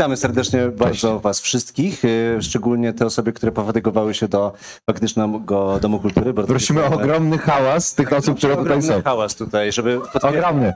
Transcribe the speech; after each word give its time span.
Witamy 0.00 0.16
serdecznie 0.16 0.68
bardzo 0.68 1.20
Was 1.20 1.40
wszystkich, 1.40 2.02
e, 2.04 2.42
szczególnie 2.42 2.92
te 2.92 3.06
osoby, 3.06 3.32
które 3.32 3.52
pofatygowały 3.52 4.14
się 4.14 4.28
do 4.28 4.52
faktycznego 4.90 5.78
Domu 5.82 6.00
Kultury. 6.00 6.32
Bardzo 6.32 6.52
Prosimy 6.52 6.84
o 6.84 6.86
ogromny 6.86 7.38
hałas 7.38 7.94
tych 7.94 8.12
osób, 8.12 8.38
które 8.38 8.56
tutaj 8.56 8.78
Ogromny 8.78 8.94
są. 8.94 9.02
hałas 9.02 9.34
tutaj, 9.34 9.72
żeby... 9.72 10.00
Ogromny. 10.22 10.72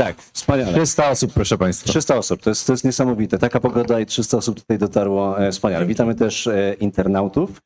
Tak, 0.00 0.16
wspaniale. 0.32 0.72
300 0.72 1.10
osób, 1.10 1.32
proszę 1.32 1.58
Państwa. 1.58 1.88
300 1.88 2.16
osób, 2.16 2.42
to 2.42 2.50
jest, 2.50 2.66
to 2.66 2.72
jest 2.72 2.84
niesamowite. 2.84 3.38
Taka 3.38 3.60
pogoda 3.60 4.00
i 4.00 4.06
300 4.06 4.36
osób 4.36 4.60
tutaj 4.60 4.78
dotarło. 4.78 5.40
E, 5.40 5.52
wspaniale. 5.52 5.86
Witamy 5.86 6.14
też 6.14 6.46
e, 6.46 6.74
internautów. 6.80 7.60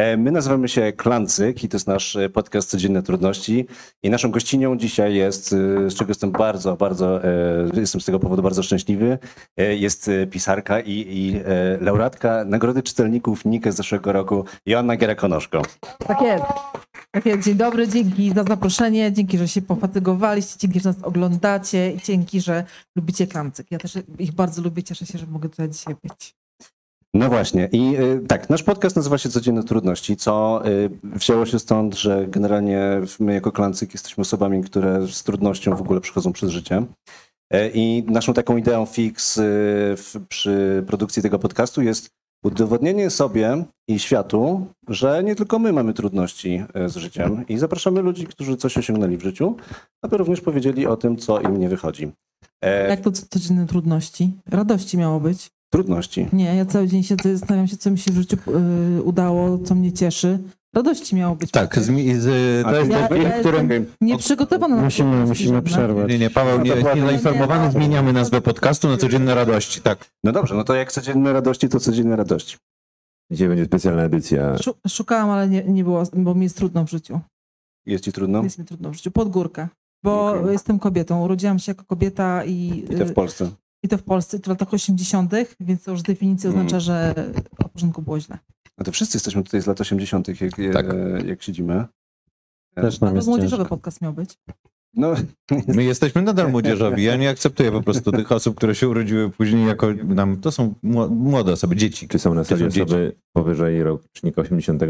E, 0.00 0.16
my 0.16 0.30
nazywamy 0.30 0.68
się 0.68 0.92
Klancyk 0.92 1.64
i 1.64 1.68
to 1.68 1.76
jest 1.76 1.86
nasz 1.86 2.16
e, 2.16 2.28
podcast 2.28 2.70
Codzienne 2.70 3.02
Trudności. 3.02 3.66
I 4.02 4.10
naszą 4.10 4.30
gościnią 4.30 4.76
dzisiaj 4.76 5.14
jest, 5.14 5.52
e, 5.52 5.90
z 5.90 5.94
czego 5.94 6.10
jestem 6.10 6.32
bardzo, 6.32 6.76
bardzo, 6.76 7.20
jestem 7.74 8.00
z 8.00 8.04
tego 8.04 8.20
powodu 8.20 8.42
bardzo 8.42 8.62
szczęśliwy, 8.62 9.18
jest 9.56 10.10
pisarka 10.30 10.80
i, 10.80 10.92
i 10.92 11.40
laureatka 11.80 12.44
Nagrody 12.44 12.82
Czytelników 12.82 13.44
NIKE 13.44 13.72
z 13.72 13.76
zeszłego 13.76 14.12
roku, 14.12 14.44
Joanna 14.66 14.96
Giera-Konoszko. 14.96 15.62
Tak 16.06 16.20
jest. 16.22 16.44
Tak 17.10 17.26
jest. 17.26 17.42
Dzień 17.42 17.54
dobry, 17.54 17.88
dzięki 17.88 18.32
za 18.34 18.44
zaproszenie, 18.44 19.12
dzięki, 19.12 19.38
że 19.38 19.48
się 19.48 19.62
pofatygowaliście, 19.62 20.58
dzięki, 20.58 20.80
że 20.80 20.88
nas 20.88 21.02
oglądacie 21.02 21.92
i 21.92 22.00
dzięki, 22.00 22.40
że 22.40 22.64
lubicie 22.96 23.26
klamcyk. 23.26 23.66
Ja 23.70 23.78
też 23.78 23.98
ich 24.18 24.32
bardzo 24.32 24.62
lubię, 24.62 24.82
cieszę 24.82 25.06
się, 25.06 25.18
że 25.18 25.26
mogę 25.26 25.48
tutaj 25.48 25.68
dzisiaj 25.68 25.96
być. 26.02 26.39
No 27.14 27.28
właśnie. 27.28 27.68
I 27.72 27.96
y, 27.96 28.20
tak, 28.28 28.50
nasz 28.50 28.62
podcast 28.62 28.96
nazywa 28.96 29.18
się 29.18 29.28
Codzienne 29.28 29.62
Trudności, 29.64 30.16
co 30.16 30.62
y, 30.68 30.90
wzięło 31.02 31.46
się 31.46 31.58
stąd, 31.58 31.94
że 31.94 32.26
generalnie 32.28 33.00
my 33.20 33.34
jako 33.34 33.52
klancyk 33.52 33.94
jesteśmy 33.94 34.20
osobami, 34.22 34.62
które 34.62 35.06
z 35.08 35.22
trudnością 35.22 35.76
w 35.76 35.80
ogóle 35.80 36.00
przechodzą 36.00 36.32
przez 36.32 36.50
życie. 36.50 36.82
Y, 37.54 37.70
I 37.74 38.04
naszą 38.06 38.32
taką 38.34 38.56
ideą 38.56 38.86
fix 38.86 39.36
y, 39.38 39.94
przy 40.28 40.84
produkcji 40.86 41.22
tego 41.22 41.38
podcastu 41.38 41.82
jest 41.82 42.08
udowodnienie 42.44 43.10
sobie 43.10 43.64
i 43.88 43.98
światu, 43.98 44.66
że 44.88 45.24
nie 45.24 45.36
tylko 45.36 45.58
my 45.58 45.72
mamy 45.72 45.94
trudności 45.94 46.64
y, 46.86 46.88
z 46.88 46.96
życiem 46.96 47.46
i 47.48 47.58
zapraszamy 47.58 48.02
ludzi, 48.02 48.26
którzy 48.26 48.56
coś 48.56 48.78
osiągnęli 48.78 49.16
w 49.16 49.22
życiu, 49.22 49.56
aby 50.02 50.16
również 50.16 50.40
powiedzieli 50.40 50.86
o 50.86 50.96
tym, 50.96 51.16
co 51.16 51.40
im 51.40 51.56
nie 51.60 51.68
wychodzi. 51.68 52.12
E, 52.64 52.88
Jak 52.88 53.00
to 53.00 53.12
co- 53.12 53.26
codzienne 53.30 53.66
trudności? 53.66 54.32
Radości 54.50 54.98
miało 54.98 55.20
być. 55.20 55.50
Trudności. 55.70 56.26
Nie, 56.32 56.54
ja 56.56 56.64
cały 56.64 56.86
dzień 56.88 57.02
siedzę, 57.02 57.36
zastanawiam 57.36 57.68
się, 57.68 57.76
co 57.76 57.90
mi 57.90 57.98
się 57.98 58.12
w 58.12 58.14
życiu 58.14 58.36
y, 58.98 59.02
udało, 59.02 59.58
co 59.58 59.74
mnie 59.74 59.92
cieszy. 59.92 60.38
Radości 60.74 61.16
miało 61.16 61.36
być. 61.36 61.50
Tak, 61.50 61.78
z, 61.78 61.88
mi- 61.90 62.14
z, 62.14 62.24
to 62.64 62.74
jest 62.76 62.90
Ja- 62.90 63.16
ja 63.16 63.30
którym... 63.40 63.70
jestem 63.70 63.86
Nieprzygotowana 64.00 64.76
na 64.76 64.82
Musimy, 64.82 65.26
musimy 65.26 65.54
żadne. 65.54 65.70
przerwać. 65.70 66.08
Nie, 66.10 66.18
nie, 66.18 66.30
Paweł 66.30 66.60
nie, 66.60 66.70
jest 66.70 66.94
niezainformowany, 66.96 67.70
zmieniamy 67.72 68.12
nazwę 68.12 68.40
podcastu 68.40 68.88
na 68.88 68.96
Codzienne 68.96 69.34
Radości, 69.34 69.80
tak. 69.80 70.10
No 70.24 70.32
dobrze, 70.32 70.54
no 70.54 70.64
to 70.64 70.74
jak 70.74 70.92
codzienne 70.92 71.32
radości, 71.32 71.68
to 71.68 71.80
codzienne 71.80 72.16
radości. 72.16 72.56
Dzisiaj 73.32 73.48
będzie 73.48 73.64
specjalna 73.64 74.02
edycja. 74.02 74.58
Szu- 74.58 74.74
Szukałam, 74.88 75.30
ale 75.30 75.48
nie, 75.48 75.64
nie 75.64 75.84
było, 75.84 76.02
bo 76.12 76.34
mi 76.34 76.42
jest 76.42 76.56
trudno 76.56 76.84
w 76.84 76.90
życiu. 76.90 77.20
Jest 77.86 78.04
ci 78.04 78.12
trudno? 78.12 78.42
Jest 78.42 78.58
mi 78.58 78.64
trudno 78.64 78.90
w 78.90 78.94
życiu. 78.94 79.10
Pod 79.10 79.28
górkę. 79.28 79.68
Bo 80.04 80.30
Okej. 80.40 80.52
jestem 80.52 80.78
kobietą. 80.78 81.24
Urodziłam 81.24 81.58
się 81.58 81.70
jako 81.72 81.84
kobieta 81.84 82.44
i, 82.44 82.84
I 82.90 82.96
to 82.96 83.04
w 83.06 83.10
y, 83.10 83.14
Polsce. 83.14 83.50
I 83.82 83.88
to 83.88 83.98
w 83.98 84.02
Polsce, 84.02 84.38
to 84.38 84.44
w 84.44 84.48
latach 84.48 84.74
80., 84.74 85.32
więc 85.60 85.82
to 85.84 85.90
już 85.90 86.00
z 86.00 86.02
definicji 86.02 86.48
Mm. 86.48 86.58
oznacza, 86.60 86.80
że 86.80 87.14
o 87.64 87.68
porządku 87.68 88.02
było 88.02 88.20
źle. 88.20 88.38
No 88.78 88.84
to 88.84 88.92
wszyscy 88.92 89.16
jesteśmy 89.16 89.42
tutaj 89.44 89.62
z 89.62 89.66
lat 89.66 89.80
80., 89.80 90.28
jak, 90.28 90.50
Tak. 90.72 90.86
e, 90.90 91.26
jak 91.26 91.42
siedzimy. 91.42 91.84
Też 92.74 92.98
A 93.02 93.04
nam 93.04 93.14
to 93.14 93.16
jest 93.18 93.28
młodzieżowy 93.28 93.62
ciężko. 93.62 93.76
podcast 93.76 94.00
miał 94.02 94.12
być. 94.12 94.38
No, 94.94 95.14
My 95.76 95.84
jesteśmy 95.84 96.22
nadal 96.22 96.50
młodzieżowi. 96.52 97.02
Ja 97.04 97.16
nie 97.16 97.30
akceptuję 97.30 97.72
po 97.72 97.82
prostu 97.82 98.12
tych 98.12 98.32
osób, 98.32 98.56
które 98.56 98.74
się 98.74 98.88
urodziły 98.88 99.30
później 99.30 99.66
jako 99.66 99.92
nam. 99.92 100.40
To 100.40 100.52
są 100.52 100.74
mło- 100.84 101.10
młode 101.10 101.52
osoby, 101.52 101.76
dzieci. 101.76 102.08
Czy 102.08 102.18
są 102.18 102.34
na 102.34 102.44
sali 102.44 102.60
To 102.60 102.66
osoby 102.68 103.16
powyżej 103.32 103.82
rocznika 103.82 104.42
80? 104.42 104.82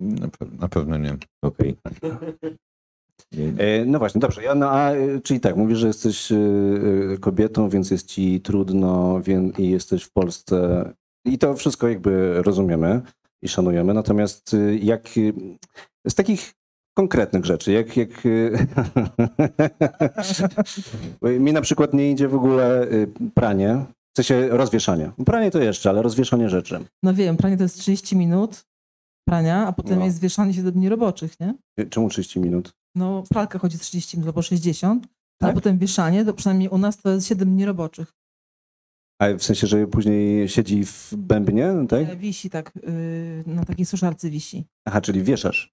Na, 0.00 0.28
pe- 0.28 0.58
na 0.58 0.68
pewno 0.68 0.96
nie. 0.98 1.16
Okej. 1.42 1.76
E, 1.86 1.90
no 3.86 3.98
właśnie, 3.98 4.20
dobrze. 4.20 4.42
Ja, 4.42 4.54
no, 4.54 4.70
a, 4.70 4.90
e, 4.92 5.20
czyli 5.20 5.40
tak, 5.40 5.56
mówisz, 5.56 5.78
że 5.78 5.86
jesteś 5.86 6.32
e, 6.32 6.36
e, 7.14 7.18
kobietą, 7.18 7.68
więc 7.68 7.90
jest 7.90 8.06
ci 8.06 8.40
trudno 8.40 9.20
i 9.58 9.70
jesteś 9.70 10.02
w 10.02 10.12
Polsce. 10.12 10.90
I 11.24 11.38
to 11.38 11.54
wszystko 11.54 11.88
jakby 11.88 12.42
rozumiemy 12.42 13.00
i 13.42 13.48
szanujemy. 13.48 13.94
Natomiast 13.94 14.54
e, 14.54 14.76
jak 14.76 15.06
e, 15.06 16.10
z 16.10 16.14
takich 16.14 16.52
konkretnych 16.96 17.44
rzeczy, 17.44 17.72
jak, 17.72 17.96
jak 17.96 18.10
e, 21.22 21.28
mi 21.40 21.52
na 21.52 21.60
przykład 21.60 21.94
nie 21.94 22.10
idzie 22.10 22.28
w 22.28 22.34
ogóle 22.34 22.82
e, 22.82 22.86
pranie, 23.34 23.84
w 24.16 24.16
sensie 24.16 24.48
rozwieszanie. 24.48 25.12
Pranie 25.26 25.50
to 25.50 25.58
jeszcze, 25.62 25.90
ale 25.90 26.02
rozwieszanie 26.02 26.48
rzeczy. 26.48 26.84
No 27.02 27.14
wiem, 27.14 27.36
pranie 27.36 27.56
to 27.56 27.62
jest 27.62 27.78
30 27.78 28.16
minut 28.16 28.64
prania, 29.28 29.66
a 29.66 29.72
potem 29.72 29.98
No. 29.98 30.04
jest 30.04 30.20
wieszanie 30.20 30.54
7 30.54 30.72
dni 30.72 30.88
roboczych, 30.88 31.40
nie? 31.40 31.54
E, 31.78 31.86
Czemu 31.86 32.08
30 32.08 32.40
minut? 32.40 32.72
No 32.98 33.22
pralka 33.30 33.58
chodzi 33.58 33.78
30 33.78 34.16
minut 34.16 34.28
albo 34.28 34.42
60, 34.42 35.06
a 35.40 35.46
Tak? 35.46 35.54
potem 35.54 35.78
wieszanie, 35.78 36.24
to 36.24 36.34
przynajmniej 36.34 36.68
u 36.68 36.78
nas 36.78 36.96
to 36.96 37.10
jest 37.10 37.26
7 37.26 37.48
dni 37.54 37.64
roboczych. 37.64 38.12
A 39.22 39.34
w 39.38 39.42
sensie, 39.42 39.66
że 39.66 39.86
później 39.86 40.48
siedzi 40.48 40.84
w 40.84 41.14
bębnie, 41.16 41.74
tak? 41.88 42.08
E, 42.08 42.16
Wisi 42.16 42.50
tak, 42.50 42.72
y, 42.76 43.44
na 43.46 43.64
takiej 43.64 43.86
suszarce 43.86 44.30
wisi. 44.30 44.64
Aha, 44.88 45.00
czyli 45.00 45.22
wieszasz. 45.22 45.70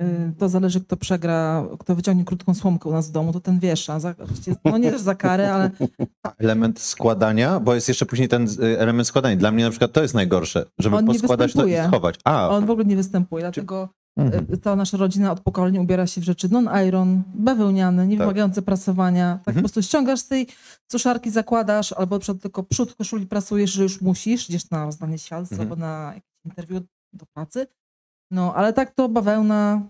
Y, 0.00 0.32
To 0.38 0.48
zależy, 0.48 0.80
kto 0.80 0.96
przegra, 0.96 1.66
kto 1.78 1.94
wyciągnie 1.94 2.24
krótką 2.24 2.54
słomkę 2.54 2.88
u 2.88 2.92
nas 2.92 3.08
w 3.08 3.12
domu, 3.12 3.32
to 3.32 3.40
ten 3.40 3.58
wiesza. 3.58 3.98
No 4.64 4.78
nie 4.78 4.90
też 4.90 5.00
za 5.00 5.14
karę, 5.14 5.54
ale 5.54 5.70
Element 6.38 6.80
składania, 6.80 7.60
bo 7.60 7.74
jest 7.74 7.88
jeszcze 7.88 8.06
później 8.06 8.28
ten 8.28 8.46
y, 8.62 8.78
element 8.78 9.08
składania. 9.08 9.36
Dla 9.36 9.50
mnie 9.50 9.64
na 9.64 9.70
przykład 9.70 9.92
to 9.92 10.02
jest 10.02 10.14
najgorsze, 10.14 10.64
żeby 10.78 10.96
On 10.96 11.04
nie 11.04 11.12
poskładać 11.12 11.52
to 11.52 11.66
i 11.66 11.74
schować. 11.86 12.18
A, 12.24 12.48
on 12.48 12.66
w 12.66 12.70
ogóle 12.70 12.84
nie 12.86 12.96
występuje, 12.96 13.42
dlatego 13.42 13.88
Mhm. 14.16 14.46
y, 14.54 14.58
ta 14.58 14.76
nasza 14.76 14.96
rodzina 14.96 15.32
od 15.32 15.40
pokoleń 15.40 15.78
ubiera 15.78 16.06
się 16.06 16.20
w 16.20 16.24
rzeczy 16.24 16.48
non-iron, 16.48 17.22
bawełniane, 17.34 18.06
nie 18.06 18.18
Tak. 18.18 18.64
prasowania. 18.64 19.32
Tak 19.32 19.48
Mhm. 19.48 19.54
po 19.54 19.60
prostu 19.60 19.82
ściągasz 19.82 20.20
z 20.20 20.28
tej 20.28 20.46
suszarki, 20.92 21.30
zakładasz, 21.30 21.92
albo 21.92 22.18
przykład 22.18 22.42
tylko 22.42 22.62
przód 22.62 22.94
koszuli 22.94 23.26
prasujesz, 23.26 23.70
że 23.72 23.82
już 23.82 24.00
musisz, 24.00 24.48
idziesz 24.50 24.70
na 24.70 24.92
zdanie 24.92 25.18
świadectwa 25.18 25.54
Mhm. 25.62 25.70
albo 25.72 25.80
na 25.80 26.06
jakieś 26.14 26.30
interwiu 26.44 26.80
do 27.12 27.26
pracy. 27.34 27.66
No, 28.30 28.54
ale 28.54 28.72
tak 28.72 28.94
to 28.94 29.08
bawełna, 29.08 29.82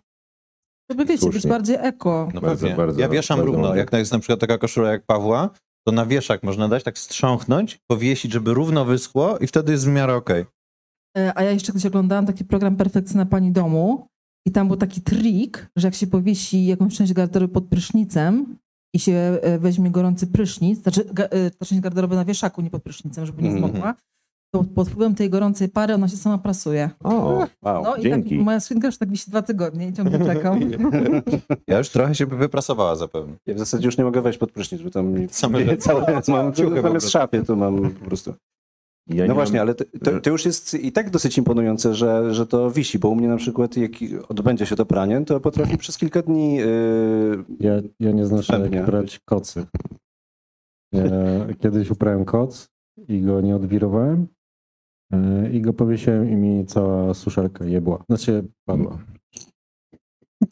żeby 0.90 1.04
wiecie, 1.04 1.26
być 1.26 1.32
Słusznie. 1.32 1.50
bardziej 1.50 1.76
eko. 1.80 2.28
No 2.34 2.40
Bardzo, 2.40 2.70
bardzo, 2.70 3.00
ja 3.00 3.08
wieszam 3.08 3.38
bardzo 3.38 3.52
równo. 3.52 3.74
Jak 3.74 3.92
jest 3.92 4.12
na 4.12 4.18
przykład 4.18 4.40
taka 4.40 4.58
koszula 4.58 4.90
jak 4.92 5.06
Pawła, 5.06 5.50
to 5.86 5.92
na 5.92 6.06
wieszak 6.06 6.42
można 6.42 6.68
dać, 6.68 6.82
tak 6.82 6.98
strząchnąć, 6.98 7.78
powiesić, 7.86 8.32
żeby 8.32 8.54
równo 8.54 8.84
wyschło 8.84 9.38
i 9.38 9.46
wtedy 9.46 9.72
jest 9.72 9.84
w 9.84 9.88
miarę 9.88 10.14
okej. 10.14 10.44
E, 11.18 11.32
A 11.38 11.42
ja 11.42 11.50
jeszcze 11.50 11.72
kiedyś 11.72 11.86
oglądałam 11.86 12.26
taki 12.26 12.44
program 12.44 12.76
Perfekcyjna 12.76 13.26
Pani 13.26 13.52
Domu 13.52 14.06
i 14.47 14.50
tam 14.53 14.69
był 14.69 14.77
taki 14.77 15.00
trik, 15.00 15.66
że 15.77 15.88
jak 15.88 15.94
się 15.94 16.06
powiesi 16.06 16.66
jakąś 16.66 16.97
część 16.97 17.12
garderoby 17.12 17.55
pod 17.55 17.65
prysznicem 17.65 18.56
i 18.94 18.99
się 18.99 19.12
e, 19.43 19.59
weźmie 19.59 19.91
gorący 19.91 20.27
prysznic, 20.27 20.82
znaczy 20.82 21.05
e, 21.31 21.50
ta 21.50 21.67
część 21.67 21.81
garderoby 21.82 22.17
na 22.17 22.25
wieszaku, 22.25 22.62
nie 22.62 22.70
pod 22.70 22.82
prysznicem, 22.82 23.26
żeby 23.26 23.43
nie 23.43 23.50
Mhm. 23.50 23.73
zmokła, 23.73 23.94
to 24.55 24.64
pod 24.64 24.88
wpływem 24.88 25.14
tej 25.14 25.31
gorącej 25.31 25.69
pary 25.69 25.94
ona 25.94 26.08
się 26.08 26.17
sama 26.17 26.38
prasuje. 26.38 26.91
O, 27.05 27.46
Wow. 27.62 27.82
No 27.85 27.96
i 27.96 28.02
dzięki. 28.02 28.31
tak, 28.37 28.44
moja 28.44 28.61
skrzynka 28.61 28.87
już 28.88 28.99
tak 28.99 29.11
wisi 29.11 29.31
dwa 29.31 29.43
tygodnie 29.43 29.88
i 29.88 29.93
ciągle 29.93 30.26
czekam. 30.26 30.61
Ja 31.69 31.79
już 31.79 31.88
trochę 31.88 32.14
się 32.14 32.26
by 32.26 32.37
wyprasowała 32.37 32.97
zapewne. 32.97 33.35
Ja 33.47 33.55
w 33.55 33.58
zasadzie 33.58 33.87
już 33.87 33.99
nie 33.99 34.05
mogę 34.05 34.23
wejść 34.23 34.38
pod 34.38 34.52
prysznic, 34.52 34.82
bo 34.82 34.90
tam 34.90 35.14
Same 35.31 35.76
całe, 35.76 36.23
mam, 36.29 36.52
Ciuchy 36.55 36.82
tam 36.82 36.94
jest 36.94 37.11
szafie, 37.11 37.43
to 37.43 37.56
mam 37.56 37.90
po 37.90 38.05
prostu. 38.05 38.35
Ja 39.08 39.22
No 39.22 39.26
nie 39.28 39.34
właśnie, 39.34 39.58
mam- 39.58 39.66
ale 39.68 39.74
to, 39.74 40.20
to, 40.20 40.30
już 40.30 40.44
jest 40.44 40.74
i 40.74 40.92
tak 40.92 41.10
dosyć 41.10 41.38
imponujące, 41.38 41.94
że, 41.94 42.34
że 42.34 42.46
to 42.46 42.70
wisi, 42.70 42.98
bo 42.98 43.08
u 43.08 43.14
mnie 43.14 43.28
na 43.28 43.36
przykład 43.36 43.76
jak 43.76 43.90
odbędzie 44.28 44.66
się 44.66 44.76
to 44.76 44.86
pranie, 44.86 45.24
to 45.24 45.40
potrafi 45.40 45.78
przez 45.78 45.98
kilka 45.98 46.22
dni 46.22 46.56
yy, 46.56 47.44
Ja, 47.60 47.72
ja 48.00 48.12
nie 48.12 48.26
Wstępnie. 48.42 48.76
jak 48.76 48.86
brać 48.86 49.18
kocy. 49.24 49.66
Ja 50.92 51.02
kiedyś 51.60 51.90
uprałem 51.90 52.24
koc 52.24 52.68
i 53.08 53.20
go 53.20 53.40
nie 53.40 53.56
odwirowałem 53.56 54.26
e, 55.12 55.50
i 55.50 55.60
go 55.60 55.72
powiesiłem 55.72 56.30
i 56.30 56.36
mi 56.36 56.66
cała 56.66 57.14
suszarka 57.14 57.64
jebła. 57.64 58.04
Znaczy 58.08 58.44
padła. 58.64 58.98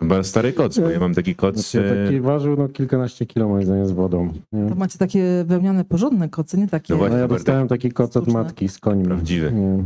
Chyba 0.01 0.23
stary 0.23 0.53
koc, 0.53 0.79
bo 0.79 0.91
ja 0.91 1.01
mam 1.01 1.15
taki 1.15 1.35
koc. 1.35 1.55
Znaczy, 1.57 1.87
e, 1.91 2.05
taki 2.07 2.21
ważył 2.21 2.57
no 2.57 2.69
kilkanaście 2.69 3.27
kilo 3.27 3.49
moim 3.49 3.65
zdaniem 3.67 3.87
z 3.87 3.93
wodą. 3.93 4.33
Nie? 4.53 4.69
To 4.69 4.75
macie 4.75 4.99
takie 4.99 5.45
wełniane, 5.47 5.85
porządne 5.85 6.29
koce, 6.29 6.59
nie 6.59 6.69
takie... 6.69 6.93
No 6.95 6.99
właśnie. 6.99 7.17
No 7.17 7.23
ja 7.23 7.29
dostałem 7.29 7.69
taki 7.69 7.93
koc 7.93 8.17
od 8.17 8.29
matki 8.29 8.69
z 8.69 8.79
końmi. 8.79 9.05
Prawdziwy. 9.05 9.53
Nie. 9.53 9.85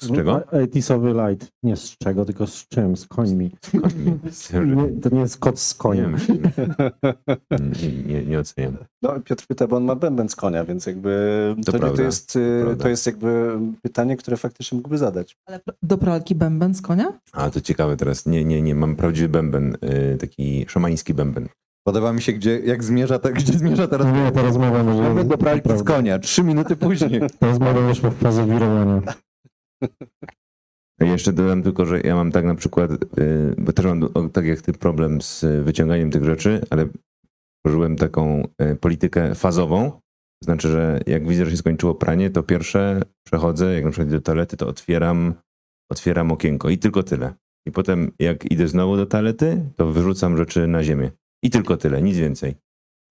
Z 0.00 0.12
czego? 0.16 0.52
Etisowy 0.52 1.12
light. 1.12 1.48
Nie 1.62 1.76
z 1.76 1.96
czego, 1.98 2.24
tylko 2.24 2.46
z 2.46 2.68
czym? 2.68 2.96
Z 2.96 3.06
końmi. 3.06 3.50
Nie, 3.74 5.00
to 5.02 5.08
nie 5.14 5.20
jest 5.20 5.38
koc 5.38 5.60
z 5.60 5.74
Nie, 5.74 5.78
koniem. 5.78 6.16
nie, 7.82 8.02
nie, 8.14 8.22
nie 8.24 8.38
oceniam. 8.38 8.76
No, 9.02 9.20
Piotr 9.24 9.46
pyta, 9.46 9.66
bo 9.66 9.76
on 9.76 9.84
ma 9.84 9.94
bęben 9.94 10.28
z 10.28 10.36
konia, 10.36 10.64
więc 10.64 10.86
jakby 10.86 11.10
to, 11.56 11.64
To 11.64 11.72
to, 11.72 11.78
prawda, 11.78 12.02
jest, 12.02 12.36
y, 12.36 12.60
prawda. 12.64 12.82
to 12.82 12.88
jest 12.88 13.06
jakby 13.06 13.58
pytanie, 13.82 14.16
które 14.16 14.36
faktycznie 14.36 14.76
mógłby 14.76 14.98
zadać. 14.98 15.36
Ale 15.46 15.60
do 15.82 15.98
pralki 15.98 16.34
bęben 16.34 16.74
z 16.74 16.82
konia? 16.82 17.12
A 17.32 17.50
to 17.50 17.60
ciekawe 17.60 17.96
teraz. 17.96 18.26
Nie, 18.26 18.44
nie, 18.44 18.62
nie. 18.62 18.74
Mam 18.74 18.96
prawdziwy 18.96 19.28
bęben, 19.30 19.76
y, 20.14 20.16
taki 20.20 20.66
szamański 20.68 21.14
bęben. 21.14 21.48
Podoba 21.86 22.12
mi 22.12 22.22
się, 22.22 22.32
gdzie, 22.32 22.60
jak 22.60 22.84
zmierza, 22.84 23.18
ta, 23.18 23.30
gdzie 23.38 23.52
zmierza 23.52 23.88
teraz. 23.88 24.06
Nie, 24.06 24.32
ta 24.32 24.42
rozmowa 24.42 24.82
może... 24.82 25.02
Mamy 25.02 25.24
do 25.24 25.38
pralki 25.38 25.78
z 25.78 25.82
konia, 25.82 26.18
trzy 26.18 26.42
minuty 26.42 26.76
później. 26.76 27.20
Ta 27.40 27.46
rozmowa 27.46 27.80
weszła 27.80 28.10
w 28.10 28.14
fazę 28.14 28.46
wirowania. 28.46 29.02
Jeszcze 31.00 31.32
dodam 31.32 31.62
tylko, 31.62 31.86
że 31.86 32.00
ja 32.00 32.14
mam 32.14 32.32
tak 32.32 32.44
na 32.44 32.54
przykład, 32.54 32.90
y, 32.92 33.54
bo 33.58 33.72
też 33.72 33.86
mam 33.86 34.30
tak 34.32 34.46
jak 34.46 34.62
ty 34.62 34.72
problem 34.72 35.22
z 35.22 35.44
wyciąganiem 35.64 36.10
tych 36.10 36.24
rzeczy, 36.24 36.60
ale 36.70 36.88
użyłem 37.66 37.96
taką 37.96 38.42
y, 38.72 38.76
politykę 38.76 39.34
fazową. 39.34 39.90
To 39.90 40.44
znaczy, 40.44 40.68
że 40.68 41.00
jak 41.06 41.28
widzę, 41.28 41.44
że 41.44 41.50
się 41.50 41.56
skończyło 41.56 41.94
pranie, 41.94 42.30
to 42.30 42.42
pierwsze 42.42 43.02
przechodzę, 43.26 43.74
jak 43.74 43.84
na 43.84 43.90
przykład 43.90 44.10
do 44.10 44.20
toalety, 44.20 44.56
to 44.56 44.66
otwieram, 44.66 45.34
otwieram 45.90 46.32
okienko 46.32 46.70
i 46.70 46.78
tylko 46.78 47.02
tyle. 47.02 47.34
I 47.70 47.72
potem 47.72 48.12
jak 48.18 48.50
idę 48.52 48.68
znowu 48.68 48.96
do 48.96 49.06
toalety, 49.06 49.64
to 49.76 49.86
wyrzucam 49.86 50.36
rzeczy 50.36 50.66
na 50.66 50.84
ziemię. 50.84 51.10
I 51.42 51.50
tylko 51.50 51.76
tyle, 51.76 52.02
nic 52.02 52.16
więcej. 52.16 52.54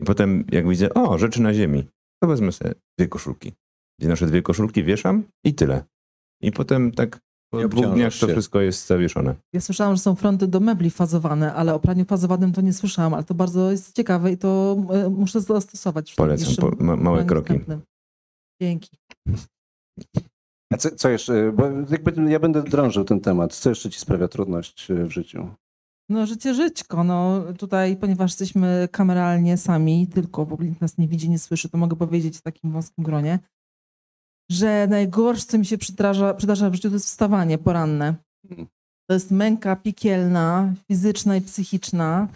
I 0.01 0.05
potem 0.05 0.45
jak 0.51 0.69
widzę, 0.69 0.93
o, 0.93 1.17
rzeczy 1.17 1.41
na 1.41 1.53
ziemi, 1.53 1.87
to 2.23 2.27
wezmę 2.29 2.51
sobie 2.51 2.73
dwie 2.97 3.07
koszulki. 3.07 3.53
Gdzie 3.99 4.09
nasze 4.09 4.25
dwie 4.27 4.41
koszulki 4.41 4.83
wieszam 4.83 5.23
i 5.45 5.53
tyle. 5.53 5.83
I 6.41 6.51
potem 6.51 6.91
tak 6.91 7.19
po 7.51 7.67
dwóch 7.67 7.93
dniach 7.93 8.13
to 8.13 8.27
się. 8.27 8.33
wszystko 8.33 8.61
jest 8.61 8.87
zawieszone. 8.87 9.35
Ja 9.53 9.61
słyszałam, 9.61 9.95
że 9.95 10.01
są 10.01 10.15
fronty 10.15 10.47
do 10.47 10.59
mebli 10.59 10.89
fazowane, 10.89 11.53
ale 11.53 11.73
o 11.73 11.79
praniu 11.79 12.05
fazowanym 12.05 12.53
to 12.53 12.61
nie 12.61 12.73
słyszałam, 12.73 13.13
ale 13.13 13.23
to 13.23 13.33
bardzo 13.33 13.71
jest 13.71 13.95
ciekawe 13.95 14.31
i 14.31 14.37
to 14.37 14.77
e, 14.89 15.09
muszę 15.09 15.41
zastosować. 15.41 16.11
w 16.11 16.15
Polecam, 16.15 16.55
po, 16.55 16.83
ma, 16.83 16.95
małe 16.95 17.25
kroki. 17.25 17.47
wstępnym. 17.47 17.81
Dzięki. 18.61 18.97
A 20.73 20.77
co, 20.77 20.95
co 20.95 21.09
jeszcze? 21.09 21.51
Bo 21.51 21.63
jakby 21.89 22.31
ja 22.31 22.39
będę 22.39 22.63
drążył 22.63 23.03
ten 23.03 23.19
temat. 23.19 23.55
Co 23.55 23.69
jeszcze 23.69 23.89
ci 23.89 23.99
sprawia 23.99 24.27
trudność 24.27 24.91
e, 24.91 25.05
w 25.05 25.11
życiu? 25.11 25.49
No 26.09 26.25
życie 26.25 26.53
żyćko, 26.53 27.03
no 27.03 27.43
tutaj, 27.57 27.97
ponieważ 27.97 28.31
jesteśmy 28.31 28.87
kameralnie 28.91 29.57
sami, 29.57 30.07
tylko 30.07 30.45
w 30.45 30.53
ogóle 30.53 30.69
nikt 30.69 30.81
nas 30.81 30.97
nie 30.97 31.07
widzi, 31.07 31.29
nie 31.29 31.39
słyszy, 31.39 31.69
to 31.69 31.77
mogę 31.77 31.95
powiedzieć 31.95 32.37
w 32.37 32.41
takim 32.41 32.71
wąskim 32.71 33.03
gronie, 33.03 33.39
że 34.51 34.87
najgorsze, 34.87 35.45
co 35.45 35.57
mi 35.57 35.65
się 35.65 35.77
przydarza, 35.77 36.33
przydarza 36.33 36.69
w 36.69 36.73
życiu, 36.73 36.89
to 36.89 36.95
jest 36.95 37.05
wstawanie 37.05 37.57
poranne. 37.57 38.15
Mhm. 38.49 38.67
To 39.09 39.13
jest 39.13 39.31
męka 39.31 39.75
piekielna, 39.75 40.73
fizyczna 40.87 41.35
i 41.35 41.41
psychiczna 41.41 42.27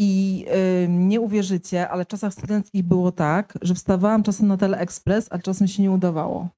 i 0.00 0.44
y, 0.84 0.88
nie 0.88 1.20
uwierzycie, 1.20 1.88
ale 1.88 2.04
w 2.04 2.08
czasach 2.08 2.32
studenckich 2.32 2.82
było 2.82 3.12
tak, 3.12 3.58
że 3.62 3.74
wstawałam 3.74 4.22
czasem 4.22 4.46
na 4.46 4.56
teleekspres, 4.56 5.28
a 5.30 5.38
czasem 5.38 5.68
się 5.68 5.82
nie 5.82 5.90
udawało. 5.90 6.48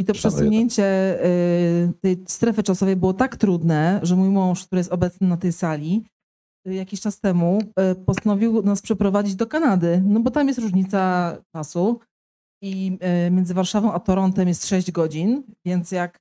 I 0.00 0.04
to 0.04 0.14
Szanuję 0.14 0.38
przesunięcie 0.38 0.84
y, 1.24 1.92
tej 2.00 2.24
strefy 2.28 2.62
czasowej 2.62 2.96
było 2.96 3.14
tak 3.14 3.36
trudne, 3.36 4.00
że 4.02 4.16
mój 4.16 4.28
mąż, 4.28 4.66
który 4.66 4.80
jest 4.80 4.92
obecny 4.92 5.28
na 5.28 5.36
tej 5.36 5.52
sali, 5.52 6.04
y, 6.68 6.74
jakiś 6.74 7.00
czas 7.00 7.20
temu 7.20 7.58
y, 7.92 7.94
postanowił 7.94 8.62
nas 8.62 8.82
przeprowadzić 8.82 9.34
do 9.34 9.46
Kanady, 9.46 10.02
no 10.04 10.20
bo 10.20 10.30
tam 10.30 10.48
jest 10.48 10.58
różnica 10.60 11.36
czasu 11.56 12.00
i 12.62 12.98
między 13.30 13.54
Warszawą 13.54 13.92
a 13.92 14.00
Torontem 14.00 14.48
jest 14.48 14.66
6 14.66 14.90
godzin, 14.90 15.42
więc 15.64 15.92
jak 15.92 16.18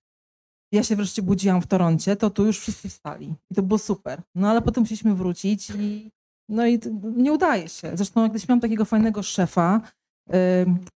ja 0.74 0.84
się 0.84 0.96
wreszcie 0.96 1.22
budziłam 1.22 1.62
w 1.62 1.68
Toroncie, 1.68 2.16
to 2.16 2.30
tu 2.30 2.46
już 2.46 2.60
wszyscy 2.60 2.90
wstali 2.90 3.36
i 3.52 3.56
to 3.56 3.64
było 3.64 3.78
super. 3.78 4.22
No 4.36 4.50
ale 4.50 4.62
potem 4.62 4.84
musieliśmy 4.84 5.16
wrócić 5.16 5.70
i 5.70 6.12
no 6.50 6.68
i 6.68 6.80
nie 7.16 7.34
udaje 7.34 7.70
się. 7.70 7.92
Zresztą 7.98 8.24
jak 8.24 8.32
kiedyś 8.32 8.48
miałam 8.48 8.62
takiego 8.62 8.86
fajnego 8.86 9.24
szefa, 9.24 9.82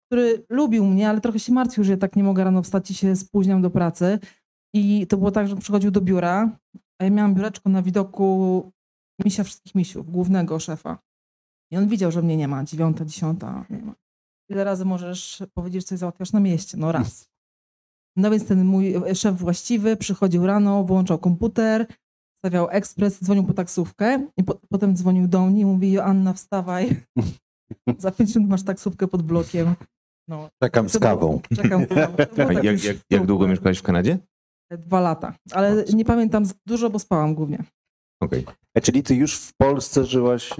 który 0.06 0.46
lubił 0.50 0.86
mnie, 0.86 1.10
ale 1.10 1.22
trochę 1.22 1.40
się 1.40 1.54
martwił, 1.54 1.84
że 1.84 1.92
ja 1.92 1.98
tak 1.98 2.16
nie 2.16 2.24
mogę 2.24 2.44
rano 2.44 2.62
wstać 2.62 2.92
i 2.92 2.94
się 2.94 3.16
spóźniam 3.16 3.62
do 3.62 3.70
pracy. 3.70 4.20
I 4.76 5.08
to 5.08 5.18
było 5.18 5.32
tak, 5.32 5.48
że 5.48 5.56
przychodził 5.56 5.92
do 5.92 6.02
biura, 6.02 6.60
a 7.02 7.04
ja 7.04 7.10
miałam 7.10 7.36
biureczko 7.36 7.70
na 7.70 7.82
widoku 7.82 8.72
misia 9.26 9.44
wszystkich 9.44 9.76
misiów, 9.76 10.12
głównego 10.12 10.60
szefa. 10.60 11.00
I 11.72 11.78
on 11.78 11.88
widział, 11.88 12.12
że 12.12 12.22
mnie 12.22 12.38
nie 12.38 12.48
ma, 12.48 12.64
dziewiąta, 12.64 13.06
dziesiąta, 13.06 13.66
nie 13.70 13.82
ma. 13.82 13.96
Ile 14.50 14.64
razy 14.64 14.86
możesz 14.86 15.44
powiedzieć, 15.54 15.82
że 15.82 15.88
coś 15.88 16.00
załatwiasz 16.00 16.34
na 16.34 16.40
mieście? 16.40 16.78
No 16.78 16.92
raz. 16.92 17.30
No 18.18 18.32
więc 18.32 18.48
ten 18.48 18.66
mój 18.66 18.94
szef 19.16 19.38
właściwy 19.38 19.98
przychodził 19.98 20.46
rano, 20.46 20.84
włączał 20.84 21.18
komputer, 21.18 21.88
stawiał 22.46 22.68
ekspres, 22.70 23.24
dzwonił 23.24 23.44
po 23.44 23.54
taksówkę 23.54 24.28
i 24.38 24.44
po, 24.44 24.60
potem 24.70 24.96
dzwonił 24.96 25.28
do 25.28 25.46
mnie 25.46 25.62
i 25.62 25.66
mówi 25.66 25.92
Joanna 25.92 26.34
wstawaj, 26.34 27.04
za 27.98 28.12
pięć 28.12 28.36
minut 28.36 28.50
masz 28.50 28.64
taksówkę 28.64 29.08
pod 29.08 29.22
blokiem. 29.22 29.76
No, 30.28 30.50
Czekam 30.64 30.90
z 30.90 31.00
kawą. 31.00 31.42
Czekam 31.56 31.86
A 31.92 32.26
takie 32.36 32.68
jak, 32.68 32.84
jak, 32.84 32.98
jak 33.10 33.26
długo 33.26 33.48
mieszkałeś 33.48 33.78
w 33.78 33.84
Kanadzie? 33.84 34.18
Dwa 34.72 35.00
lata, 35.00 35.36
ale 35.52 35.84
nie 35.94 36.06
pamiętam 36.06 36.44
dużo, 36.66 36.90
bo 36.90 37.00
spałam 37.00 37.36
głównie. 37.36 37.64
Okej. 38.24 38.46
E, 38.74 38.82
czyli 38.82 39.04
ty 39.04 39.16
już 39.16 39.38
w 39.38 39.54
Polsce 39.54 40.06
żyłaś 40.06 40.52
e, 40.52 40.56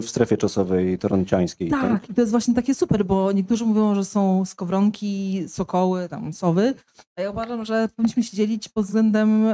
w 0.00 0.04
strefie 0.06 0.36
czasowej 0.36 0.98
toronciańskiej, 0.98 1.70
tak? 1.70 1.80
Tak, 1.80 2.10
i 2.10 2.14
to 2.14 2.20
jest 2.20 2.30
właśnie 2.30 2.54
takie 2.54 2.74
super, 2.74 3.06
bo 3.06 3.32
niektórzy 3.32 3.64
mówią, 3.64 3.94
że 3.94 4.04
są 4.04 4.44
skowronki, 4.44 5.44
sokoły, 5.48 6.08
tam 6.08 6.32
sowy, 6.32 6.74
a 7.16 7.22
ja 7.22 7.30
uważam, 7.30 7.64
że 7.64 7.88
powinniśmy 7.96 8.22
się 8.22 8.36
dzielić 8.36 8.68
pod 8.68 8.84
względem, 8.84 9.44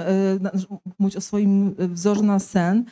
mówić 0.98 1.16
o 1.16 1.20
swoim 1.20 1.74
wzorze 1.78 2.22
na 2.22 2.38
sen, 2.38 2.84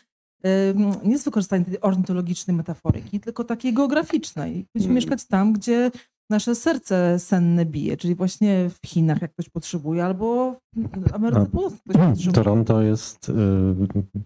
nie 1.04 1.18
z 1.18 1.24
wykorzystaniem 1.24 1.64
tej 1.64 1.80
ornitologicznej 1.80 2.56
metaforyki, 2.56 3.20
tylko 3.20 3.44
takiej 3.44 3.72
geograficznej. 3.72 4.50
Powinniśmy 4.50 4.84
Mm. 4.90 4.94
mieszkać 4.94 5.24
tam, 5.26 5.52
gdzie 5.52 5.90
nasze 6.30 6.54
serce 6.54 7.18
senne 7.18 7.64
bije, 7.66 7.96
czyli 7.96 8.14
właśnie 8.14 8.70
w 8.82 8.88
Chinach, 8.88 9.22
jak 9.22 9.32
ktoś 9.32 9.48
potrzebuje, 9.48 10.04
albo 10.04 10.56
w 10.76 11.14
Ameryce 11.14 11.46
Północnej 11.46 11.80
potrzebuje. 11.86 12.32
Toronto 12.32 12.82
jest, 12.82 13.28
y, 13.28 13.32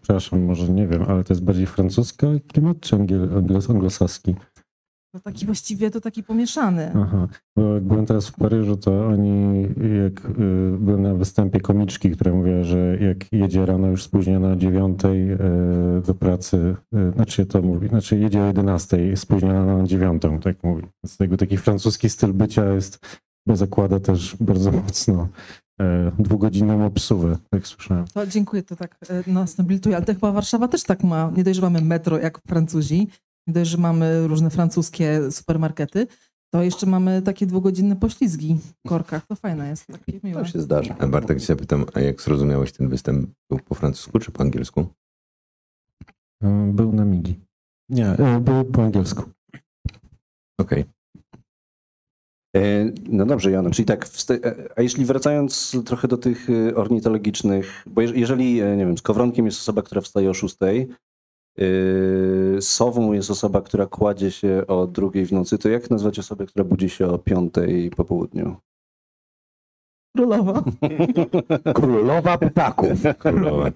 przepraszam, 0.02 0.42
może 0.42 0.68
nie 0.68 0.86
wiem, 0.86 1.02
ale 1.08 1.24
to 1.24 1.32
jest 1.32 1.44
bardziej 1.44 1.66
francuski 1.66 2.26
klimat 2.52 2.80
czy 2.80 2.96
anglosaski? 3.68 4.34
To 5.12 5.20
taki 5.20 5.46
właściwie 5.46 5.90
to 5.90 6.00
taki 6.00 6.22
pomieszany. 6.22 6.92
Aha, 6.96 7.28
bo 7.56 7.74
jak 7.74 7.82
byłem 7.82 8.06
teraz 8.06 8.28
w 8.28 8.32
Paryżu, 8.32 8.76
to 8.76 9.06
oni, 9.06 9.62
jak 10.04 10.24
y, 10.24 10.78
byłem 10.80 11.02
na 11.02 11.14
występie 11.14 11.60
komiczki, 11.60 12.10
która 12.10 12.32
mówiła, 12.32 12.64
że 12.64 12.96
jak 13.00 13.32
jedzie 13.32 13.66
rano 13.66 13.86
już 13.86 14.02
spóźniona 14.02 14.52
o 14.52 14.56
dziewiątej 14.56 15.32
y, 15.32 15.38
do 16.06 16.14
pracy, 16.14 16.76
y, 16.94 17.12
znaczy 17.12 17.46
to 17.46 17.62
mówi, 17.62 17.88
znaczy 17.88 18.18
jedzie 18.18 18.42
o 18.42 18.46
jedenastej, 18.46 19.16
spóźniona 19.16 19.76
na 19.76 19.84
dziewiątą, 19.84 20.40
tak 20.40 20.64
mówi. 20.64 20.82
Z 21.06 21.16
tego 21.16 21.36
taki 21.36 21.56
francuski 21.56 22.10
styl 22.10 22.32
bycia 22.32 22.72
jest, 22.72 22.98
bo 23.46 23.56
zakłada 23.56 24.00
też 24.00 24.36
bardzo 24.40 24.72
mocno 24.72 25.28
dwugodzinną 26.18 26.86
obsługę, 26.86 27.36
tak 27.50 27.66
słyszałem. 27.66 28.04
To 28.14 28.26
dziękuję, 28.26 28.62
to 28.62 28.76
tak 28.76 28.96
nas 29.26 29.58
nobilituje, 29.58 29.96
ale 29.96 30.04
to 30.04 30.14
chyba 30.14 30.32
Warszawa 30.32 30.68
też 30.68 30.82
tak 30.82 31.04
ma. 31.04 31.32
Nie 31.36 31.44
dość, 31.44 31.56
że 31.56 31.62
mamy 31.62 31.80
metro 31.80 32.18
jak 32.18 32.40
Francuzi, 32.46 33.08
nie 33.48 33.54
dość, 33.54 33.70
że 33.70 33.78
mamy 33.78 34.28
różne 34.28 34.50
francuskie 34.50 35.30
supermarkety, 35.32 36.06
to 36.54 36.62
jeszcze 36.62 36.86
mamy 36.86 37.22
takie 37.22 37.46
dwugodzinne 37.46 37.96
poślizgi 37.96 38.58
w 38.84 38.88
korkach. 38.88 39.26
To 39.26 39.36
fajne 39.36 39.68
jest, 39.68 39.86
takie 39.86 40.20
miłe. 40.24 40.42
To 40.42 40.48
się 40.48 40.60
zdarza. 40.60 40.96
A 40.98 41.06
Bartek, 41.06 41.40
się 41.40 41.56
pytam, 41.56 41.84
a 41.94 42.00
jak 42.00 42.22
zrozumiałeś 42.22 42.72
ten 42.72 42.88
występ? 42.88 43.30
Był 43.50 43.58
po 43.58 43.74
francusku 43.74 44.18
czy 44.18 44.30
po 44.30 44.40
angielsku? 44.42 44.86
Y, 46.44 46.72
Był 46.72 46.92
na 46.92 47.04
migi. 47.04 47.40
Nie, 47.88 48.12
y, 48.12 48.40
był 48.40 48.64
po 48.64 48.82
angielsku. 48.84 49.22
Okej. 50.60 50.84
E, 52.56 52.84
No 53.08 53.26
dobrze, 53.26 53.50
Joanna, 53.50 53.70
czyli 53.70 53.86
tak, 53.86 54.06
e, 54.30 54.68
a 54.76 54.82
jeśli 54.82 55.04
wracając 55.04 55.76
trochę 55.84 56.08
do 56.08 56.16
tych 56.18 56.50
e, 56.50 56.74
ornitologicznych, 56.74 57.84
bo 57.86 58.00
jeż- 58.02 58.16
jeżeli, 58.16 58.60
e, 58.60 58.76
nie 58.76 58.86
wiem, 58.86 58.98
z 58.98 59.02
kowronkiem 59.02 59.46
jest 59.46 59.58
osoba, 59.58 59.82
która 59.82 60.00
wstaje 60.00 60.30
o 60.30 60.34
szóstej, 60.34 60.80
e, 60.80 60.86
sową 62.60 63.12
jest 63.12 63.30
osoba, 63.30 63.60
która 63.62 63.86
kładzie 63.86 64.30
się 64.30 64.64
o 64.66 64.86
drugiej 64.86 65.26
w 65.26 65.32
nocy, 65.32 65.58
to 65.58 65.68
jak 65.68 65.90
nazwać 65.90 66.18
osobę, 66.18 66.46
która 66.46 66.64
budzi 66.64 66.88
się 66.88 67.06
o 67.06 67.18
piątej 67.18 67.90
po 67.90 68.04
południu? 68.04 68.56
Królowa. 70.16 70.64
Królowa 71.74 72.38
ptaków. 72.38 72.90
Królowa. 73.18 73.70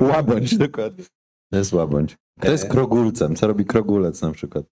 Łabędź, 0.00 0.56
dokładnie. 0.58 1.04
To 1.52 1.58
jest 1.58 1.72
łabędź. 1.72 2.16
To 2.40 2.50
jest 2.50 2.68
krogulcem. 2.68 3.36
Co 3.36 3.46
robi 3.46 3.64
krogulec 3.64 4.22
na 4.22 4.30
przykład? 4.30 4.64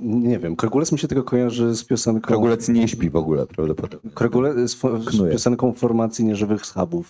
Nie 0.00 0.38
wiem, 0.38 0.56
Krogulec 0.56 0.92
mi 0.92 0.98
się 0.98 1.08
tylko 1.08 1.24
kojarzy 1.24 1.74
z 1.74 1.84
piosenką... 1.84 2.20
Krogulec 2.20 2.68
nie 2.68 2.88
śpi 2.88 3.10
w 3.10 3.16
ogóle 3.16 3.46
prawdopodobnie. 3.46 4.10
Krogule, 4.10 4.68
z, 4.68 4.76
fo- 4.80 5.10
z 5.10 5.32
piosenką 5.32 5.72
formacji 5.72 6.24
nieżywych 6.24 6.66
schabów. 6.66 7.08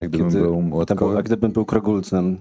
Jak 0.00 0.10
gdybym 0.10 0.28
Kiedy- 0.28 0.42
był 0.42 0.62
młotkowy. 0.62 1.18
a 1.18 1.22
gdybym 1.22 1.52
był 1.52 1.64
Krogulcem. 1.64 2.36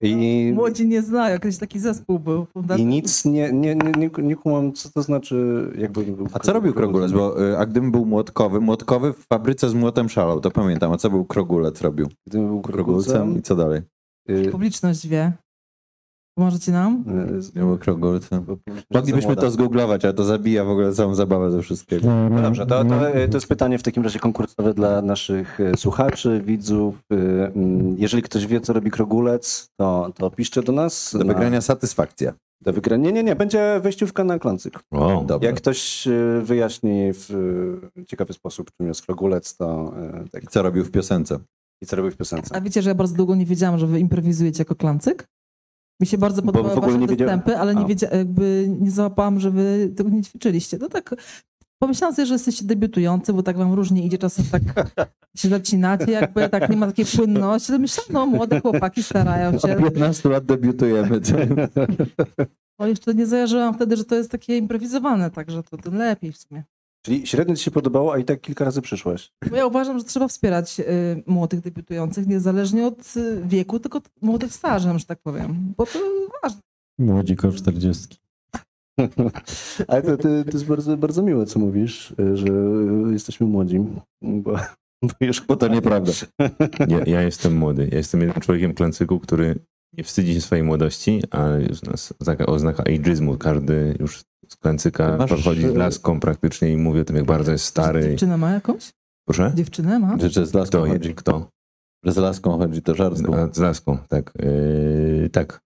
I, 0.00 0.52
Młodzi 0.54 0.88
nie 0.88 1.02
znają, 1.02 1.32
jakiś 1.32 1.58
taki 1.58 1.80
zespół 1.80 2.18
był. 2.18 2.46
i 2.76 2.84
nic 2.84 3.24
nie, 3.24 3.52
nie, 3.52 3.74
nie, 3.74 3.92
nie, 3.92 4.10
nie 4.22 4.36
kumam, 4.36 4.72
co 4.72 4.90
to 4.90 5.02
znaczy, 5.02 5.66
jakby 5.78 6.02
był 6.02 6.26
A 6.32 6.38
co 6.38 6.52
robił 6.52 6.74
krogulec? 6.74 7.12
Bo, 7.12 7.48
y, 7.50 7.58
a 7.58 7.66
gdybym 7.66 7.90
był 7.92 8.06
młotkowy, 8.06 8.60
młotkowy 8.60 9.12
w 9.12 9.26
fabryce 9.32 9.68
z 9.68 9.74
młotem 9.74 10.08
szalał, 10.08 10.40
to 10.40 10.50
pamiętam. 10.50 10.92
A 10.92 10.96
co 10.96 11.10
był 11.10 11.24
krogulec 11.24 11.80
robił? 11.80 12.06
Gdybym 12.26 12.46
był 12.48 12.60
Krogulcem 12.60 13.12
Krogulcem, 13.14 13.38
i 13.38 13.42
co 13.42 13.56
dalej? 13.56 13.80
y, 14.30 14.48
Publiczność 14.50 15.06
wie. 15.06 15.32
Pomożecie 16.38 16.72
nam? 16.72 17.04
Nie 17.56 17.62
że 17.62 17.64
Moglibyśmy 18.94 19.36
to 19.36 19.50
zgooglować, 19.50 20.04
ale 20.04 20.14
to 20.14 20.24
zabija 20.24 20.64
w 20.64 20.70
ogóle 20.70 20.92
całą 20.92 21.14
zabawę 21.14 21.50
ze 21.50 21.62
wszystkiego. 21.62 22.06
No, 22.06 22.28
No 22.28 22.42
dobrze, 22.42 22.66
to, 22.66 22.84
no, 22.84 22.98
to, 22.98 23.08
e, 23.08 23.28
to 23.28 23.36
jest 23.36 23.46
pytanie 23.48 23.78
w 23.78 23.82
takim 23.82 24.02
razie 24.02 24.18
konkursowe 24.18 24.74
dla 24.74 25.02
naszych 25.02 25.60
e, 25.60 25.76
słuchaczy, 25.76 26.42
widzów. 26.46 26.94
E, 27.12 27.16
mm, 27.46 27.96
Jeżeli 27.98 28.22
ktoś 28.22 28.46
wie, 28.46 28.60
co 28.60 28.72
robi 28.72 28.90
krogulec, 28.90 29.68
to, 29.76 30.10
to 30.14 30.30
piszcie 30.30 30.62
do 30.62 30.72
nas. 30.72 31.10
Do 31.12 31.24
na- 31.24 31.34
wygrania 31.34 31.60
satysfakcja. 31.60 32.32
Do 32.60 32.72
wygrania. 32.72 33.04
Nie, 33.04 33.12
nie, 33.12 33.22
nie, 33.24 33.36
będzie 33.36 33.80
wejściówka 33.82 34.24
na 34.24 34.38
klancyk. 34.38 34.80
O, 34.90 35.24
Dobra. 35.26 35.48
Jak 35.48 35.56
ktoś 35.56 36.06
e, 36.08 36.10
wyjaśni 36.42 37.10
w 37.12 37.28
ciekawy 38.06 38.32
sposób, 38.32 38.70
czym 38.78 38.86
jest 38.88 39.02
krogulec, 39.02 39.56
to 39.56 39.92
tak. 40.32 40.44
I 40.44 40.46
co 40.46 40.62
robił 40.62 40.84
w 40.84 40.90
piosence? 40.90 41.38
I 41.82 41.86
co 41.86 41.96
robi 41.96 42.10
w 42.10 42.16
piosence? 42.16 42.56
A 42.56 42.60
wiecie, 42.60 42.82
że 42.82 42.90
ja 42.90 42.94
bardzo 42.94 43.14
długo 43.14 43.34
nie 43.34 43.46
wiedziałam, 43.46 43.78
że 43.78 43.86
wy 43.86 44.00
improwizujecie 44.00 44.60
jako 44.60 44.74
klancyk? 44.74 45.28
Mi 46.00 46.06
się 46.06 46.18
bardzo 46.18 46.42
Bo 46.42 46.52
podobały 46.52 46.74
w 46.74 46.78
ogóle 46.78 46.92
wasze 46.92 47.00
nie 47.00 47.16
występy, 47.16 47.56
ale 47.58 47.74
nie, 47.74 47.84
wiedzia- 47.84 48.16
jakby 48.16 48.68
nie 48.80 48.90
załapałam, 48.90 49.40
że 49.40 49.50
wy 49.50 49.92
tego 49.96 50.10
nie 50.10 50.22
ćwiczyliście. 50.22 50.78
No 50.80 50.88
tak 50.88 51.14
pomyślałam 51.78 52.14
sobie, 52.14 52.26
że 52.26 52.34
jesteście 52.34 52.64
debiutujący, 52.64 53.32
bo 53.32 53.42
tak 53.42 53.56
wam 53.58 53.72
różnie 53.72 54.04
idzie, 54.04 54.18
czasem 54.18 54.44
tak 54.52 54.62
się 55.36 55.48
zacinacie, 55.48 56.12
jakby 56.12 56.48
tak 56.48 56.70
nie 56.70 56.76
ma 56.76 56.86
takiej 56.86 57.04
płynności. 57.04 57.72
To 57.72 57.78
myślałam, 57.78 58.12
no 58.12 58.26
młode 58.26 58.60
chłopaki 58.60 59.02
starają 59.02 59.58
się. 59.58 59.76
Od 59.76 59.84
15 59.84 60.28
lat 60.28 60.44
debiutujemy. 60.44 61.20
Bo 62.78 62.86
jeszcze 62.92 63.14
nie 63.14 63.26
zajarzyłam 63.26 63.74
wtedy, 63.74 63.96
że 63.96 64.04
to 64.04 64.14
jest 64.14 64.30
takie 64.30 64.56
improwizowane, 64.56 65.30
także 65.30 65.62
to 65.62 65.76
tym 65.76 65.94
lepiej 65.94 66.32
w 66.32 66.36
sumie. 66.38 66.64
Czyli 67.06 67.26
średnio 67.26 67.56
ci 67.56 67.64
się 67.64 67.70
podobało, 67.70 68.12
a 68.12 68.18
i 68.18 68.24
tak 68.24 68.40
kilka 68.40 68.64
razy 68.64 68.82
przyszłeś. 68.82 69.32
Bo 69.50 69.56
ja 69.56 69.66
uważam, 69.66 69.98
że 69.98 70.04
trzeba 70.04 70.28
wspierać 70.28 70.80
y, 70.80 70.84
młodych 71.26 71.60
debiutujących, 71.60 72.26
niezależnie 72.26 72.86
od 72.86 73.16
y, 73.16 73.42
wieku, 73.44 73.80
tylko 73.80 74.00
t- 74.00 74.10
młodych 74.22 74.52
stażem, 74.52 74.98
że 74.98 75.04
tak 75.04 75.18
powiem. 75.18 75.74
Bo 75.76 75.86
to 75.86 75.98
ważne. 76.42 76.60
Młodzi 76.98 77.36
koło 77.36 77.52
40. 77.52 78.16
Ale 79.88 80.02
to, 80.02 80.16
to, 80.16 80.22
to 80.22 80.50
jest 80.52 80.66
bardzo, 80.66 80.96
bardzo 80.96 81.22
miłe, 81.22 81.46
co 81.46 81.58
mówisz, 81.58 82.14
e, 82.18 82.36
że 82.36 82.46
e, 82.46 83.12
jesteśmy 83.12 83.46
młodzi. 83.46 83.80
Bo, 84.22 84.52
bo 85.02 85.10
już 85.20 85.46
Bo 85.46 85.56
to 85.56 85.68
nieprawda. 85.68 86.12
ja, 86.88 86.98
ja 87.06 87.22
jestem 87.22 87.56
młody. 87.56 87.88
Ja 87.92 87.98
jestem 87.98 88.20
jednym 88.20 88.40
człowiekiem 88.40 88.74
klancyku, 88.74 89.20
który 89.20 89.58
nie 89.98 90.04
wstydzi 90.04 90.34
się 90.34 90.40
swojej 90.40 90.64
młodości, 90.64 91.22
ale 91.30 91.62
już 91.62 91.82
nas 91.82 92.14
oznaka, 92.20 92.46
oznaka 92.46 92.82
ageizmu. 92.84 93.38
Każdy 93.38 93.96
już 94.00 94.24
z 94.48 94.56
klancyka 94.56 95.16
Masz- 95.16 95.28
podchodzi 95.30 95.62
z 95.68 95.74
laską 95.74 96.20
praktycznie 96.20 96.72
i 96.72 96.76
mówi 96.76 97.00
o 97.00 97.04
tym, 97.04 97.16
jak 97.16 97.24
bardzo 97.24 97.52
jest 97.52 97.64
stary. 97.64 98.02
Dziewczynę 98.02 98.36
ma 98.36 98.50
jakąś? 98.52 98.92
Proszę? 99.28 99.52
Dziewczynę 99.54 99.98
ma? 99.98 100.18
Że, 100.18 100.30
że 100.30 100.46
z 100.46 100.54
laską 100.54 100.78
Kto? 100.82 100.88
chodzi. 100.92 101.14
Kto? 101.14 101.48
Że 102.04 102.12
z 102.12 102.16
laską 102.16 102.58
chodzi, 102.58 102.82
to 102.82 102.94
żart. 102.94 103.16
A, 103.34 103.54
Z 103.54 103.58
laską, 103.58 103.98
tak. 104.08 104.32
Yy, 104.38 105.30
tak. 105.32 105.60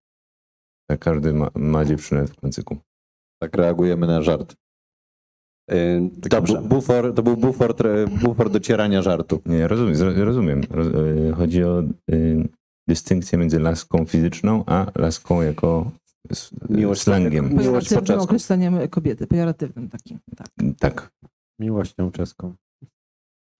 Tak, 0.90 1.00
każdy 1.00 1.32
ma, 1.32 1.48
ma 1.54 1.84
dziewczynę 1.84 2.26
w 2.26 2.36
klancyku. 2.36 2.76
Tak 3.42 3.54
reagujemy 3.56 4.06
na 4.06 4.22
żart. 4.22 4.54
e, 5.70 6.00
Taki 6.22 6.28
dobrze. 6.28 6.62
bu- 6.62 6.68
Bufor, 6.68 7.14
to 7.14 7.22
był 7.22 7.36
bufor, 7.36 7.74
bufor 8.22 8.50
docierania 8.50 9.02
żartu. 9.02 9.40
Nie, 9.46 9.68
rozumiem. 9.68 9.96
rozumiem. 10.24 10.60
Roz, 10.70 10.86
yy, 10.86 11.32
chodzi 11.36 11.64
o 11.64 11.82
dystynkcję 12.88 13.38
między 13.38 13.60
laską 13.60 14.04
fizyczną, 14.04 14.64
a 14.66 14.86
laską 14.96 15.42
jako 15.42 15.90
Miłość 16.70 17.02
slangiem. 17.02 17.44
Miłość 17.48 17.88
po 17.88 17.94
Pejoratywnym 17.94 18.20
określeniem 18.20 18.88
kobiety, 18.90 19.26
pejoratywnym 19.26 19.88
takim. 19.88 20.18
Tak. 20.36 20.48
Tak. 20.78 21.10
Miłością 21.60 22.10
czeską. 22.10 22.54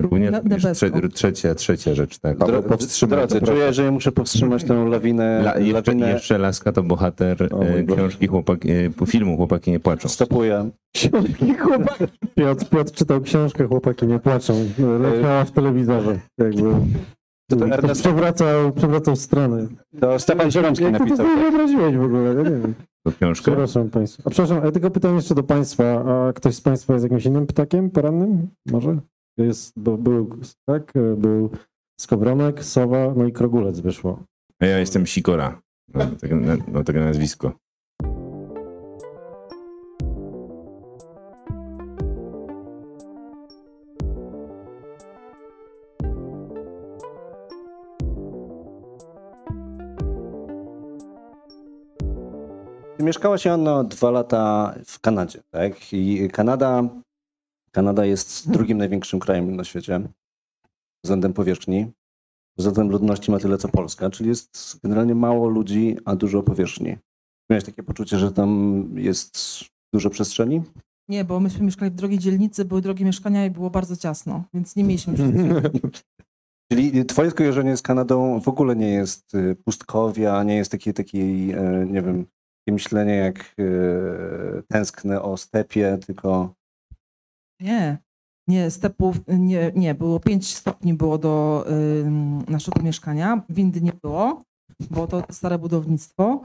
Również, 0.02 0.30
Na- 0.30 0.72
trze, 0.74 0.90
trzecia, 1.14 1.54
trzecia 1.54 1.94
rzecz, 1.94 2.18
tak. 2.18 2.38
Dro- 2.38 2.62
powstrzymaj 2.62 3.18
Drodzy, 3.18 3.46
czuję, 3.46 3.72
że 3.72 3.90
muszę 3.90 4.12
powstrzymać 4.12 4.64
tę 4.64 4.74
lawinę. 4.84 5.40
La, 5.40 5.58
jeszcze, 5.58 5.72
lawinę 5.72 6.10
jeszcze 6.12 6.38
Laska 6.38 6.72
to 6.72 6.82
bohater 6.82 7.48
O 7.54 7.62
e, 7.62 7.82
książki 7.84 8.26
chłopaki, 8.26 8.70
e, 8.70 9.06
filmu 9.06 9.36
Chłopaki 9.36 9.70
nie 9.70 9.80
płaczą. 9.80 10.08
stopuję. 10.08 10.70
Książki 10.96 11.54
chłopaki. 11.54 12.04
Piotr, 12.34 12.68
Piotr 12.68 12.92
czytał 12.92 13.20
książkę 13.20 13.66
Chłopaki 13.66 14.06
nie 14.06 14.18
płaczą. 14.18 14.68
Leciała 15.00 15.44
w 15.44 15.50
telewizorze. 15.50 16.20
Jakby. 16.38 16.74
To 17.50 17.56
to 17.56 17.66
To 17.68 17.74
Ernest- 17.76 18.00
przewracał, 18.00 18.72
przewracał 18.72 19.16
strony. 19.16 19.68
To 20.00 20.18
Stefan 20.18 20.50
Żeromski 20.50 20.84
Jak 20.84 20.92
to 20.98 21.04
napisał. 21.04 21.26
sobie 21.26 21.40
wyobraziłeś 21.40 21.96
w 21.96 22.02
ogóle? 22.02 22.22
Ja 22.34 22.34
nie 22.42 22.50
wiem. 22.50 22.74
To 23.06 23.12
książkę? 23.12 23.42
Przepraszam 23.44 23.90
Państwa. 23.90 24.22
A 24.26 24.30
przepraszam, 24.30 24.58
ale 24.62 24.72
tylko 24.72 24.90
pytanie 24.90 25.14
jeszcze 25.14 25.34
do 25.34 25.42
Państwa. 25.42 25.84
A 25.84 26.32
ktoś 26.32 26.54
z 26.54 26.60
Państwa 26.60 26.92
jest 26.92 27.02
jakimś 27.02 27.24
innym 27.24 27.46
ptakiem 27.46 27.90
porannym? 27.90 28.48
Może? 28.70 28.98
Jest, 29.38 29.72
bo 29.76 29.98
był, 29.98 30.30
tak, 30.68 30.92
był 31.16 31.50
skowronek, 32.00 32.64
sowa, 32.64 33.12
no 33.16 33.26
i 33.26 33.32
krogulec 33.32 33.80
wyszło. 33.80 34.22
A 34.60 34.66
ja 34.66 34.78
jestem 34.78 35.06
Sikora. 35.06 35.60
No, 35.94 36.06
takie, 36.20 36.34
na- 36.34 36.56
no, 36.72 36.84
takie 36.84 37.00
nazwisko. 37.00 37.52
Mieszkałaś, 53.00 53.44
Joanno, 53.44 53.84
dwa 53.84 54.10
lata 54.10 54.74
w 54.86 55.00
Kanadzie, 55.00 55.42
tak? 55.50 55.92
I 55.92 56.28
Kanada, 56.32 56.88
Kanada 57.70 58.04
jest 58.04 58.50
drugim 58.50 58.78
największym 58.78 59.20
krajem 59.20 59.56
na 59.56 59.64
świecie 59.64 60.00
względem 61.04 61.32
powierzchni. 61.32 61.86
Względem 62.56 62.90
ludności 62.90 63.30
ma 63.30 63.38
tyle 63.38 63.58
co 63.58 63.68
Polska, 63.68 64.10
czyli 64.10 64.28
jest 64.28 64.80
generalnie 64.82 65.14
mało 65.14 65.48
ludzi, 65.48 65.96
a 66.04 66.16
dużo 66.16 66.42
powierzchni. 66.42 66.96
Miałeś 67.50 67.64
takie 67.64 67.82
poczucie, 67.82 68.18
że 68.18 68.32
tam 68.32 68.84
jest 68.94 69.38
dużo 69.92 70.10
przestrzeni? 70.10 70.62
Nie, 71.08 71.24
bo 71.24 71.40
myśmy 71.40 71.64
mieszkali 71.64 71.90
w 71.90 71.94
drogiej 71.94 72.18
dzielnicy, 72.18 72.64
były 72.64 72.80
drogie 72.80 73.04
mieszkania 73.04 73.46
i 73.46 73.50
było 73.50 73.70
bardzo 73.70 73.96
ciasno, 73.96 74.44
więc 74.54 74.76
nie 74.76 74.84
mieliśmy 74.84 75.14
Czyli 76.72 77.04
twoje 77.04 77.30
skojarzenie 77.30 77.76
z 77.76 77.82
Kanadą 77.82 78.40
w 78.40 78.48
ogóle 78.48 78.76
nie 78.76 78.90
jest 78.90 79.34
y, 79.34 79.56
pustkowia, 79.64 80.42
nie 80.42 80.56
jest 80.56 80.70
takie, 80.70 80.92
takiej, 80.92 81.52
e, 81.52 81.86
nie 81.86 82.02
wiem, 82.02 82.26
takie 82.68 82.72
myślenie 82.72 83.14
jak 83.14 83.54
e, 83.58 84.62
tęsknę 84.68 85.22
o 85.22 85.36
stepie, 85.36 85.98
tylko 86.06 86.54
Nie, 87.60 87.98
nie, 88.48 88.70
stepów, 88.70 89.16
nie, 89.28 89.72
nie, 89.74 89.94
było 89.94 90.20
5 90.20 90.54
stopni 90.54 90.94
było 90.94 91.18
do 91.18 91.64
ym, 91.70 92.42
naszego 92.48 92.82
mieszkania, 92.82 93.42
windy 93.48 93.80
nie 93.80 93.92
było, 94.02 94.42
bo 94.90 95.06
to 95.06 95.22
stare 95.30 95.58
budownictwo. 95.58 96.40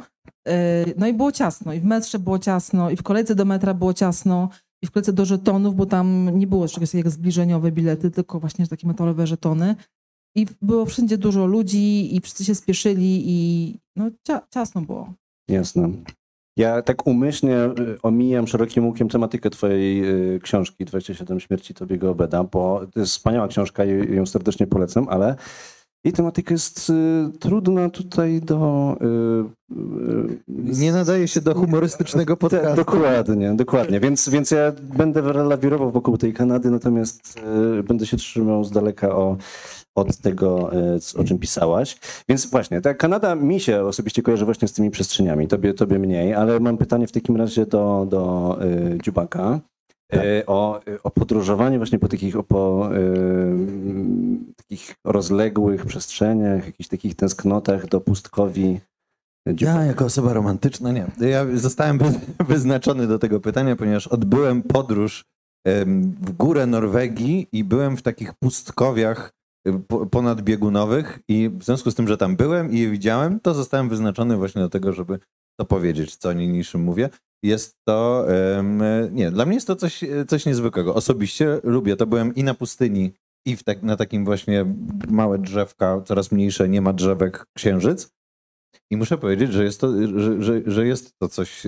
Yy, 0.48 0.54
no 0.98 1.08
i 1.08 1.14
było 1.14 1.32
ciasno, 1.32 1.74
i 1.74 1.80
w 1.80 1.86
metrze 1.86 2.20
było 2.20 2.40
ciasno, 2.40 2.90
i 2.90 2.96
w 2.96 3.04
kolejce 3.04 3.36
do 3.36 3.46
metra 3.46 3.74
było 3.74 3.94
ciasno, 3.94 4.50
i 4.84 4.88
w 4.88 4.92
kolejce 4.92 5.14
do 5.14 5.26
żetonów, 5.26 5.76
bo 5.76 5.86
tam 5.86 6.30
nie 6.40 6.48
było 6.48 6.68
czegoś 6.68 6.90
takiego 6.90 7.08
jak 7.08 7.14
zbliżeniowe 7.14 7.72
bilety, 7.72 8.12
tylko 8.12 8.40
właśnie 8.40 8.68
takie 8.68 8.88
metalowe 8.88 9.28
żetony. 9.28 9.76
I 10.36 10.48
było 10.62 10.86
wszędzie 10.86 11.18
dużo 11.18 11.46
ludzi 11.46 12.16
i 12.16 12.22
wszyscy 12.22 12.46
się 12.46 12.56
spieszyli 12.56 13.24
i 13.26 13.78
no 13.96 14.12
cia, 14.28 14.42
ciasno 14.54 14.82
było. 14.82 15.14
Jasne. 15.50 15.90
Ja 16.58 16.82
tak 16.82 17.08
umyślnie 17.08 17.58
y, 17.66 18.02
omijam 18.02 18.48
szerokim 18.48 18.86
łukiem 18.88 19.10
tematykę 19.10 19.50
twojej 19.50 20.06
y, 20.36 20.40
książki 20.40 20.86
27 20.86 21.40
śmierci 21.40 21.74
Tobiego 21.74 22.12
Obeda, 22.12 22.44
bo 22.44 22.82
to 22.94 23.00
jest 23.00 23.12
wspaniała 23.12 23.48
książka 23.48 23.86
i 23.86 24.16
ją 24.16 24.26
serdecznie 24.26 24.68
polecam, 24.68 25.08
ale 25.10 25.36
jej 26.06 26.14
tematyka 26.14 26.54
jest 26.54 26.90
y, 26.90 26.94
trudna 27.40 27.90
tutaj 27.90 28.42
do... 28.42 28.96
y, 29.02 29.74
y, 29.74 30.74
Nie 30.82 30.92
nadaje 30.92 31.28
się 31.28 31.42
do 31.42 31.56
humorystycznego 31.56 32.34
Tak, 32.34 32.40
podcastu. 32.40 32.76
dokładnie, 32.76 33.54
dokładnie. 33.56 34.00
Więc, 34.00 34.30
więc 34.30 34.52
ja 34.52 34.72
będę 34.98 35.22
lawirował 35.22 35.92
wokół 35.92 36.18
tej 36.18 36.34
Kanady, 36.34 36.72
natomiast 36.72 37.40
y, 37.80 37.84
będę 37.84 38.06
się 38.06 38.18
trzymał 38.18 38.64
z 38.64 38.72
daleka 38.72 39.16
o, 39.16 39.38
od 39.96 40.18
tego, 40.18 40.72
c- 41.02 41.20
o 41.20 41.24
czym 41.24 41.40
pisałaś. 41.40 41.98
Więc 42.30 42.46
właśnie, 42.46 42.82
ta 42.82 42.94
Kanada 42.94 43.36
mi 43.36 43.60
się 43.60 43.82
osobiście 43.84 44.22
kojarzy 44.22 44.46
właśnie 44.46 44.68
z 44.68 44.74
tymi 44.74 44.92
przestrzeniami, 44.92 45.48
tobie, 45.48 45.74
tobie 45.74 46.00
mniej, 46.00 46.34
ale 46.34 46.60
mam 46.60 46.78
pytanie 46.78 47.08
w 47.08 47.12
takim 47.12 47.36
razie 47.36 47.66
do, 47.66 48.08
do 48.10 48.58
y, 48.96 48.98
Dziubaka. 49.04 49.60
y, 50.16 50.20
O, 50.48 50.80
o 51.04 51.10
podróżowanie 51.12 51.78
właśnie 51.78 52.00
po 52.00 52.08
takich, 52.08 52.36
po, 52.48 52.90
y, 52.96 54.54
takich 54.56 54.96
rozległych 55.06 55.86
przestrzeniach, 55.86 56.66
jakichś 56.66 56.90
takich 56.90 57.16
tęsknotach 57.16 57.88
do 57.88 58.02
pustkowi. 58.02 58.80
Ja 59.62 59.84
jako 59.84 60.06
osoba 60.06 60.34
romantyczna 60.34 60.92
nie. 60.92 61.06
Ja 61.20 61.46
zostałem 61.54 61.98
wy- 61.98 62.20
wyznaczony 62.54 63.08
do 63.08 63.20
tego 63.20 63.40
pytania, 63.40 63.76
ponieważ 63.76 64.08
odbyłem 64.08 64.62
podróż 64.62 65.26
w 66.22 66.32
górę 66.32 66.66
Norwegii 66.66 67.48
i 67.52 67.64
byłem 67.64 67.98
w 67.98 68.02
takich 68.02 68.34
pustkowiach 68.34 69.32
ponadbiegunowych 70.12 71.20
i 71.28 71.50
w 71.50 71.64
związku 71.64 71.92
z 71.92 71.96
tym, 71.96 72.08
że 72.08 72.18
tam 72.18 72.36
byłem 72.36 72.72
i 72.72 72.80
je 72.80 72.90
widziałem, 72.90 73.40
to 73.40 73.54
zostałem 73.54 73.90
wyznaczony 73.90 74.38
właśnie 74.38 74.62
do 74.62 74.70
tego, 74.70 74.94
żeby 74.94 75.20
to 75.60 75.66
powiedzieć, 75.66 76.16
co 76.16 76.34
niniejszym 76.34 76.82
mówię. 76.82 77.10
Jest 77.44 77.76
to, 77.88 78.26
nie, 79.12 79.32
dla 79.32 79.46
mnie 79.46 79.56
jest 79.56 79.68
to 79.68 79.76
coś, 79.76 80.04
coś 80.28 80.46
niezwykłego. 80.46 80.96
Osobiście 80.96 81.60
lubię 81.64 81.96
to. 81.96 82.08
Byłem 82.08 82.36
i 82.36 82.44
na 82.44 82.54
pustyni, 82.54 83.14
i 83.46 83.56
w 83.56 83.64
tak, 83.64 83.84
na 83.84 83.96
takim 83.96 84.26
właśnie 84.26 84.66
małe 85.08 85.38
drzewka, 85.40 86.02
coraz 86.06 86.32
mniejsze, 86.32 86.70
nie 86.70 86.82
ma 86.82 86.94
drzewek, 86.94 87.46
księżyc. 87.58 88.14
I 88.92 88.98
muszę 88.98 89.18
powiedzieć, 89.18 89.54
że 89.54 89.64
jest 89.64 89.82
to, 89.82 90.08
że, 90.20 90.42
że, 90.42 90.62
że 90.66 90.88
jest 90.88 91.20
to 91.20 91.28
coś, 91.28 91.64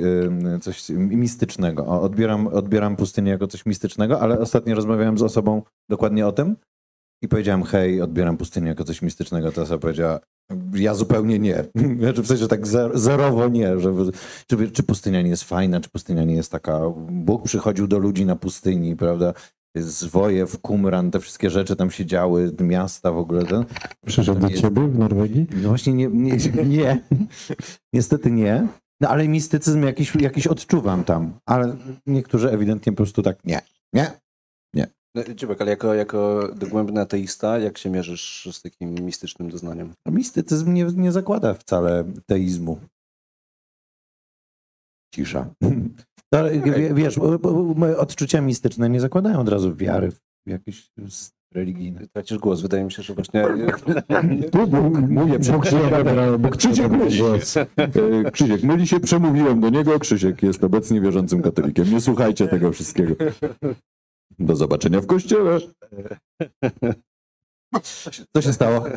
coś 0.61 0.89
mistycznego. 0.97 1.85
O, 1.85 2.01
Odbieram, 2.01 2.47
odbieram 2.47 2.95
pustynię 2.95 3.31
jako 3.31 3.47
coś 3.47 3.65
mistycznego, 3.65 4.19
ale 4.19 4.39
ostatnio 4.39 4.75
rozmawiałem 4.75 5.17
z 5.17 5.21
osobą 5.21 5.61
dokładnie 5.89 6.27
o 6.27 6.31
tym 6.31 6.55
i 7.25 7.27
powiedziałem, 7.27 7.63
hej, 7.63 8.01
odbieram 8.01 8.37
pustynię 8.37 8.67
jako 8.67 8.83
coś 8.83 9.01
mistycznego. 9.01 9.51
To 9.51 9.61
osoba 9.61 9.79
powiedziała, 9.79 10.19
ja 10.73 10.93
zupełnie 10.93 11.39
nie. 11.39 11.65
Znaczy 11.99 12.21
w 12.21 12.27
sensie 12.27 12.47
tak 12.47 12.67
zer- 12.67 12.97
zerowo 12.97 13.47
nie. 13.47 13.79
Że, 13.79 13.93
czy, 14.47 14.71
czy 14.71 14.83
pustynia 14.83 15.21
nie 15.21 15.29
jest 15.29 15.43
fajna, 15.43 15.81
czy 15.81 15.89
pustynia 15.89 16.23
nie 16.23 16.35
jest 16.35 16.51
taka... 16.51 16.79
Bóg 17.09 17.43
przychodził 17.43 17.87
do 17.87 17.97
ludzi 17.97 18.25
na 18.25 18.35
pustyni, 18.35 18.95
prawda? 18.95 19.33
Zwoje 19.77 20.45
w 20.45 20.59
Qumran, 20.59 21.11
te 21.11 21.19
wszystkie 21.19 21.49
rzeczy 21.49 21.75
tam 21.75 21.91
się 21.91 22.05
działy, 22.05 22.51
miasta 22.59 23.11
w 23.11 23.17
ogóle. 23.17 23.45
Ten. 23.45 23.65
Przyszedł 24.05 24.39
do 24.39 24.49
ciebie 24.49 24.87
w 24.87 24.99
Norwegii? 24.99 25.47
no 25.61 25.69
właśnie 25.69 25.93
nie, 25.93 26.07
nie, 26.07 26.37
nie. 26.77 27.03
Niestety 27.93 28.31
nie. 28.31 28.67
No 29.01 29.09
ale 29.09 29.27
mistycyzm 29.27 29.83
jakiś, 29.83 30.15
jakiś 30.15 30.47
odczuwam 30.47 31.03
tam. 31.03 31.33
Ale 31.45 31.75
niektórzy 32.05 32.51
ewidentnie 32.51 32.93
po 32.93 32.97
prostu 32.97 33.21
tak 33.21 33.45
nie. 33.45 33.61
Nie. 33.93 34.11
No, 35.15 35.23
Dziubek, 35.35 35.61
ale 35.61 35.71
jako, 35.71 35.93
jako 35.93 36.49
dogłębny 36.55 37.01
ateista, 37.01 37.59
jak 37.59 37.77
się 37.77 37.89
mierzysz 37.89 38.49
z 38.51 38.61
takim 38.61 38.89
mistycznym 38.95 39.49
doznaniem? 39.49 39.93
Mistycyzm 40.07 40.73
nie, 40.73 40.85
nie 40.85 41.11
zakłada 41.11 41.53
wcale 41.53 42.03
teizmu. 42.25 42.79
Cisza. 45.15 45.47
To, 46.33 46.43
wiesz, 46.93 47.19
bo- 47.19 47.39
bo- 47.39 47.53
bo 47.53 47.73
moje 47.73 47.97
odczucia 47.97 48.41
mistyczne 48.41 48.89
nie 48.89 48.99
zakładają 48.99 49.39
od 49.39 49.49
razu 49.49 49.75
wiary 49.75 50.11
w 50.11 50.49
jakieś 50.49 50.89
s- 51.05 51.31
religijne. 51.53 52.07
Tracisz 52.13 52.37
głos, 52.37 52.61
wydaje 52.61 52.83
mi 52.83 52.91
się, 52.91 53.03
że 53.03 53.13
właśnie... 53.13 53.45
Tu 54.51 54.67
Bóg, 54.67 54.99
mówię 55.09 55.39
przed 55.39 55.61
Krzysiek, 55.61 56.57
Krzysiek 56.57 56.91
myli 56.91 57.11
się. 57.11 57.25
E, 58.25 58.31
Krzysiek 58.31 58.63
myli 58.63 58.87
się, 58.87 58.99
przemówiłem 58.99 59.59
do 59.59 59.69
niego. 59.69 59.99
Krzysiek 59.99 60.43
jest 60.43 60.63
obecnie 60.63 61.01
wierzącym 61.01 61.41
katolikiem. 61.41 61.91
Nie 61.91 62.01
słuchajcie 62.01 62.47
tego 62.47 62.71
wszystkiego. 62.71 63.15
Do 64.39 64.55
zobaczenia 64.55 65.01
w 65.01 65.05
kościele. 65.05 65.59
Co 68.35 68.41
się 68.41 68.53
stało? 68.53 68.87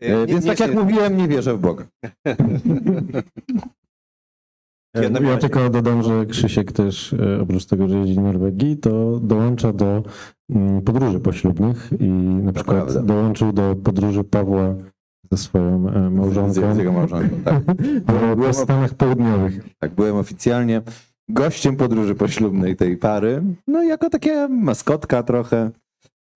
E, 0.00 0.26
Więc 0.26 0.46
tak 0.46 0.60
jak 0.60 0.74
mówiłem, 0.74 1.16
nie 1.16 1.28
wierzę 1.28 1.54
w 1.54 1.60
Boga. 1.60 1.86
Jedno 4.94 5.20
Ja 5.20 5.26
miałeś- 5.26 5.40
tylko 5.40 5.70
dodam, 5.70 6.02
że 6.02 6.26
Krzysiek 6.26 6.72
też 6.72 7.12
e, 7.12 7.40
oprócz 7.40 7.66
tego, 7.66 7.88
że 7.88 7.98
jeździ 7.98 8.14
do 8.14 8.22
Norwegii, 8.22 8.76
to 8.76 9.20
dołącza 9.20 9.72
do 9.72 10.02
mm, 10.50 10.82
podróży 10.82 11.20
poślubnych 11.20 11.90
i 12.00 12.08
na 12.44 12.52
przykład 12.52 12.76
prawda. 12.82 13.02
dołączył 13.02 13.52
do 13.52 13.76
podróży 13.76 14.24
Pawła 14.24 14.74
ze 15.30 15.36
swoją 15.38 15.88
e, 15.88 16.10
Z, 16.10 16.12
małżonką 16.14 16.74
z 16.74 16.78
jego 16.78 16.92
małżonką, 16.92 17.36
tak. 17.44 17.62
w 18.52 18.56
Stanach 18.56 18.94
Południowych. 18.94 19.64
Tak, 19.78 19.94
byłem 19.94 20.16
oficjalnie 20.16 20.82
gościem 21.28 21.76
podróży 21.76 22.14
poślubnej 22.14 22.76
tej 22.76 22.96
pary. 22.96 23.42
No 23.66 23.82
jako 23.82 24.10
takie 24.10 24.48
maskotka 24.48 25.22
trochę. 25.22 25.70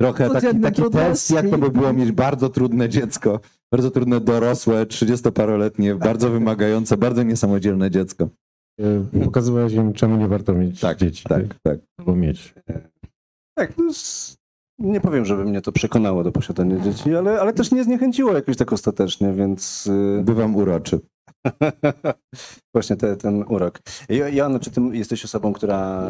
Trochę 0.00 0.30
taki, 0.30 0.60
taki 0.60 0.82
test, 0.92 1.30
jak 1.30 1.50
to 1.50 1.58
by 1.58 1.70
było 1.70 1.92
mieć 1.92 2.12
bardzo 2.12 2.48
trudne 2.48 2.88
dziecko. 2.88 3.40
Bardzo 3.72 3.90
trudne, 3.90 4.20
dorosłe, 4.20 4.86
30-paroletnie, 4.86 5.94
bardzo 5.94 6.30
wymagające, 6.30 6.96
bardzo 6.96 7.22
niesamodzielne 7.22 7.90
dziecko. 7.90 8.28
E, 8.80 9.24
Pokazywałeś 9.24 9.72
im, 9.72 9.92
czemu 9.92 10.16
nie 10.16 10.28
warto 10.28 10.54
mieć 10.54 10.80
Tak, 10.80 10.98
dzieci. 10.98 11.24
tak, 11.28 11.42
tak. 11.62 11.78
Albo 11.98 12.16
mieć. 12.16 12.54
Tak, 13.58 13.78
no, 13.78 13.84
s- 13.90 14.36
nie 14.78 15.00
powiem, 15.00 15.24
żeby 15.24 15.44
mnie 15.44 15.60
to 15.62 15.72
przekonało 15.72 16.24
do 16.24 16.32
posiadania 16.32 16.78
dzieci, 16.80 17.14
ale, 17.14 17.40
ale 17.40 17.52
też 17.52 17.72
nie 17.72 17.84
zniechęciło 17.84 18.32
jakoś 18.32 18.56
tak 18.56 18.72
ostatecznie, 18.72 19.32
więc 19.32 19.86
y, 19.86 20.22
Bywam 20.24 20.56
uroczy. 20.56 21.00
właśnie 22.74 22.96
te, 22.96 23.16
ten 23.16 23.44
urok. 23.48 23.80
Jo- 24.08 24.28
Joanna, 24.28 24.58
czy 24.58 24.70
ty 24.70 24.80
jesteś 24.92 25.24
osobą, 25.24 25.52
która 25.52 26.08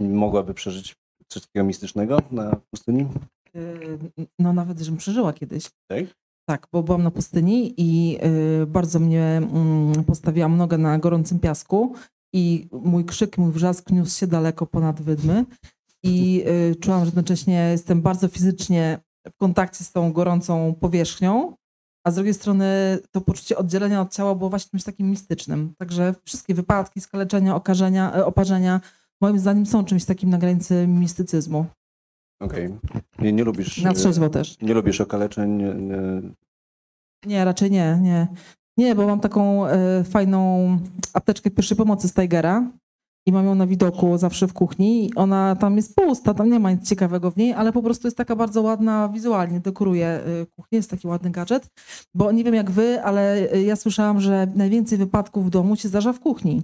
mogłaby 0.00 0.54
przeżyć 0.54 0.94
coś 1.28 1.42
takiego 1.42 1.64
mistycznego 1.64 2.18
na 2.30 2.56
pustyni? 2.70 3.06
Y, 3.56 3.98
No 4.38 4.52
nawet, 4.52 4.80
żebym 4.80 4.98
przeżyła 4.98 5.32
kiedyś. 5.32 5.70
Tak? 5.90 6.04
Tak, 6.48 6.66
bo 6.72 6.82
byłam 6.82 7.02
na 7.02 7.10
pustyni 7.10 7.74
i 7.76 8.18
y, 8.62 8.66
bardzo 8.66 8.98
mnie 8.98 9.22
mm, 9.24 10.04
postawiłam 10.04 10.56
nogę 10.56 10.78
na 10.78 10.98
gorącym 10.98 11.38
piasku 11.38 11.94
i 12.34 12.68
mój 12.72 13.04
krzyk, 13.04 13.38
mój 13.38 13.52
wrzask 13.52 13.90
niósł 13.90 14.18
się 14.18 14.26
daleko 14.26 14.66
ponad 14.66 15.02
wydmy 15.02 15.44
i 16.04 16.44
y, 16.72 16.76
czułam, 16.76 17.00
że 17.00 17.06
jednocześnie 17.06 17.68
jestem 17.72 18.02
bardzo 18.02 18.28
fizycznie 18.28 18.98
w 19.28 19.36
kontakcie 19.36 19.84
z 19.84 19.92
tą 19.92 20.12
gorącą 20.12 20.74
powierzchnią, 20.80 21.54
a 22.04 22.10
z 22.10 22.14
drugiej 22.14 22.34
strony 22.34 22.98
to 23.10 23.20
poczucie 23.20 23.56
oddzielenia 23.56 24.00
od 24.00 24.12
ciała 24.12 24.34
było 24.34 24.50
właśnie 24.50 24.70
czymś 24.70 24.84
takim 24.84 25.10
mistycznym. 25.10 25.74
Także 25.78 26.14
wszystkie 26.24 26.54
wypadki, 26.54 27.00
skaleczenia, 27.00 27.56
okażenia, 27.56 28.14
e, 28.14 28.26
oparzenia 28.26 28.80
moim 29.20 29.38
zdaniem 29.38 29.66
są 29.66 29.84
czymś 29.84 30.04
takim 30.04 30.30
na 30.30 30.38
granicy 30.38 30.86
mistycyzmu. 30.86 31.66
Okej. 32.40 32.74
Nie, 33.18 33.32
nie 33.32 33.44
lubisz... 33.44 33.82
Na 33.82 33.90
y, 33.90 33.94
trzeźwo 33.94 34.28
też. 34.28 34.60
Nie 34.60 34.74
lubisz 34.74 35.00
okaleczeń, 35.00 35.50
nie, 35.50 35.74
nie, 35.74 36.22
Nie, 37.26 37.44
raczej 37.44 37.70
nie, 37.70 37.98
nie. 38.02 38.28
Nie, 38.76 38.94
bo 38.94 39.06
mam 39.06 39.20
taką 39.20 39.66
e, 39.66 40.04
fajną 40.04 40.78
apteczkę 41.14 41.50
pierwszej 41.50 41.76
pomocy 41.76 42.08
z 42.08 42.14
Tigera 42.14 42.70
i 43.26 43.32
mam 43.32 43.44
ją 43.46 43.54
na 43.54 43.66
widoku 43.66 44.18
zawsze 44.18 44.48
w 44.48 44.52
kuchni. 44.52 45.06
I 45.06 45.14
Ona 45.14 45.56
tam 45.56 45.76
jest 45.76 45.96
pusta, 45.96 46.34
tam 46.34 46.50
nie 46.50 46.60
ma 46.60 46.70
nic 46.72 46.88
ciekawego 46.88 47.30
w 47.30 47.36
niej, 47.36 47.52
ale 47.52 47.72
po 47.72 47.82
prostu 47.82 48.06
jest 48.06 48.16
taka 48.16 48.36
bardzo 48.36 48.62
ładna 48.62 49.08
wizualnie, 49.08 49.60
dekoruje 49.60 50.06
e, 50.06 50.46
kuchnię, 50.46 50.76
jest 50.76 50.90
taki 50.90 51.06
ładny 51.08 51.30
gadżet. 51.30 51.66
Bo 52.14 52.32
nie 52.32 52.44
wiem 52.44 52.54
jak 52.54 52.70
wy, 52.70 53.02
ale 53.02 53.50
e, 53.52 53.62
ja 53.62 53.76
słyszałam, 53.76 54.20
że 54.20 54.46
najwięcej 54.54 54.98
wypadków 54.98 55.46
w 55.46 55.50
domu 55.50 55.76
się 55.76 55.88
zdarza 55.88 56.12
w 56.12 56.20
kuchni. 56.20 56.62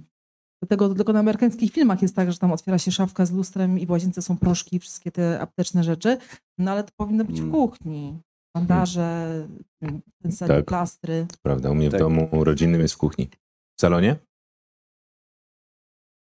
Dlatego 0.63 0.95
tylko 0.95 1.13
na 1.13 1.19
amerykańskich 1.19 1.71
filmach 1.73 2.01
jest 2.01 2.15
tak, 2.15 2.31
że 2.31 2.37
tam 2.37 2.51
otwiera 2.51 2.77
się 2.77 2.91
szafka 2.91 3.25
z 3.25 3.31
lustrem 3.31 3.79
i 3.79 3.85
w 3.85 3.91
łazience 3.91 4.21
są 4.21 4.37
proszki, 4.37 4.79
wszystkie 4.79 5.11
te 5.11 5.39
apteczne 5.41 5.83
rzeczy. 5.83 6.17
No 6.57 6.71
ale 6.71 6.83
to 6.83 6.89
powinno 6.97 7.25
być 7.25 7.35
w 7.41 7.43
Mm. 7.43 7.51
kuchni. 7.53 8.19
Bandaże, 8.55 9.47
ten 9.81 10.01
Tak. 10.47 10.65
plastry. 10.65 11.25
Prawda, 11.41 11.71
u 11.71 11.75
mnie 11.75 11.89
w 11.89 11.91
Tak. 11.91 11.99
domu 12.01 12.29
rodzinnym 12.31 12.81
jest 12.81 12.93
w 12.93 12.97
kuchni. 12.97 13.29
W 13.77 13.81
salonie? 13.81 14.15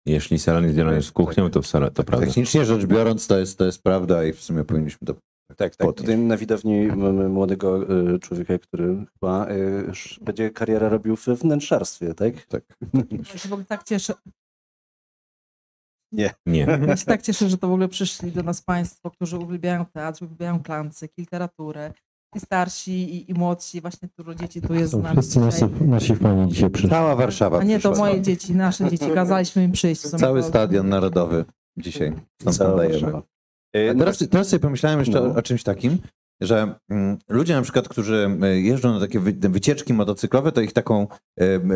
Jeśli 0.07 0.39
salon 0.39 0.65
jest 0.65 0.77
dzielony 0.77 1.03
z 1.03 1.13
kuchnią, 1.13 1.51
to 1.51 1.63
w 1.63 1.67
salonie, 1.67 1.91
to 1.91 2.05
prawda. 2.05 2.27
Technicznie 2.27 2.65
rzecz 2.65 2.87
biorąc, 2.87 3.27
to 3.27 3.39
jest, 3.39 3.59
to 3.59 3.65
jest 3.65 3.83
prawda 3.83 4.25
i 4.25 4.33
w 4.33 4.41
sumie 4.41 4.65
powinniśmy 4.65 5.07
to 5.07 5.15
Tak, 5.49 5.57
tak. 5.57 5.77
podnieść. 5.77 5.97
Tutaj 5.97 6.19
na 6.19 6.37
widowni 6.37 6.87
mamy 6.87 7.29
młodego 7.29 7.91
y, 8.15 8.19
człowieka, 8.19 8.59
który 8.59 9.07
chyba 9.13 9.51
y, 9.51 9.93
będzie 10.21 10.51
karierę 10.51 10.89
robił 10.89 11.17
w 11.17 11.27
wnętrzarstwie, 11.27 12.15
tak? 12.15 12.47
Tak. 12.47 12.63
Ja 13.33 13.39
się 13.39 13.49
w 13.49 13.53
ogóle 13.53 13.65
tak 13.67 13.85
cieszę, 13.85 14.15
Nie. 16.13 16.35
ja 16.87 16.97
się 16.97 17.07
tak 17.07 17.23
cieszę, 17.23 17.49
że 17.49 17.59
to 17.59 17.69
w 17.69 17.73
ogóle 17.73 17.89
przyszli 17.89 18.33
do 18.33 18.43
nas 18.43 18.63
państwo, 18.63 19.11
którzy 19.11 19.39
uwielbiają 19.39 19.87
teatr, 19.87 20.25
uwielbiają 20.25 20.63
klancyk, 20.63 21.13
literaturę. 21.19 21.93
I 22.37 22.41
starsi, 22.41 22.93
i, 22.93 23.31
i 23.31 23.35
młodsi, 23.35 23.81
właśnie 23.81 24.09
dużo 24.19 24.35
dzieci 24.35 24.61
tu 24.63 24.75
jest 24.75 24.93
z 24.93 24.97
nami 24.97 25.17
wszyscy 25.17 25.41
nasi, 25.41 25.65
dzisiaj. 25.71 25.89
nasi 25.89 26.17
fani 26.17 26.49
dzisiaj 26.53 26.71
przyszli. 26.71 26.91
Cała 26.91 27.17
Warszawa 27.17 27.59
A 27.59 27.65
nie, 27.65 27.81
to 27.81 27.91
przyszła. 27.91 28.07
moje 28.09 28.23
dzieci, 28.23 28.55
nasze 28.55 28.91
dzieci, 28.91 29.11
kazaliśmy 29.15 29.65
im 29.65 29.73
przyjść. 29.73 30.03
w 30.03 30.07
sumie. 30.09 30.21
Cały 30.21 30.43
stadion 30.43 30.89
narodowy 30.89 31.45
dzisiaj. 31.79 32.13
Stąd 32.41 32.57
Cała 32.57 32.71
nadajemy. 32.71 33.01
Warszawa. 33.01 33.23
A 33.75 33.93
no 33.95 33.99
teraz, 33.99 34.19
teraz 34.31 34.49
sobie 34.49 34.61
pomyślałem 34.61 34.99
jeszcze 34.99 35.21
No. 35.21 35.27
o, 35.27 35.35
o 35.35 35.43
czymś 35.43 35.63
takim, 35.63 35.99
że 36.41 36.75
mm, 36.91 37.19
ludzie 37.29 37.55
na 37.55 37.63
przykład, 37.63 37.89
którzy 37.89 38.39
y, 38.45 38.61
jeżdżą 38.61 38.93
na 38.95 39.01
takie 39.01 39.21
wy, 39.21 39.33
wycieczki 39.33 39.95
motocyklowe, 39.95 40.53
to 40.53 40.61
ich 40.61 40.73
taką 40.73 41.07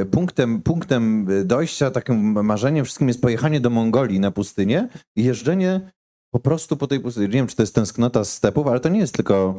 y, 0.00 0.06
punktem, 0.10 0.62
punktem 0.62 1.26
dojścia, 1.44 1.90
takim 1.90 2.44
marzeniem 2.44 2.84
wszystkim 2.84 3.08
jest 3.08 3.22
pojechanie 3.22 3.60
do 3.60 3.70
Mongolii 3.70 4.20
na 4.20 4.30
pustynię 4.30 4.88
i 5.16 5.24
jeżdżenie 5.24 5.80
po 6.32 6.40
prostu 6.40 6.76
po 6.76 6.86
tej 6.86 7.00
pustyni. 7.00 7.26
Nie 7.26 7.32
wiem, 7.32 7.46
czy 7.46 7.56
to 7.56 7.62
jest 7.62 7.74
tęsknota 7.74 8.24
z 8.24 8.32
stepów, 8.32 8.66
ale 8.66 8.80
to 8.80 8.88
nie 8.88 9.00
jest 9.00 9.14
tylko 9.14 9.54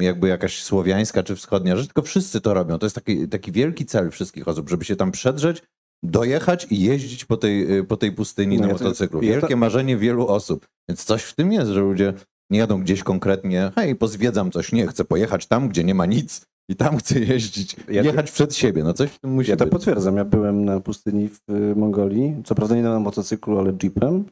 jakby 0.00 0.28
jakaś 0.28 0.62
słowiańska 0.62 1.22
czy 1.22 1.36
wschodnia 1.36 1.76
rzecz, 1.76 1.86
tylko 1.86 2.02
wszyscy 2.02 2.40
to 2.40 2.54
robią. 2.54 2.78
To 2.78 2.86
jest 2.86 2.96
taki, 2.96 3.28
taki 3.28 3.52
wielki 3.52 3.86
cel 3.86 4.10
wszystkich 4.10 4.48
osób, 4.48 4.68
żeby 4.70 4.84
się 4.84 4.96
tam 4.96 5.12
przedrzeć, 5.12 5.62
dojechać 6.02 6.66
i 6.70 6.80
jeździć 6.82 7.24
po 7.24 7.36
tej, 7.36 7.78
y, 7.78 7.84
po 7.84 7.96
tej 7.96 8.12
pustyni 8.12 8.56
No 8.56 8.62
na 8.62 8.68
ja 8.72 8.74
to- 8.78 8.84
motocyklu. 8.84 9.22
ja 9.22 9.34
to- 9.34 9.40
Wielkie 9.40 9.56
marzenie 9.56 9.96
wielu 9.96 10.28
osób. 10.28 10.66
Więc 10.88 11.04
coś 11.04 11.22
w 11.22 11.34
tym 11.34 11.52
jest, 11.52 11.70
że 11.70 11.80
ludzie 11.80 12.14
nie 12.50 12.58
jadą 12.58 12.80
gdzieś 12.80 13.02
konkretnie, 13.02 13.72
hej, 13.74 13.94
pozwiedzam 13.96 14.50
coś, 14.50 14.72
nie, 14.72 14.86
chcę 14.86 15.04
pojechać 15.04 15.46
tam, 15.46 15.68
gdzie 15.68 15.84
nie 15.84 15.94
ma 15.94 16.06
nic 16.06 16.46
i 16.70 16.76
tam 16.76 16.96
chcę 16.96 17.20
jeździć, 17.20 17.76
Ja- 17.88 18.02
jechać 18.02 18.30
przed 18.30 18.54
siebie, 18.54 18.84
no 18.84 18.92
coś 18.92 19.10
w 19.10 19.18
tym 19.18 19.30
musi 19.32 19.50
Ja 19.50 19.56
to 19.56 19.64
być. 19.64 19.72
potwierdzam. 19.72 20.16
Ja 20.16 20.24
byłem 20.24 20.64
na 20.64 20.80
pustyni 20.80 21.28
w 21.28 21.40
y, 21.50 21.76
Mongolii. 21.76 22.34
Co 22.44 22.54
prawda 22.54 22.76
nie 22.76 22.82
na 22.82 23.00
motocyklu, 23.00 23.58
ale 23.58 23.72
jeepem. 23.82 24.24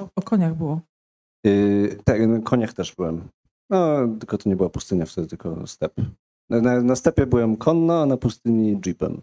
O, 0.00 0.08
o 0.16 0.22
koniach 0.22 0.54
było. 0.54 0.80
Yy, 1.46 1.96
tak, 2.04 2.26
na 2.28 2.40
koniach 2.40 2.72
też 2.72 2.94
byłem. 2.94 3.28
No, 3.70 4.08
tylko 4.18 4.38
to 4.38 4.48
nie 4.48 4.56
była 4.56 4.68
pustynia 4.68 5.06
wtedy, 5.06 5.28
tylko 5.28 5.66
step. 5.66 5.94
Na, 6.50 6.82
na, 6.82 6.96
stepie 6.96 7.26
byłem 7.26 7.56
konno, 7.56 8.02
a 8.02 8.06
na 8.06 8.16
pustyni 8.16 8.80
jeepem. 8.86 9.22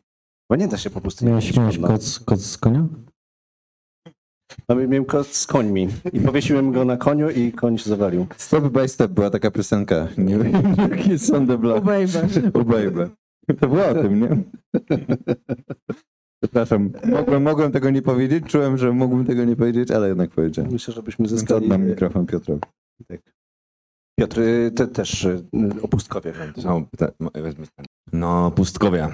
Bo 0.50 0.56
nie 0.56 0.68
da 0.68 0.78
się 0.78 0.90
po 0.90 1.02
pustyni 1.02 1.30
Miałeś, 1.30 1.58
miałeś 1.58 1.78
koc, 1.80 2.20
koc 2.20 2.42
z 2.42 2.58
konia? 2.58 2.88
No, 4.70 4.76
miałem 4.76 5.06
kot 5.06 5.28
z 5.28 5.48
końmi 5.48 5.88
i 6.14 6.20
powiesiłem 6.20 6.72
go 6.72 6.86
na 6.86 6.98
koniu 6.98 7.30
i 7.30 7.52
koń 7.52 7.78
się 7.78 7.90
zawalił. 7.90 8.28
Step 8.38 8.64
by 8.64 8.88
step 8.88 9.12
była 9.12 9.30
taka 9.30 9.52
piosenka. 9.52 10.08
Nie 10.18 10.38
wiem, 10.38 10.54
jaki 10.78 11.10
jest 11.10 11.34
on 11.34 11.48
the 11.48 11.58
block. 11.58 11.78
O 12.54 12.66
baby. 12.66 13.10
To 13.60 13.68
było 13.68 13.86
o 13.86 13.94
tym, 13.94 14.22
nie? 14.22 14.44
Przepraszam, 16.44 16.92
mogłem, 17.06 17.44
mogłem 17.44 17.72
tego 17.72 17.90
nie 17.90 18.02
powiedzieć, 18.02 18.46
czułem, 18.46 18.78
że 18.78 18.92
mógłbym 18.92 19.26
tego 19.26 19.46
nie 19.46 19.56
powiedzieć, 19.56 19.92
ale 19.92 20.08
jednak 20.08 20.30
powiedziałem. 20.30 20.72
Myślę, 20.72 20.94
żebyśmy 20.94 21.24
Więc 21.24 21.40
zyskali... 21.40 21.66
oddam 21.66 21.86
mikrofon 21.86 22.26
Piotrowi. 22.26 22.62
Piotr, 24.20 24.40
y, 24.40 24.72
ty 24.72 24.88
też 24.88 25.24
y, 25.24 25.46
o 25.82 25.88
pustkowie. 25.88 26.34
Ten. 26.34 26.54
No, 28.14 28.52
pustkowia. 28.52 29.12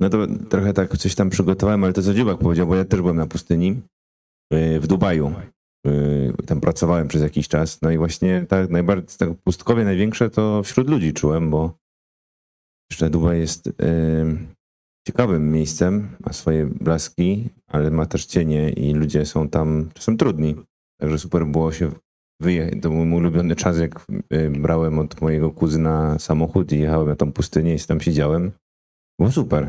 No 0.00 0.08
to 0.08 0.26
trochę 0.50 0.72
tak 0.72 0.96
coś 0.96 1.14
tam 1.14 1.30
przygotowałem, 1.30 1.84
ale 1.84 1.92
to 1.92 2.02
co 2.02 2.14
Dziubak 2.14 2.38
powiedział, 2.38 2.66
bo 2.66 2.76
ja 2.76 2.84
też 2.84 3.00
byłem 3.00 3.16
na 3.16 3.26
pustyni 3.26 3.82
yy, 4.52 4.80
w 4.80 4.86
Dubaju. 4.86 5.34
Yy, 5.86 6.32
Tam 6.46 6.60
pracowałem 6.60 7.08
przez 7.08 7.22
jakiś 7.22 7.48
czas. 7.48 7.82
No 7.82 7.90
i 7.90 7.98
właśnie 7.98 8.46
tak 8.48 8.70
najbardziej 8.70 9.18
tak 9.18 9.28
pustkowie 9.44 9.84
największe 9.84 10.30
to 10.30 10.62
wśród 10.62 10.90
ludzi 10.90 11.12
czułem, 11.12 11.50
bo 11.50 11.78
jeszcze 12.90 13.10
Dubaj 13.10 13.38
jest 13.38 13.70
ciekawym 15.08 15.52
miejscem, 15.52 16.16
ma 16.26 16.32
swoje 16.32 16.66
blaski, 16.66 17.48
ale 17.66 17.90
ma 17.90 18.06
też 18.06 18.26
cienie 18.26 18.70
i 18.70 18.94
ludzie 18.94 19.26
są 19.26 19.48
tam 19.48 19.90
czasem 19.94 20.16
trudni. 20.16 20.56
Także 21.00 21.18
super 21.18 21.46
było 21.46 21.72
się. 21.72 21.90
To 22.82 22.90
był 22.90 23.04
mój 23.04 23.18
ulubiony 23.18 23.56
czas, 23.56 23.78
jak 23.78 24.06
y, 24.32 24.50
brałem 24.50 24.98
od 24.98 25.20
mojego 25.20 25.50
kuzyna 25.50 26.18
samochód 26.18 26.72
i 26.72 26.78
jechałem 26.78 27.08
na 27.08 27.16
tą 27.16 27.32
pustynię 27.32 27.74
i 27.74 27.78
tam 27.78 28.00
siedziałem. 28.00 28.52
Było 29.20 29.32
super. 29.32 29.64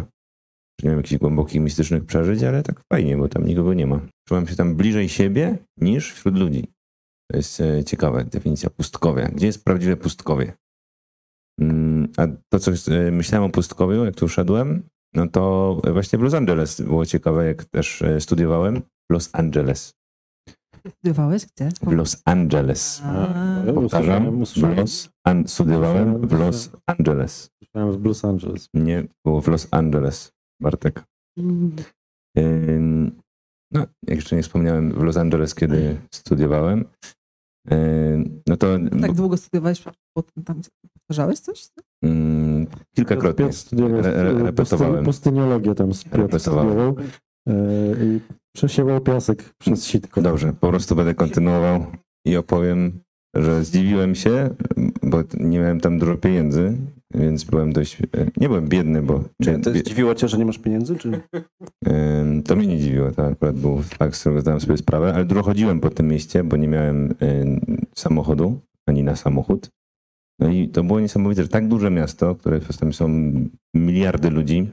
Nie 0.84 0.88
miałem 0.88 1.00
jakichś 1.00 1.20
głębokich, 1.20 1.62
mistycznych 1.62 2.06
przeżyć, 2.06 2.44
ale 2.44 2.64
tak 2.64 2.82
fajnie, 2.94 3.18
bo 3.18 3.28
tam 3.28 3.46
nikogo 3.46 3.74
nie 3.74 3.88
ma. 3.88 4.02
Czułem 4.28 4.48
się 4.48 4.56
tam 4.56 4.76
bliżej 4.76 5.10
siebie 5.10 5.58
niż 5.78 6.14
wśród 6.14 6.36
ludzi. 6.36 6.68
To 7.32 7.38
jest 7.38 7.62
e, 7.62 7.84
ciekawa 7.84 8.24
definicja 8.24 8.70
pustkowia. 8.70 9.28
Gdzie 9.28 9.46
jest 9.46 9.64
prawdziwe 9.64 9.98
pustkowie? 9.98 10.54
Mm, 11.62 12.08
A 12.18 12.28
to, 12.50 12.60
co 12.60 12.72
e, 12.72 13.12
myślałem 13.12 13.50
o 13.50 13.54
pustkowiu, 13.54 14.06
jak 14.06 14.16
tu 14.16 14.30
szedłem, 14.30 14.84
no 15.14 15.28
to 15.28 15.82
właśnie 15.94 16.20
w 16.20 16.22
Los 16.22 16.34
Angeles 16.34 16.82
było 16.82 17.06
ciekawe, 17.06 17.46
jak 17.46 17.66
też 17.66 18.02
e, 18.02 18.22
studiowałem. 18.22 18.82
Los 19.12 19.30
Angeles. 19.34 19.99
Studiowałeś 20.88 21.46
gdzie? 21.46 21.70
W 21.82 21.92
Los 21.92 22.22
Angeles. 22.26 23.02
A, 23.06 23.28
Powtarzam, 23.76 24.46
w 24.46 24.58
Los 24.78 25.10
An- 25.24 25.48
studiowałem 25.48 26.28
w 26.28 26.32
Los 26.40 26.70
Angeles. 26.86 27.50
Słyszałem 27.64 28.02
w 28.02 28.06
Los 28.06 28.26
Angeles. 28.26 28.70
Nie, 28.74 29.04
było 29.26 29.42
w 29.42 29.48
Los 29.48 29.68
Angeles, 29.72 30.32
Bartek. 30.62 31.04
Ym, 32.38 33.12
No, 33.72 33.80
jak 34.08 34.16
jeszcze 34.16 34.36
nie 34.36 34.44
wspomniałem, 34.44 34.92
w 34.92 35.04
Los 35.04 35.18
Angeles, 35.18 35.56
kiedy 35.56 35.98
studiowałem, 36.14 36.86
no 38.48 38.58
to 38.58 38.68
tak 39.02 39.12
długo 39.14 39.38
studiowałeś, 39.38 39.84
potem 40.18 40.44
tam 40.44 40.62
powtarzałeś 40.94 41.40
coś? 41.40 41.70
ym, 42.06 42.68
kilkakrotnie 42.96 43.46
Piotr 43.46 43.58
studiował 43.58 44.00
re- 44.00 44.14
re- 44.16 44.44
repetowałem. 44.44 45.06
pustyniologię 45.06 45.76
tam 45.76 45.90
Piotr 46.12 46.40
studiował 46.40 46.96
e, 47.48 47.54
i 48.06 48.20
przesiewał 48.56 49.02
piasek 49.02 49.54
przez 49.58 49.86
sitko. 49.86 50.22
Dobrze, 50.22 50.54
po 50.54 50.70
prostu 50.70 50.96
będę 50.96 51.14
kontynuował 51.14 51.86
i 52.26 52.38
opowiem, 52.38 53.00
że 53.36 53.64
zdziwiłem 53.64 54.16
się, 54.16 54.50
bo 55.04 55.24
nie 55.40 55.60
miałem 55.60 55.80
tam 55.80 56.00
dużo 56.00 56.18
pieniędzy, 56.18 56.78
więc 57.14 57.44
byłem 57.44 57.74
dość, 57.74 57.98
nie 58.38 58.48
byłem 58.50 58.68
biedny, 58.68 59.02
bo... 59.02 59.24
Czy 59.44 59.60
to 59.60 59.72
zdziwiło 59.72 60.16
cię, 60.16 60.28
że 60.28 60.38
nie 60.38 60.46
masz 60.46 60.58
pieniędzy? 60.58 60.96
Czy... 60.96 61.22
To 62.46 62.56
mnie 62.56 62.68
nie 62.68 62.80
dziwiło, 62.80 63.12
to 63.12 63.26
akurat 63.26 63.56
był 63.56 63.82
fakt, 63.82 64.16
z 64.16 64.20
którego 64.20 64.42
zdałem 64.42 64.60
sobie 64.60 64.78
sprawę, 64.78 65.14
ale 65.14 65.26
dużo 65.26 65.44
chodziłem 65.44 65.80
po 65.80 65.90
tym 65.90 66.08
mieście, 66.08 66.44
bo 66.44 66.58
nie 66.58 66.68
miałem 66.68 67.16
samochodu, 67.96 68.60
ani 68.88 69.04
na 69.04 69.16
samochód. 69.16 69.70
No 70.40 70.50
i 70.50 70.68
to 70.68 70.84
było 70.84 71.00
niesamowite, 71.00 71.44
że 71.44 71.50
tak 71.50 71.68
duże 71.68 71.92
miasto, 71.92 72.36
które 72.36 72.60
tam 72.60 72.94
są 72.94 73.10
miliardy 73.76 74.30
ludzi, 74.30 74.72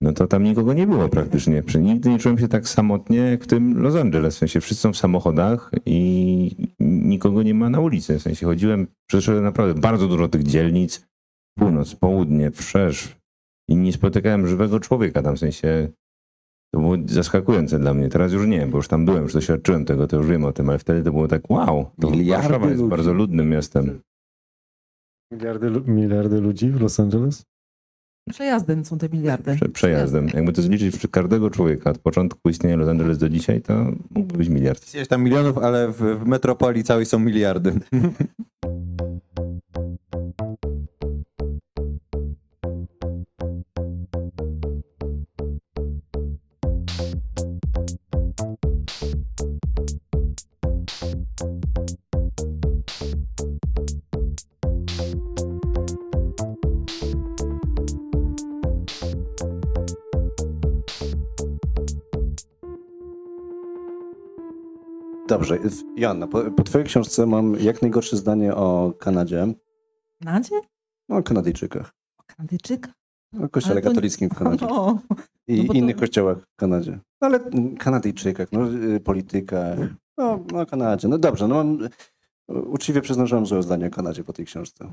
no 0.00 0.12
to 0.12 0.26
tam 0.26 0.44
nikogo 0.44 0.72
nie 0.72 0.86
było 0.86 1.08
praktycznie. 1.08 1.62
Nigdy 1.80 2.10
nie 2.10 2.18
czułem 2.18 2.38
się 2.38 2.48
tak 2.48 2.68
samotnie 2.68 3.18
jak 3.18 3.44
w 3.44 3.46
tym 3.46 3.82
Los 3.82 3.94
Angeles. 3.96 4.34
W 4.34 4.38
sensie 4.38 4.60
wszyscy 4.60 4.82
są 4.82 4.92
w 4.92 4.96
samochodach 4.96 5.70
i 5.86 6.50
nikogo 6.80 7.42
nie 7.42 7.54
ma 7.54 7.70
na 7.70 7.80
ulicy. 7.80 8.18
W 8.18 8.22
sensie 8.22 8.46
chodziłem, 8.46 8.86
przeszedłem 9.10 9.44
naprawdę 9.44 9.80
bardzo 9.80 10.08
dużo 10.08 10.28
tych 10.28 10.42
dzielnic, 10.42 11.06
północ, 11.58 11.94
południe, 11.94 12.50
wszerz 12.50 13.16
i 13.70 13.76
nie 13.76 13.92
spotykałem 13.92 14.46
żywego 14.46 14.80
człowieka 14.80 15.22
tam, 15.22 15.36
w 15.36 15.38
sensie 15.38 15.88
to 16.74 16.80
było 16.80 16.96
zaskakujące 17.06 17.78
dla 17.78 17.94
mnie. 17.94 18.08
Teraz 18.08 18.32
już 18.32 18.46
nie, 18.46 18.66
bo 18.66 18.76
już 18.76 18.88
tam 18.88 19.04
byłem, 19.04 19.22
już 19.22 19.32
doświadczyłem 19.32 19.84
tego, 19.84 20.06
to 20.06 20.16
już 20.16 20.26
wiem 20.26 20.44
o 20.44 20.52
tym, 20.52 20.68
ale 20.68 20.78
wtedy 20.78 21.02
to 21.02 21.12
było 21.12 21.28
tak 21.28 21.50
wow, 21.50 21.90
to 22.00 22.10
Warszawa 22.28 22.66
jest 22.66 22.80
ludzi. 22.80 22.90
bardzo 22.90 23.12
ludnym 23.12 23.48
miastem. 23.48 24.00
Miliardy, 25.32 25.70
miliardy 25.70 26.40
ludzi 26.40 26.70
w 26.70 26.80
Los 26.80 27.00
Angeles? 27.00 27.42
Przejazdem 28.30 28.84
są 28.84 28.98
te 28.98 29.08
miliardy. 29.08 29.54
Prze 29.56 29.68
przejazdem. 29.68 30.28
Jakby 30.34 30.52
to 30.52 30.62
zliczyć 30.62 30.96
przy 30.96 31.08
każdego 31.08 31.50
człowieka 31.50 31.90
od 31.90 31.98
początku 31.98 32.48
istnienia 32.48 32.76
Los 32.76 32.88
Angeles 32.88 33.18
do 33.18 33.28
dzisiaj, 33.28 33.62
to 33.62 33.92
mógłby 34.10 34.38
być 34.38 34.48
miliard. 34.48 34.94
Jest 34.94 35.10
tam 35.10 35.22
milionów, 35.22 35.58
ale 35.58 35.88
w, 35.88 35.96
w 35.96 36.26
metropolii 36.26 36.84
całej 36.84 37.06
są 37.06 37.18
miliardy. 37.18 37.72
Dobrze, 65.34 65.58
w- 65.58 65.82
Joanna, 66.00 66.26
po, 66.26 66.42
po 66.50 66.62
twojej 66.62 66.86
książce 66.86 67.26
mam 67.26 67.54
jak 67.60 67.82
najgorsze 67.82 68.16
zdanie 68.16 68.54
o 68.54 68.92
Kanadzie, 68.98 69.54
Kanadzie? 70.24 70.60
o 71.08 71.22
Kanadyjczykach, 71.22 71.92
O 72.18 72.22
Kanadyjczyka? 72.26 72.92
o 73.44 73.48
kościele 73.48 73.82
to 73.82 73.88
katolickim 73.88 74.30
w 74.30 74.34
Kanadzie 74.34 74.66
No, 74.70 74.98
i 75.48 75.56
no 75.58 75.64
bo 75.64 75.72
to- 75.72 75.78
innych 75.78 75.96
kościołach 75.96 76.38
w 76.38 76.56
Kanadzie. 76.56 76.92
No 77.20 77.26
ale 77.28 77.38
mm, 77.44 77.76
Kanadyjczykach, 77.76 78.52
no, 78.52 78.72
y, 78.72 79.00
politykach, 79.00 79.78
no, 80.18 80.44
no 80.52 80.66
Kanadzie. 80.66 81.08
No 81.08 81.18
dobrze, 81.18 81.48
no 81.48 81.54
mam, 81.54 81.78
uczciwie 82.48 83.00
przyznam, 83.00 83.26
że 83.26 83.36
mam 83.36 83.46
złe 83.46 83.62
zdanie 83.62 83.86
o 83.86 83.90
Kanadzie 83.90 84.24
po 84.24 84.32
tej 84.32 84.44
książce. 84.46 84.88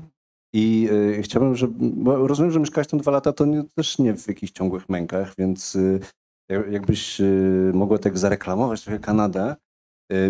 I 0.52 0.88
y, 1.18 1.22
chciałbym, 1.22 1.56
żeby, 1.56 1.74
bo 1.96 2.26
rozumiem, 2.26 2.52
że 2.52 2.60
mieszkałeś 2.60 2.88
tam 2.88 3.00
dwa 3.00 3.10
lata, 3.12 3.32
to 3.32 3.44
nie, 3.46 3.64
też 3.64 3.98
nie 3.98 4.16
w 4.16 4.28
jakichś 4.28 4.52
ciągłych 4.52 4.88
mękach, 4.88 5.32
więc 5.38 5.74
y, 5.76 6.00
jak- 6.48 6.72
jakbyś 6.72 7.20
y, 7.20 7.70
mogła 7.74 7.98
tak 7.98 8.18
zareklamować 8.18 8.82
trochę 8.82 8.98
Kanadę, 8.98 9.50
y, 9.52 9.56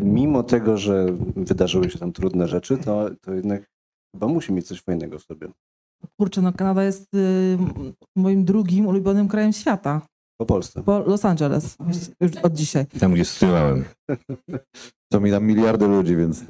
mimo 0.03 0.43
tego, 0.43 0.79
że 0.79 1.07
wydarzyły 1.37 1.91
się 1.91 1.99
tam 1.99 2.13
trudne 2.13 2.49
rzeczy, 2.49 2.79
to, 2.79 3.11
to 3.21 3.33
jednak 3.35 3.71
chyba 4.15 4.27
musi 4.27 4.53
mieć 4.53 4.67
coś 4.67 4.81
fajnego 4.83 5.19
w 5.19 5.23
sobie. 5.23 5.49
kurczę, 6.21 6.43
no 6.43 6.53
Kanada 6.53 6.85
jest 6.85 7.15
y, 7.15 7.59
moim 8.17 8.45
drugim 8.45 8.87
ulubionym 8.87 9.29
krajem 9.29 9.53
świata. 9.53 10.01
Po 10.41 10.47
Polsce. 10.47 10.83
Po 10.83 10.99
Los 10.99 11.25
Angeles. 11.25 11.77
Już 12.21 12.37
od 12.37 12.53
dzisiaj. 12.55 12.87
Tam, 12.87 13.13
gdzie 13.15 13.25
studiowałem. 13.25 13.85
To 15.13 15.21
mi 15.21 15.31
tam 15.31 15.45
miliardy 15.45 15.87
ludzi, 15.89 16.17
więc... 16.17 16.45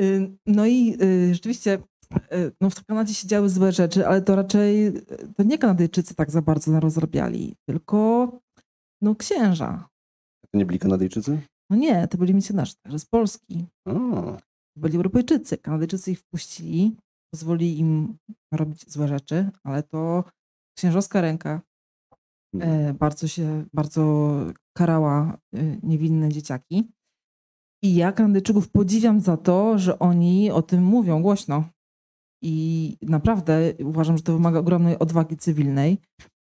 Y, 0.00 0.30
No 0.46 0.66
i 0.66 0.96
y, 1.02 1.34
rzeczywiście 1.34 1.78
y, 2.32 2.52
no 2.60 2.70
w 2.70 2.84
Kanadzie 2.84 3.14
się 3.14 3.28
działy 3.28 3.48
złe 3.48 3.72
rzeczy, 3.72 4.06
ale 4.06 4.22
to 4.22 4.36
raczej 4.36 4.86
y, 4.86 5.02
to 5.36 5.42
nie 5.42 5.58
Kanadyjczycy 5.58 6.14
tak 6.14 6.30
za 6.30 6.42
bardzo 6.42 6.70
narozrabiali, 6.72 7.54
tylko 7.68 8.28
no 9.02 9.14
księża. 9.14 9.88
To 10.50 10.58
nie 10.58 10.66
byli 10.66 10.78
Kanadyjczycy? 10.78 11.40
No 11.70 11.76
nie, 11.76 12.08
to 12.08 12.18
byli 12.18 12.34
misjonarze 12.34 12.74
także 12.82 12.98
z 12.98 13.04
Polski. 13.04 13.66
O, 13.86 13.92
byli 14.76 14.96
Europejczycy. 14.96 15.58
Kanadyjczycy 15.58 16.10
ich 16.10 16.20
wpuścili, 16.20 16.96
pozwolili 17.34 17.78
im 17.78 18.18
robić 18.52 18.92
złe 18.92 19.08
rzeczy, 19.08 19.50
ale 19.64 19.82
to 19.82 20.24
księżowska 20.78 21.20
ręka 21.20 21.60
e, 22.60 22.94
bardzo 22.94 23.28
się, 23.28 23.64
bardzo 23.72 24.36
karała 24.76 25.38
e, 25.54 25.76
niewinne 25.82 26.28
dzieciaki. 26.28 26.92
I 27.84 27.94
ja 27.94 28.12
Kanadyjczyków 28.12 28.70
podziwiam 28.70 29.20
za 29.20 29.36
to, 29.36 29.78
że 29.78 29.98
oni 29.98 30.50
o 30.50 30.62
tym 30.62 30.84
mówią 30.84 31.22
głośno. 31.22 31.64
I 32.42 32.96
naprawdę 33.02 33.74
uważam, 33.84 34.16
że 34.16 34.22
to 34.22 34.32
wymaga 34.32 34.58
ogromnej 34.58 34.98
odwagi 34.98 35.36
cywilnej 35.36 35.98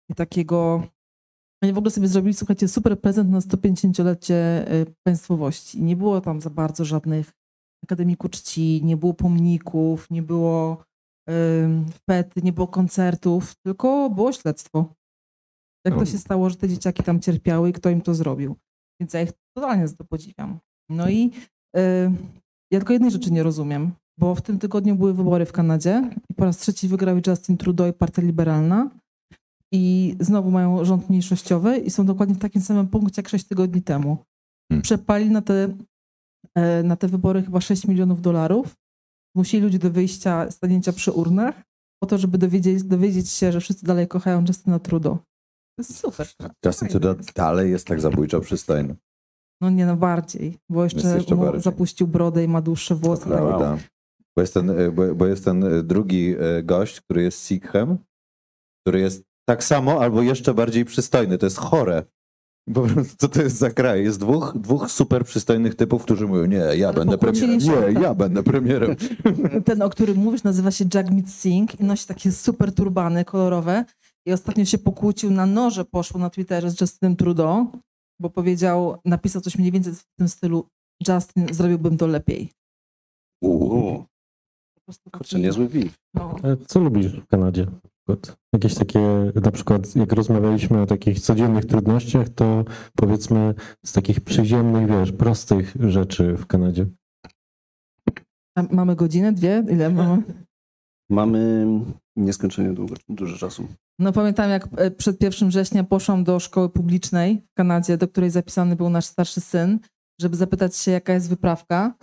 i 0.09 0.15
takiego. 0.15 0.83
Oni 1.63 1.73
w 1.73 1.77
ogóle 1.77 1.91
sobie 1.91 2.07
zrobili, 2.07 2.33
słuchajcie, 2.33 2.67
super 2.67 2.99
prezent 3.01 3.29
na 3.29 3.39
150-lecie 3.39 4.35
e, 4.71 4.85
państwowości. 5.03 5.81
Nie 5.83 5.95
było 5.95 6.21
tam 6.21 6.41
za 6.41 6.49
bardzo 6.49 6.85
żadnych 6.85 7.31
akademiku 7.85 8.29
czci, 8.29 8.81
nie 8.83 8.97
było 8.97 9.13
pomników, 9.13 10.09
nie 10.11 10.21
było 10.21 10.83
ym, 11.29 11.85
pety, 12.05 12.41
nie 12.43 12.53
było 12.53 12.67
koncertów, 12.67 13.55
tylko 13.65 14.09
było 14.09 14.33
śledztwo. 14.33 14.93
Jak 15.85 15.93
to 15.93 15.99
No. 15.99 16.05
się 16.05 16.17
stało, 16.17 16.49
że 16.49 16.55
te 16.55 16.69
dzieciaki 16.69 17.03
tam 17.03 17.19
cierpiały 17.19 17.69
i 17.69 17.73
kto 17.73 17.89
im 17.89 18.01
to 18.01 18.15
zrobił. 18.15 18.55
Więc 19.01 19.13
ja 19.13 19.21
ich 19.21 19.31
totalnie 19.57 19.87
za 19.87 19.95
to 19.95 20.03
podziwiam. 20.03 20.59
No 20.89 21.09
i 21.09 21.31
y, 21.77 21.79
ja 22.71 22.79
tylko 22.79 22.93
jednej 22.93 23.11
rzeczy 23.11 23.31
nie 23.31 23.43
rozumiem. 23.43 23.91
bo 24.19 24.35
w 24.35 24.41
tym 24.41 24.59
tygodniu 24.59 24.95
były 24.95 25.13
wybory 25.13 25.45
w 25.45 25.51
Kanadzie 25.51 26.09
i 26.29 26.33
po 26.33 26.45
raz 26.45 26.57
trzeci 26.57 26.87
wygrał 26.87 27.17
Justin 27.27 27.57
Trudeau 27.57 27.89
i 27.89 27.93
Partia 27.93 28.21
Liberalna. 28.21 28.89
I 29.71 30.15
znowu 30.19 30.51
mają 30.51 30.85
rząd 30.85 31.09
mniejszościowy 31.09 31.77
i 31.77 31.89
są 31.89 32.05
dokładnie 32.05 32.35
w 32.35 32.39
takim 32.39 32.61
samym 32.61 32.87
punkcie 32.87 33.21
jak 33.21 33.29
6 33.29 33.47
tygodni 33.47 33.81
temu. 33.81 34.17
Hmm. 34.71 34.81
Przepali 34.81 35.29
na 35.29 35.41
te, 35.41 35.77
e, 36.55 36.83
na 36.83 36.95
te 36.95 37.07
wybory 37.07 37.43
chyba 37.43 37.61
6 37.61 37.87
milionów 37.87 38.21
dolarów. 38.21 38.75
Musili 39.35 39.63
ludzi 39.63 39.79
do 39.79 39.91
wyjścia, 39.91 40.51
stanięcia 40.51 40.93
przy 40.93 41.11
urnach, 41.11 41.63
po 41.99 42.07
to, 42.07 42.17
żeby 42.17 42.37
dowiedzieć, 42.37 42.83
dowiedzieć 42.83 43.29
się, 43.29 43.51
że 43.51 43.59
wszyscy 43.59 43.85
dalej 43.85 44.07
kochają 44.07 44.45
Justina 44.47 44.79
Trudeau. 44.79 45.15
To 45.15 45.23
jest 45.77 45.97
super. 45.97 46.27
Justin 46.65 46.87
Trudeau 46.87 47.15
dalej 47.35 47.71
jest 47.71 47.87
tak 47.87 48.01
zabójczo 48.01 48.41
przystojny. 48.41 48.95
No 49.61 49.69
nie, 49.69 49.85
no 49.85 49.95
bardziej, 49.95 50.57
bo 50.69 50.83
jeszcze, 50.83 51.15
jeszcze 51.15 51.35
bardziej. 51.35 51.61
zapuścił 51.61 52.07
brodę 52.07 52.43
i 52.43 52.47
ma 52.47 52.61
dłuższe 52.61 52.95
włosy. 52.95 53.23
Tak, 53.23 53.31
Prawda? 53.31 53.77
Bo 54.35 54.41
jest, 54.41 54.53
ten, 54.53 54.69
e, 54.69 54.91
bo, 54.91 55.15
bo 55.15 55.27
jest 55.27 55.45
ten 55.45 55.63
e, 55.63 55.83
drugi 55.83 56.35
gość, 56.63 57.01
który 57.01 57.23
jest 57.23 57.45
Sikhem, 57.45 57.97
który 58.81 58.99
jest 58.99 59.30
tak 59.49 59.63
samo 59.63 60.01
albo 60.01 60.21
jeszcze 60.21 60.53
bardziej 60.53 60.85
przystojny. 60.85 61.37
To 61.37 61.45
jest 61.45 61.57
chore. 61.57 62.03
Po 62.73 62.81
prostu, 62.81 63.15
co 63.17 63.27
to 63.27 63.41
jest 63.41 63.57
za 63.57 63.69
kraj? 63.69 64.03
Jest 64.03 64.19
dwóch, 64.19 64.53
dwóch 64.55 64.91
super 64.91 65.25
przystojnych 65.25 65.75
typów, 65.75 66.03
którzy 66.03 66.27
mówią, 66.27 66.45
nie, 66.45 66.57
ja 66.57 66.87
Ale 66.87 66.97
będę 66.97 67.17
pokłócili 67.17 67.57
premierem. 67.57 67.95
Nie, 67.95 68.01
ja 68.01 68.15
będę 68.15 68.43
premierem. 68.43 68.95
Ten, 69.65 69.81
o 69.81 69.89
którym 69.89 70.17
mówisz, 70.17 70.43
nazywa 70.43 70.71
się 70.71 70.85
Jagmeet 70.93 71.29
Singh 71.29 71.79
i 71.79 71.83
nosi 71.83 72.07
takie 72.07 72.31
super 72.31 72.73
turbany 72.75 73.25
kolorowe. 73.25 73.85
I 74.25 74.33
ostatnio 74.33 74.65
się 74.65 74.77
pokłócił 74.77 75.31
na 75.31 75.45
noże, 75.45 75.85
poszło 75.85 76.19
na 76.19 76.29
Twitterze 76.29 76.71
z 76.71 76.81
Justinem 76.81 77.15
Trudeau, 77.15 77.67
bo 78.19 78.29
powiedział, 78.29 78.97
napisał 79.05 79.41
coś 79.41 79.57
mniej 79.57 79.71
więcej 79.71 79.93
w 79.93 80.03
tym 80.19 80.29
stylu 80.29 80.67
Justin, 81.07 81.53
zrobiłbym 81.53 81.97
to 81.97 82.07
lepiej. 82.07 82.51
Uuu, 83.43 84.05
Po 84.75 84.81
prostu 84.85 85.09
kurczę, 85.11 85.39
niezły 85.39 85.69
beef. 85.69 85.95
no. 86.13 86.35
Co 86.67 86.79
lubisz 86.79 87.07
w 87.07 87.27
Kanadzie? 87.27 87.67
Na 88.07 88.15
przykład 88.15 88.37
Jakieś 88.53 88.75
takie, 88.75 89.31
na 89.43 89.51
przykład 89.51 89.95
jak 89.95 90.13
rozmawialiśmy 90.13 90.81
o 90.81 90.85
takich 90.85 91.19
codziennych 91.19 91.65
trudnościach, 91.65 92.29
to 92.29 92.65
powiedzmy 92.95 93.53
z 93.85 93.93
takich 93.93 94.21
przyziemnych, 94.21 94.87
wiesz, 94.87 95.11
prostych 95.11 95.75
rzeczy 95.79 96.37
w 96.37 96.45
Kanadzie. 96.47 96.85
A 98.57 98.63
Mamy 98.71 98.95
godzinę, 98.95 99.33
dwie? 99.33 99.63
Ile 99.69 99.89
mamy? 99.89 100.23
Mamy 101.09 101.65
nieskończenie 102.15 102.73
długo, 102.73 102.95
dużo 103.09 103.37
czasu. 103.37 103.67
No 103.99 104.11
pamiętam, 104.11 104.49
jak 104.49 104.67
e, 104.77 104.91
przed 104.91 105.23
1 105.23 105.49
września 105.49 105.83
poszłam 105.83 106.23
do 106.23 106.39
szkoły 106.39 106.69
publicznej 106.69 107.41
w 107.51 107.53
Kanadzie, 107.53 107.97
do 107.97 108.07
której 108.07 108.29
zapisany 108.29 108.75
był 108.75 108.89
nasz 108.89 109.05
starszy 109.05 109.41
syn, 109.41 109.79
żeby 110.21 110.37
zapytać 110.37 110.75
się, 110.75 110.91
jaka 110.91 111.13
jest 111.13 111.29
wyprawka, 111.29 111.93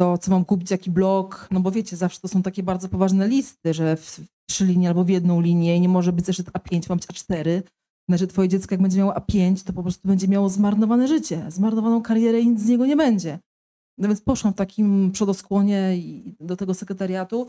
to 0.00 0.18
co 0.18 0.30
mam 0.30 0.44
kupić, 0.44 0.70
jaki 0.70 0.90
blok, 0.90 1.48
no 1.50 1.60
bo 1.60 1.70
wiecie, 1.70 1.96
zawsze 1.96 2.20
to 2.20 2.28
są 2.28 2.42
takie 2.42 2.62
bardzo 2.62 2.88
poważne 2.88 3.28
listy, 3.28 3.74
że 3.74 3.96
w 3.96 4.20
trzy 4.50 4.64
linie 4.64 4.88
albo 4.88 5.04
w 5.04 5.08
jedną 5.08 5.40
linię 5.40 5.76
i 5.76 5.80
nie 5.80 5.88
może 5.88 6.12
być 6.12 6.26
zeszyt 6.26 6.50
A5, 6.50 6.88
ma 6.88 6.96
być 6.96 7.06
A4. 7.06 7.62
Znaczy 8.08 8.26
twoje 8.26 8.48
dziecko 8.48 8.74
jak 8.74 8.82
będzie 8.82 8.98
miało 8.98 9.12
A5, 9.12 9.66
to 9.66 9.72
po 9.72 9.82
prostu 9.82 10.08
będzie 10.08 10.28
miało 10.28 10.48
zmarnowane 10.48 11.08
życie, 11.08 11.44
zmarnowaną 11.48 12.02
karierę 12.02 12.40
i 12.40 12.48
nic 12.48 12.60
z 12.60 12.68
niego 12.68 12.86
nie 12.86 12.96
będzie. 12.96 13.38
No 13.98 14.08
więc 14.08 14.20
poszłam 14.20 14.52
w 14.52 14.56
takim 14.56 15.12
przodoskłonie 15.12 15.96
do 16.40 16.56
tego 16.56 16.74
sekretariatu 16.74 17.46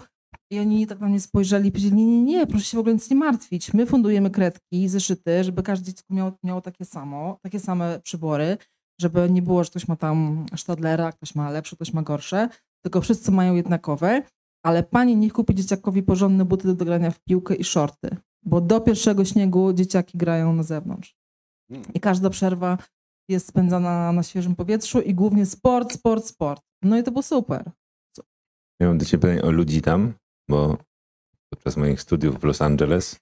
i 0.52 0.60
oni 0.60 0.88
tak 0.88 1.00
na 1.00 1.08
mnie 1.08 1.20
spojrzeli 1.20 1.70
i 1.70 1.72
powiedzieli, 1.72 1.96
nie, 1.96 2.06
nie, 2.06 2.22
nie, 2.22 2.48
proszę 2.48 2.66
się 2.66 2.78
w 2.78 2.80
ogóle 2.80 2.94
nic 2.94 3.10
nie 3.10 3.16
martwić. 3.16 3.74
My 3.74 3.86
fundujemy 3.86 4.30
kredki, 4.30 4.88
zeszyty, 4.88 5.44
żeby 5.44 5.64
każde 5.64 5.86
dziecko 5.86 6.14
miało, 6.14 6.32
miało 6.44 6.62
takie 6.62 6.86
samo, 6.86 7.40
takie 7.42 7.60
same 7.60 8.00
przybory, 8.04 8.58
żeby 9.02 9.30
nie 9.30 9.42
było, 9.42 9.64
że 9.64 9.70
ktoś 9.70 9.88
ma 9.88 9.96
tam 9.96 10.46
Stadlera, 10.56 11.12
ktoś 11.12 11.36
ma 11.36 11.50
lepsze, 11.50 11.76
ktoś 11.76 11.94
ma 11.94 12.02
gorsze, 12.02 12.50
tylko 12.84 13.02
wszyscy 13.02 13.32
mają 13.32 13.56
jednakowe, 13.56 14.24
ale 14.66 14.84
pani 14.84 15.16
niech 15.16 15.34
kupi 15.34 15.56
dzieciakowi 15.56 16.04
porządne 16.04 16.46
buty 16.46 16.76
do 16.76 16.86
grania 16.86 17.12
w 17.12 17.20
piłkę 17.20 17.56
i 17.56 17.64
shorty, 17.64 18.18
bo 18.44 18.62
do 18.62 18.82
pierwszego 18.82 19.26
śniegu 19.26 19.74
dzieciaki 19.74 20.18
grają 20.18 20.54
na 20.54 20.64
zewnątrz. 20.64 21.16
I 21.94 22.00
każda 22.00 22.30
przerwa 22.30 22.78
jest 23.30 23.48
spędzana 23.48 24.12
na 24.12 24.24
świeżym 24.24 24.56
powietrzu 24.56 25.02
i 25.02 25.14
głównie 25.14 25.46
sport, 25.46 25.94
sport, 25.94 26.26
sport. 26.26 26.64
No 26.84 26.98
i 26.98 27.04
to 27.04 27.12
było 27.12 27.24
super. 27.24 27.72
Ja 28.80 28.88
mam 28.88 28.98
do 28.98 29.06
ciebie 29.06 29.22
pytanie 29.22 29.42
o 29.42 29.52
ludzi 29.52 29.82
tam, 29.82 30.14
bo 30.50 30.78
podczas 31.54 31.78
moich 31.78 32.02
studiów 32.02 32.40
w 32.40 32.44
Los 32.44 32.62
Angeles 32.62 33.20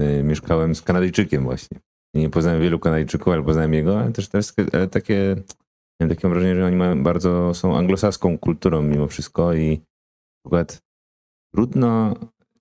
y, 0.00 0.22
mieszkałem 0.24 0.74
z 0.74 0.82
Kanadyjczykiem 0.82 1.44
właśnie. 1.44 1.80
Nie 2.14 2.30
poznałem 2.30 2.62
wielu 2.62 2.78
Kanadyjczyków, 2.78 3.32
ale 3.32 3.42
poznałem 3.42 3.74
jego, 3.74 4.00
ale 4.00 4.12
też, 4.12 4.28
też 4.28 4.52
ale 4.72 4.88
takie, 4.88 5.36
miałem 6.00 6.16
takie 6.16 6.28
wrażenie, 6.28 6.54
że 6.54 6.66
oni 6.66 6.76
mają 6.76 7.02
bardzo, 7.02 7.54
są 7.54 7.76
anglosaską 7.76 8.38
kulturą 8.38 8.82
mimo 8.82 9.08
wszystko 9.08 9.54
i 9.54 9.70
na 9.70 10.50
przykład 10.50 10.82
trudno, 11.54 12.14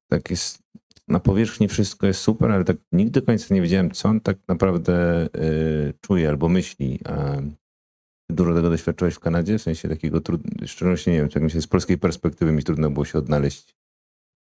tak 0.08 0.32
jest, 0.32 0.60
na 1.08 1.20
powierzchni 1.20 1.68
wszystko 1.68 2.08
jest 2.08 2.20
super, 2.20 2.52
ale 2.52 2.64
tak 2.64 2.78
nigdy 2.92 3.22
do 3.22 3.26
końca 3.26 3.56
nie 3.56 3.62
wiedziałem, 3.62 3.92
co 3.92 4.10
on 4.10 4.22
tak 4.22 4.38
naprawdę 4.48 5.26
y, 5.26 5.94
czuje 6.02 6.30
albo 6.30 6.50
myśli. 6.50 7.00
A 7.06 7.38
dużo 8.30 8.54
tego 8.54 8.70
doświadczyłeś 8.70 9.14
w 9.14 9.20
Kanadzie, 9.20 9.58
w 9.58 9.62
sensie 9.62 9.90
takiego 9.90 10.22
trudnego, 10.22 10.68
szczególności 10.68 11.12
nie 11.12 11.18
wiem, 11.18 11.30
tak 11.30 11.44
myślę, 11.44 11.62
z 11.62 11.68
polskiej 11.68 11.98
perspektywy 11.98 12.52
mi 12.52 12.64
trudno 12.64 12.90
było 12.90 13.06
się 13.06 13.18
odnaleźć 13.18 13.76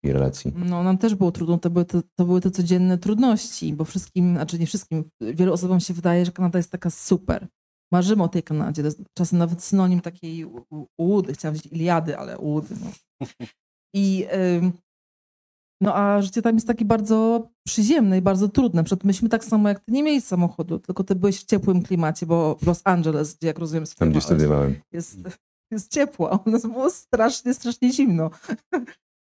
tej 0.03 0.13
relacji. 0.13 0.51
No, 0.55 0.83
nam 0.83 0.97
też 0.97 1.15
było 1.15 1.31
trudno. 1.31 1.57
To 1.57 1.69
były 1.69 1.85
te, 1.85 2.01
to 2.15 2.25
były 2.25 2.41
te 2.41 2.51
codzienne 2.51 2.97
trudności, 2.97 3.73
bo 3.73 3.85
wszystkim, 3.85 4.35
znaczy 4.35 4.59
nie 4.59 4.67
wszystkim, 4.67 5.03
wielu 5.21 5.53
osobom 5.53 5.79
się 5.79 5.93
wydaje, 5.93 6.25
że 6.25 6.31
Kanada 6.31 6.59
jest 6.59 6.71
taka 6.71 6.89
super. 6.89 7.47
Marzymy 7.91 8.23
o 8.23 8.27
tej 8.27 8.43
Kanadzie. 8.43 8.81
To 8.81 8.87
jest 8.87 9.01
czasem 9.17 9.39
nawet 9.39 9.63
synonim 9.63 10.01
takiej 10.01 10.45
ułudy. 10.97 11.33
Chciałam 11.33 11.55
powiedzieć 11.55 11.73
Iliady, 11.73 12.17
ale 12.17 12.37
ułudy. 12.37 12.75
No. 12.81 12.91
I 13.95 14.25
ym, 14.57 14.71
no 15.81 15.95
a 15.95 16.21
życie 16.21 16.41
tam 16.41 16.55
jest 16.55 16.67
takie 16.67 16.85
bardzo 16.85 17.49
przyziemne 17.67 18.17
i 18.17 18.21
bardzo 18.21 18.49
trudne. 18.49 18.83
Przykład 18.83 19.03
myśmy 19.03 19.29
tak 19.29 19.45
samo 19.45 19.69
jak 19.69 19.79
ty 19.79 19.91
nie 19.91 20.03
mieli 20.03 20.21
samochodu, 20.21 20.79
tylko 20.79 21.03
ty 21.03 21.15
byłeś 21.15 21.39
w 21.39 21.45
ciepłym 21.45 21.83
klimacie, 21.83 22.25
bo 22.25 22.55
w 22.61 22.67
Los 22.67 22.81
Angeles, 22.83 23.35
gdzie 23.35 23.47
jak 23.47 23.59
rozumiem 23.59 23.83
Tam, 23.97 24.11
gdzie 24.11 24.21
studiowałem. 24.21 24.75
jest, 24.91 25.17
jest 25.71 25.91
ciepło, 25.91 26.31
a 26.31 26.37
u 26.37 26.49
nas 26.49 26.61
było 26.61 26.89
strasznie, 26.89 27.53
strasznie 27.53 27.93
zimno. 27.93 28.29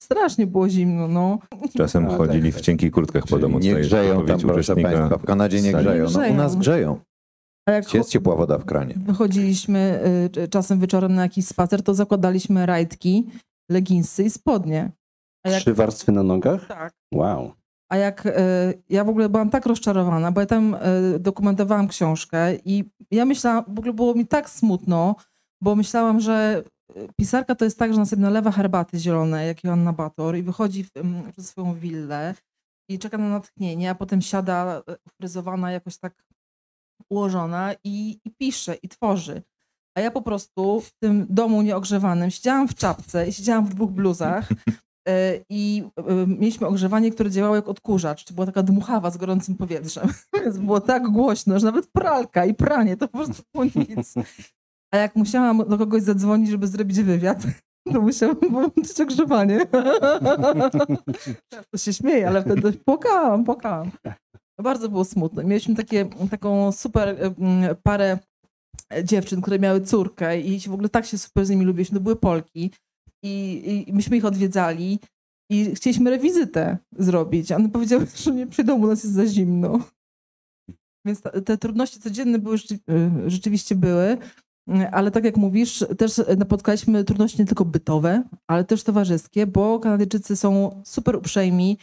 Strasznie 0.03 0.47
było 0.47 0.69
zimno, 0.69 1.07
no. 1.07 1.39
Czasem 1.77 2.05
A, 2.05 2.17
chodzili 2.17 2.51
tak, 2.53 2.61
w 2.61 2.65
cienkich 2.65 2.91
kurtkach 2.91 3.23
po 3.29 3.39
domu. 3.39 3.59
nie 3.59 3.75
grzeją 3.75 4.25
tam, 4.25 4.39
proszę 4.39 4.75
Państwa. 4.75 5.17
W 5.17 5.25
Kanadzie 5.25 5.61
nie 5.61 5.73
grzeją. 5.73 6.05
No, 6.13 6.19
u 6.19 6.33
nas 6.33 6.55
Grzeją. 6.55 6.59
grzeją. 6.59 6.99
A 7.67 7.71
jak 7.71 7.93
Jest 7.93 8.09
ciepła 8.09 8.35
woda 8.35 8.57
w 8.57 8.65
kranie. 8.65 8.95
wychodziliśmy 9.05 9.99
y, 10.37 10.47
czasem 10.47 10.79
wieczorem 10.79 11.13
na 11.13 11.21
jakiś 11.21 11.45
spacer, 11.47 11.83
to 11.83 11.93
zakładaliśmy 11.93 12.65
rajtki, 12.65 13.27
leginsy 13.71 14.23
i 14.23 14.29
spodnie. 14.29 14.91
A 15.45 15.49
jak, 15.49 15.61
Trzy 15.61 15.73
warstwy 15.73 16.11
na 16.11 16.23
nogach? 16.23 16.67
tak. 16.67 16.93
Wow. 17.13 17.51
A 17.91 17.97
jak 17.97 18.25
y, 18.25 18.31
ja 18.89 19.03
w 19.03 19.09
ogóle 19.09 19.29
byłam 19.29 19.49
tak 19.49 19.65
rozczarowana, 19.65 20.31
bo 20.31 20.39
ja 20.41 20.47
tam 20.47 20.75
y, 21.15 21.19
dokumentowałam 21.19 21.87
książkę 21.87 22.55
i 22.65 22.83
ja 23.11 23.25
myślałam, 23.25 23.63
w 23.67 23.79
ogóle 23.79 23.93
było 23.93 24.13
mi 24.13 24.27
tak 24.27 24.49
smutno, 24.49 25.15
bo 25.63 25.75
myślałam, 25.75 26.19
że 26.19 26.63
pisarka 27.15 27.55
to 27.55 27.65
jest 27.65 27.79
tak, 27.79 27.91
że 27.93 27.95
ona 27.95 28.05
sobie 28.05 28.21
nalewa 28.21 28.51
herbaty 28.51 28.99
zielonej, 28.99 29.47
jak 29.47 29.63
Joanna 29.63 29.93
Bator 29.93 30.37
i 30.37 30.43
wychodzi 30.43 30.83
w, 30.83 30.97
ym, 30.97 31.31
przez 31.31 31.49
swoją 31.49 31.73
willę 31.73 32.35
i 32.89 32.99
czeka 32.99 33.17
na 33.17 33.29
natchnienie, 33.29 33.89
a 33.89 33.95
potem 33.95 34.21
siada 34.21 34.83
y, 34.89 34.95
fryzowana, 35.17 35.71
jakoś 35.71 35.97
tak 35.97 36.23
ułożona 37.09 37.73
i, 37.83 38.19
i 38.25 38.31
pisze, 38.31 38.75
i 38.75 38.89
tworzy. 38.89 39.41
A 39.97 40.01
ja 40.01 40.11
po 40.11 40.21
prostu 40.21 40.81
w 40.81 40.91
tym 40.91 41.25
domu 41.29 41.61
nieogrzewanym 41.61 42.31
siedziałam 42.31 42.67
w 42.67 42.75
czapce 42.75 43.27
i 43.27 43.33
siedziałam 43.33 43.65
w 43.65 43.73
dwóch 43.73 43.91
bluzach 43.91 44.49
e, 45.07 45.39
i 45.49 45.83
e, 45.97 46.27
mieliśmy 46.27 46.67
ogrzewanie, 46.67 47.11
które 47.11 47.31
działało 47.31 47.55
jak 47.55 47.67
odkurzacz. 47.67 48.25
Czy 48.25 48.33
była 48.33 48.45
taka 48.45 48.63
dmuchawa 48.63 49.11
z 49.11 49.17
gorącym 49.17 49.55
powietrzem. 49.55 50.09
Więc 50.43 50.57
było 50.57 50.81
tak 50.81 51.07
głośno, 51.07 51.59
że 51.59 51.65
nawet 51.65 51.87
pralka 51.87 52.45
i 52.45 52.53
pranie 52.53 52.97
to 52.97 53.07
po 53.07 53.17
prostu 53.17 53.43
było 53.53 53.65
nic. 53.65 54.13
A 54.93 54.97
jak 54.97 55.15
musiałam 55.15 55.57
do 55.57 55.77
kogoś 55.77 56.03
zadzwonić, 56.03 56.49
żeby 56.49 56.67
zrobić 56.67 57.01
wywiad, 57.01 57.43
to 57.93 58.01
musiałam 58.01 58.37
włączyć 58.49 59.01
ogrzewanie. 59.01 59.59
To 61.71 61.77
się 61.77 61.93
śmieje, 61.93 62.27
ale 62.27 62.41
wtedy 62.41 62.73
płakałam, 62.73 63.43
płakałam. 63.43 63.91
Bardzo 64.61 64.89
było 64.89 65.05
smutno. 65.05 65.43
Mieliśmy 65.43 65.75
takie, 65.75 66.09
taką 66.31 66.71
super 66.71 67.09
e, 67.09 67.75
parę 67.83 68.17
dziewczyn, 69.03 69.41
które 69.41 69.59
miały 69.59 69.81
córkę 69.81 70.41
i 70.41 70.59
w 70.59 70.73
ogóle 70.73 70.89
tak 70.89 71.05
się 71.05 71.17
super 71.17 71.45
z 71.45 71.49
nimi 71.49 71.65
lubiliśmy. 71.65 71.97
To 71.97 72.03
były 72.03 72.15
Polki 72.15 72.71
i, 73.23 73.85
i 73.87 73.93
myśmy 73.93 74.17
ich 74.17 74.25
odwiedzali 74.25 74.99
i 75.51 75.75
chcieliśmy 75.75 76.09
rewizytę 76.09 76.77
zrobić. 76.97 77.51
One 77.51 77.69
powiedziały, 77.69 78.07
że 78.23 78.31
nie 78.31 78.47
przyjdą, 78.47 78.75
u 78.75 78.87
nas 78.87 79.03
jest 79.03 79.15
za 79.15 79.25
zimno. 79.25 79.79
Więc 81.05 81.21
te 81.45 81.57
trudności 81.57 81.99
codzienne 81.99 82.39
były, 82.39 82.55
y, 82.55 83.29
rzeczywiście 83.29 83.75
były, 83.75 84.17
ale 84.91 85.11
tak 85.11 85.23
jak 85.25 85.37
mówisz, 85.37 85.85
też 85.97 86.21
napotkaliśmy 86.37 87.03
trudności 87.03 87.39
nie 87.39 87.45
tylko 87.45 87.65
bytowe, 87.65 88.23
ale 88.47 88.63
też 88.63 88.83
towarzyskie, 88.83 89.47
bo 89.47 89.79
Kanadyjczycy 89.79 90.35
są 90.35 90.81
super 90.85 91.15
uprzejmi 91.15 91.77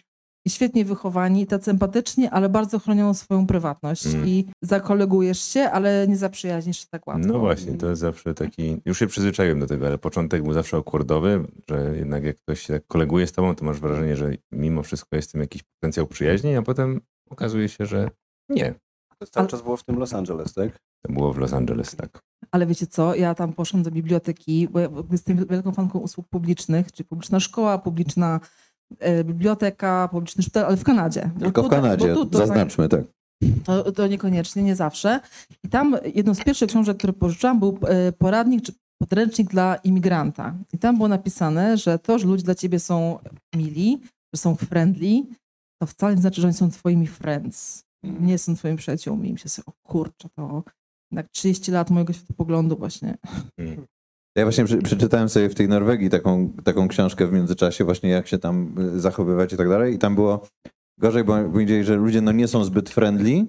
i 0.47 0.51
świetnie 0.51 0.85
wychowani, 0.85 1.47
tacy 1.47 1.71
empatyczni, 1.71 2.27
ale 2.29 2.49
bardzo 2.49 2.79
chronią 2.79 3.15
swoją 3.15 3.47
prywatność 3.47 4.07
Mm. 4.07 4.29
i 4.29 4.47
zakolegujesz 4.63 5.43
się, 5.43 5.61
ale 5.61 6.09
nie 6.09 6.17
zaprzyjaźnisz 6.17 6.79
się 6.81 6.87
tak 6.91 7.07
łatwo. 7.07 7.29
No 7.33 7.39
właśnie, 7.39 7.75
to 7.75 7.89
jest 7.89 8.01
zawsze 8.01 8.35
taki. 8.35 8.81
Już 8.85 8.99
się 8.99 9.07
przyzwyczaiłem 9.07 9.61
do 9.61 9.67
tego, 9.67 9.87
ale 9.87 9.99
początek 9.99 10.43
był 10.43 10.53
zawsze 10.53 10.77
akkordowy, 10.77 11.45
że 11.71 11.93
jednak 11.97 12.25
jak 12.25 12.37
ktoś 12.37 12.61
się 12.61 12.73
tak 12.75 12.87
koleguje 12.87 13.27
z 13.27 13.33
tobą, 13.33 13.55
to 13.55 13.65
masz 13.65 13.81
wrażenie, 13.81 14.17
że 14.17 14.31
mimo 14.53 14.83
wszystko 14.83 15.17
jest 15.17 15.29
w 15.29 15.33
tym 15.33 15.41
jakiś 15.41 15.63
potencjał 15.63 16.07
przyjaźni, 16.07 16.57
a 16.57 16.63
potem 16.63 17.01
okazuje 17.31 17.69
się, 17.69 17.87
że 17.87 18.11
nie. 18.49 18.75
To 19.19 19.27
cały 19.27 19.43
Ale- 19.43 19.49
czas 19.51 19.63
było 19.63 19.77
w 19.77 19.85
tym 19.85 19.99
Los 19.99 20.15
Angeles, 20.15 20.53
tak? 20.55 20.79
To 21.07 21.13
było 21.13 21.33
w 21.33 21.39
Los 21.39 21.53
Angeles, 21.53 21.97
tak. 21.97 22.23
Ale 22.51 22.67
wiecie 22.67 22.87
co, 22.87 23.15
ja 23.15 23.35
tam 23.35 23.53
poszłam 23.53 23.83
do 23.83 23.91
biblioteki, 23.91 24.69
bo 24.69 24.81
ja 24.81 24.89
jestem 25.13 25.47
wielką 25.47 25.73
fanką 25.73 25.99
usług 25.99 26.29
publicznych, 26.29 26.93
czyli 26.93 27.07
publiczna 27.09 27.41
szkoła, 27.41 27.79
publiczna 27.79 28.41
e, 28.99 29.25
biblioteka, 29.25 30.09
publiczny 30.13 30.43
szpital, 30.43 30.65
ale 30.65 30.77
w 30.77 30.85
Kanadzie. 30.85 31.31
Tylko 31.39 31.63
w 31.63 31.65
tutaj- 31.65 31.81
Kanadzie, 31.83 32.09
bo 32.09 32.15
tu- 32.15 32.27
to- 32.27 32.39
zaznaczmy, 32.39 32.89
tak. 32.89 33.03
To, 33.65 33.93
to 33.93 34.07
niekoniecznie, 34.07 34.63
nie 34.63 34.77
zawsze. 34.77 35.21
I 35.65 35.69
tam 35.69 35.97
jedną 36.15 36.35
z 36.35 36.45
pierwszych 36.45 36.69
książek, 36.69 36.97
które 36.97 37.13
pożyczyłam, 37.13 37.59
był 37.59 37.79
e, 37.87 38.13
poradnik 38.13 38.63
czy 38.65 38.73
podręcznik 39.03 39.51
dla 39.51 39.77
imigranta. 39.77 40.55
I 40.73 40.79
tam 40.79 40.97
było 40.97 41.09
napisane, 41.09 41.77
że 41.77 41.99
to, 41.99 42.19
że 42.19 42.27
ludzie 42.27 42.45
dla 42.45 42.55
ciebie 42.55 42.81
są 42.81 43.19
mili, 43.55 44.01
że 44.35 44.41
są 44.41 44.55
friendly, 44.57 45.23
to 45.83 45.87
wcale 45.87 46.15
nie 46.15 46.21
znaczy, 46.21 46.41
że 46.41 46.47
oni 46.47 46.55
są 46.55 46.71
twoimi 46.71 47.07
friends. 47.07 47.85
Nie 48.03 48.39
są 48.39 48.57
twoimi 48.57 48.79
przyjaciółmi. 48.79 49.29
I 49.29 49.33
mi 49.33 49.39
się 49.39 49.49
sobie, 49.49 49.67
o 49.67 49.73
kurczę, 49.89 50.29
to 50.37 50.63
jednak 51.11 51.29
30 51.33 51.73
lat 51.73 51.91
mojego 51.91 52.13
światopoglądu 52.13 52.77
właśnie. 52.77 53.19
Ja 54.37 54.45
właśnie 54.45 54.65
przy, 54.65 54.79
przeczytałem 54.79 55.29
sobie 55.29 55.49
w 55.49 55.55
tej 55.55 55.69
Norwegii 55.69 56.11
taką, 56.11 56.53
taką 56.65 56.89
książkę 56.89 57.27
w 57.27 57.33
międzyczasie, 57.33 57.85
właśnie 57.85 58.11
jak 58.11 58.29
się 58.29 58.39
tam 58.39 58.75
y, 58.97 59.01
zachowywać 59.01 59.53
i 59.53 59.57
tak 59.57 59.69
dalej. 59.69 59.95
I 59.95 59.99
tam 59.99 60.15
było 60.15 60.47
gorzej, 60.99 61.25
bo 61.25 61.45
powiedzieli, 61.45 61.85
że 61.85 61.97
ludzie 61.97 62.21
no 62.21 62.33
nie 62.33 62.49
są 62.49 62.65
zbyt 62.65 62.91
friendly 62.91 63.47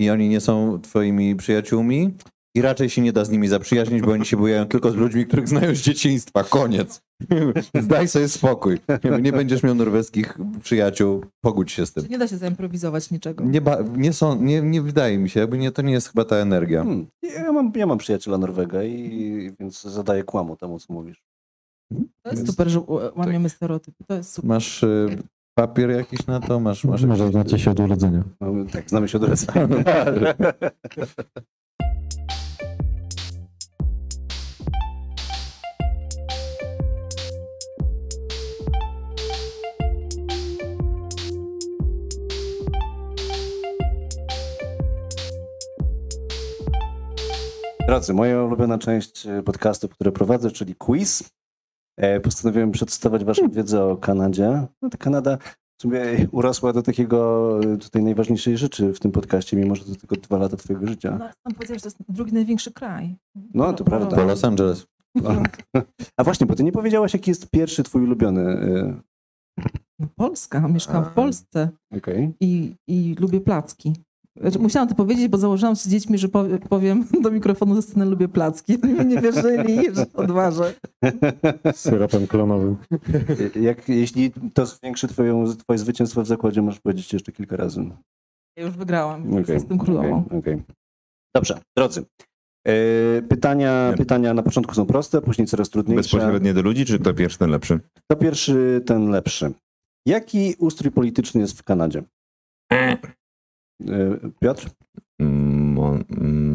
i 0.00 0.10
oni 0.10 0.28
nie 0.28 0.40
są 0.40 0.80
twoimi 0.80 1.36
przyjaciółmi 1.36 2.14
i 2.56 2.62
raczej 2.62 2.90
się 2.90 3.02
nie 3.02 3.12
da 3.12 3.24
z 3.24 3.30
nimi 3.30 3.48
zaprzyjaźnić, 3.48 4.02
bo 4.02 4.12
oni 4.12 4.26
się 4.26 4.36
bujają 4.36 4.66
tylko 4.66 4.90
z 4.90 4.94
ludźmi, 4.94 5.26
których 5.26 5.48
znają 5.48 5.74
z 5.74 5.78
dzieciństwa. 5.78 6.44
Koniec. 6.44 7.02
Zdaj 7.80 8.08
sobie 8.08 8.28
spokój. 8.28 8.78
Nie, 9.22 9.32
będziesz 9.32 9.62
miał 9.62 9.74
norweskich 9.74 10.38
przyjaciół, 10.62 11.24
pogódź 11.40 11.72
się 11.72 11.86
z 11.86 11.92
tym. 11.92 12.04
Nie 12.10 12.18
da 12.18 12.28
się 12.28 12.36
zaimprowizować 12.36 13.10
niczego. 13.10 13.44
Nie, 13.44 13.60
ba, 13.60 13.78
nie, 13.96 14.12
są, 14.12 14.42
nie, 14.42 14.62
nie 14.62 14.82
wydaje 14.82 15.18
mi 15.18 15.30
się, 15.30 15.40
jakby 15.40 15.58
nie, 15.58 15.70
to 15.72 15.82
nie 15.82 15.92
jest 15.92 16.08
chyba 16.08 16.24
ta 16.24 16.36
energia. 16.36 16.84
Hmm. 16.84 17.06
Ja, 17.22 17.52
mam, 17.52 17.72
ja 17.76 17.86
mam 17.86 17.98
przyjaciela 17.98 18.38
Norwega 18.38 18.82
i 18.82 19.50
więc 19.60 19.82
zadaję 19.82 20.24
kłamu 20.24 20.56
temu, 20.56 20.78
co 20.78 20.92
mówisz. 20.92 21.24
To 22.22 22.30
jest 22.30 22.46
super, 22.46 22.68
że 22.68 22.80
łamiemy 23.16 23.48
stereotypy. 23.48 24.04
To 24.04 24.14
jest 24.14 24.32
super. 24.32 24.48
Masz 24.48 24.82
y, 24.82 25.18
papier 25.54 25.90
jakiś 25.90 26.26
na 26.26 26.40
to? 26.40 26.60
Masz, 26.60 26.84
masz 26.84 27.04
Może 27.04 27.30
znacie 27.30 27.58
się 27.58 27.70
od 27.70 27.80
urodzenia. 27.80 28.24
No, 28.40 28.52
tak, 28.72 28.90
znamy 28.90 29.08
się 29.08 29.18
od 29.18 29.24
razu. 29.24 29.46
Drodzy, 47.86 48.14
moja 48.14 48.42
ulubiona 48.42 48.78
część 48.78 49.26
e, 49.26 49.42
podcastów, 49.42 49.90
które 49.90 50.12
prowadzę, 50.12 50.50
czyli 50.50 50.74
quiz. 50.74 51.30
E, 51.96 52.20
Postanowiłem 52.20 52.72
przedstawiać 52.72 53.24
waszą 53.24 53.50
wiedzę 53.50 53.84
o 53.84 53.96
Kanadzie. 53.96 54.66
No 54.82 54.90
to 54.90 54.98
Kanada 54.98 55.38
w 55.78 55.82
sumie 55.82 56.00
urosła 56.32 56.72
do 56.72 56.82
takiego 56.82 57.60
e, 57.60 57.76
tutaj 57.76 58.02
najważniejszej 58.02 58.58
rzeczy 58.58 58.92
w 58.92 59.00
tym 59.00 59.12
podcaście, 59.12 59.56
mimo 59.56 59.74
że 59.74 59.84
to 59.84 59.94
tylko 59.94 60.16
dwa 60.16 60.38
lata 60.38 60.56
twojego 60.56 60.86
życia. 60.86 61.16
No, 61.18 61.30
tam 61.42 61.54
powiedziałeś, 61.54 61.82
że 61.82 61.90
to 61.90 61.96
jest 61.98 62.12
drugi 62.16 62.32
największy 62.32 62.72
kraj. 62.72 63.16
No, 63.54 63.72
to 63.72 63.84
prawda. 63.84 64.16
po 64.16 64.22
Los 64.22 64.44
Angeles. 64.44 64.86
A 66.16 66.24
właśnie, 66.24 66.46
bo 66.46 66.54
ty 66.54 66.64
nie 66.64 66.72
powiedziałaś, 66.72 67.12
jaki 67.12 67.30
jest 67.30 67.50
pierwszy 67.50 67.82
twój 67.82 68.02
ulubiony. 68.02 68.42
No, 69.98 70.06
Polska, 70.16 70.68
mieszkam 70.68 71.04
w 71.04 71.08
Polsce 71.08 71.70
Okej. 71.96 72.32
i, 72.40 72.74
i 72.88 73.16
lubię 73.20 73.40
placki. 73.40 73.92
Znaczy, 74.40 74.58
musiałam 74.58 74.88
to 74.88 74.94
powiedzieć, 74.94 75.28
bo 75.28 75.38
założyłam 75.38 75.76
się 75.76 75.82
z 75.82 75.88
dziećmi, 75.88 76.18
że 76.18 76.28
powie- 76.28 76.58
powiem 76.68 77.04
do 77.22 77.30
mikrofonu 77.30 77.74
ze 77.74 77.82
sceny 77.82 78.04
lubię 78.04 78.28
placki. 78.28 78.78
Oni 78.82 78.92
mi 78.94 79.06
nie 79.06 79.20
wierzyli, 79.20 79.94
że 79.94 80.06
odważę. 80.14 80.74
Z 81.74 81.76
syropem 81.76 82.26
klonowym. 82.26 82.76
E, 83.56 83.60
Jak, 83.60 83.88
jeśli 83.88 84.32
to 84.54 84.66
zwiększy 84.66 85.08
twoją, 85.08 85.44
twoje 85.56 85.78
zwycięstwo 85.78 86.22
w 86.22 86.26
zakładzie, 86.26 86.62
możesz 86.62 86.80
powiedzieć 86.80 87.12
jeszcze 87.12 87.32
kilka 87.32 87.56
razy. 87.56 87.80
Ja 88.58 88.64
już 88.64 88.76
wygrałam. 88.76 89.32
Okej, 89.32 89.54
Jestem 89.54 89.78
królową. 89.78 90.24
okej, 90.26 90.38
okej. 90.38 90.62
Dobrze, 91.36 91.60
drodzy. 91.76 92.04
E, 92.68 93.22
Pytania, 93.22 93.94
pytania 93.96 94.34
na 94.34 94.42
początku 94.42 94.74
są 94.74 94.86
proste, 94.86 95.20
później 95.22 95.46
coraz 95.46 95.70
trudniejsze. 95.70 96.02
Bezpośrednie 96.16 96.54
do 96.54 96.62
ludzi, 96.62 96.84
czy 96.84 96.98
to 96.98 97.14
pierwszy, 97.14 97.38
ten 97.38 97.50
lepszy? 97.50 97.80
To 98.10 98.16
pierwszy, 98.16 98.82
ten 98.86 99.08
lepszy. 99.10 99.52
Jaki 100.06 100.54
ustrój 100.58 100.92
polityczny 100.92 101.40
jest 101.40 101.58
w 101.58 101.62
Kanadzie? 101.62 102.02
E, 103.80 104.16
Piotr? 104.40 104.70
Mon, 105.20 106.04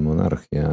monarchia. 0.04 0.70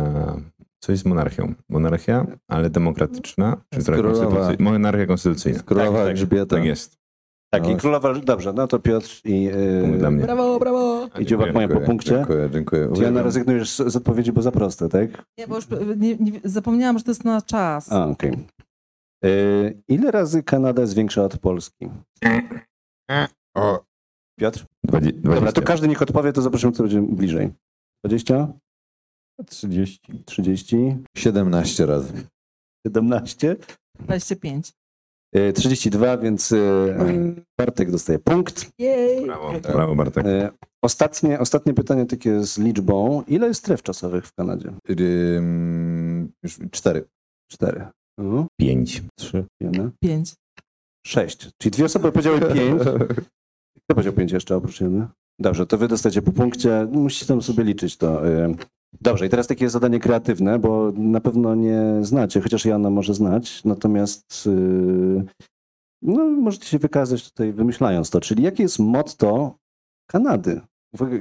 Co 0.81 0.93
jest 0.93 1.05
monarchią? 1.07 1.55
Monarchia, 1.69 2.27
ale 2.49 2.71
demokratyczna? 2.71 3.57
Czy 3.75 3.81
która 3.81 3.97
Królowa. 3.97 4.27
konstytucy... 4.27 4.63
Monarchia 4.63 5.07
konstytucyjna. 5.07 5.63
Królowa 5.63 5.99
tak, 5.99 6.09
Elżbieta. 6.09 6.57
Tak 6.57 6.65
jest. 6.65 6.99
Tak, 7.55 7.67
i 7.69 7.71
No. 7.73 7.77
królowa. 7.79 8.15
Dobrze, 8.15 8.53
no 8.53 8.67
to 8.67 8.79
Piotr 8.79 9.21
i. 9.25 9.51
Punkt 9.83 9.99
dla 9.99 10.09
E, 10.09 10.11
mnie. 10.11 10.23
Brawo, 10.25 10.59
brawo! 10.59 11.09
I 11.19 11.27
dziobak 11.27 11.55
mają 11.55 11.69
po 11.69 11.81
punkcie. 11.81 12.11
Dziękuję, 12.11 12.49
dziękuję. 12.53 12.89
Uwielbiam. 12.89 13.25
rezygnujesz 13.25 13.71
z, 13.71 13.93
z 13.93 13.97
odpowiedzi, 13.97 14.33
bo 14.33 14.43
za 14.43 14.53
proste, 14.53 14.89
tak? 14.89 15.25
Nie, 15.39 15.49
bo 15.49 15.57
już 15.57 15.67
nie, 15.97 16.17
nie, 16.17 16.33
zapomniałam, 16.45 16.99
że 16.99 17.05
to 17.05 17.11
jest 17.11 17.25
na 17.25 17.43
czas. 17.43 17.93
A, 17.93 18.07
okej. 18.07 18.33
E, 19.25 19.29
Ile 19.89 20.11
razy 20.11 20.43
Kanada 20.43 20.83
jest 20.83 20.95
większa 20.95 21.25
od 21.25 21.39
Polski? 21.39 21.89
O, 23.57 23.85
Piotr? 24.38 24.64
Dwadzie- 24.85 25.12
Dobra, 25.12 25.53
to 25.53 25.62
każdy 25.62 25.88
niech 25.88 26.03
odpowie, 26.03 26.33
to 26.33 26.42
zobaczymy, 26.42 26.72
kto 26.72 26.83
będzie 26.83 27.03
bliżej. 27.03 27.51
20? 28.05 28.48
30. 29.46 30.01
30? 30.24 30.96
17 31.16 31.87
razy. 31.87 32.12
17? 32.87 33.57
25. 34.01 34.72
E, 35.35 35.53
32, 35.53 36.16
więc 36.18 36.53
e, 36.53 36.57
Bartek 37.61 37.90
dostaje 37.90 38.18
punkt. 38.18 38.70
Jej! 38.79 39.27
Brawo, 39.27 39.53
brawo 39.61 39.94
Bartek. 39.96 40.27
E, 40.27 40.51
Ostatnie, 40.85 41.38
ostatnie 41.38 41.74
pytanie 41.74 42.07
takie 42.07 42.44
z 42.44 42.59
liczbą. 42.59 43.22
Ile 43.22 43.46
jest 43.48 43.61
stref 43.61 43.83
czasowych 43.83 44.27
w 44.27 44.33
Kanadzie? 44.35 44.72
Ym, 44.90 46.33
już 46.42 46.59
cztery. 46.70 47.05
Cztery. 47.53 47.87
Mhm. 48.18 48.46
Pięć. 48.61 49.03
3. 49.18 49.44
Jedna. 49.62 49.90
5. 50.03 50.35
Sześć. 51.07 51.48
Czyli 51.62 51.70
dwie 51.72 51.85
osoby 51.85 52.12
powiedziały 52.12 52.40
pięć. 52.40 52.83
Kto 53.88 53.94
powiedział 53.94 54.12
pięć 54.12 54.33
jeszcze 54.33 54.57
oprócz 54.57 54.81
jednej? 54.81 55.07
Dobrze, 55.38 55.66
to 55.66 55.79
wy 55.79 55.88
dostajecie 55.88 56.22
po 56.22 56.33
punkcie. 56.33 56.88
Musicie 56.92 57.27
tam 57.27 57.42
sobie 57.42 57.64
liczyć 57.64 57.96
to. 57.96 58.29
y. 58.29 58.55
Dobrze, 59.01 59.27
i 59.27 59.29
teraz 59.29 59.46
takie 59.46 59.70
zadanie 59.70 60.01
kreatywne, 60.01 60.59
bo 60.59 60.92
na 60.96 61.20
pewno 61.20 61.55
nie 61.55 61.83
znacie, 62.03 62.40
chociaż 62.40 62.64
Jana 62.64 62.90
może 62.90 63.14
znać. 63.14 63.64
Natomiast 63.64 64.46
y, 64.46 65.24
no, 66.03 66.24
możecie 66.29 66.66
się 66.66 66.79
wykazać 66.79 67.31
tutaj 67.31 67.53
wymyślając 67.53 68.11
to. 68.11 68.20
Czyli 68.20 68.42
jakie 68.42 68.62
jest 68.62 68.79
motto 68.79 69.55
Kanady? 70.11 70.61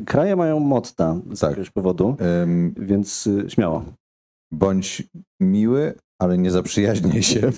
Kraje 0.06 0.36
mają 0.36 0.60
motta 0.60 1.15
z 1.32 1.39
Tak. 1.39 1.49
jakiegoś 1.49 1.69
powodu, 1.69 2.15
Ym, 2.43 2.73
więc 2.80 3.27
y, 3.27 3.45
śmiało. 3.49 3.86
bądź 4.53 5.03
miły, 5.41 5.93
ale 6.19 6.38
nie 6.38 6.51
zaprzyjaźnij 6.51 7.23
się. 7.23 7.41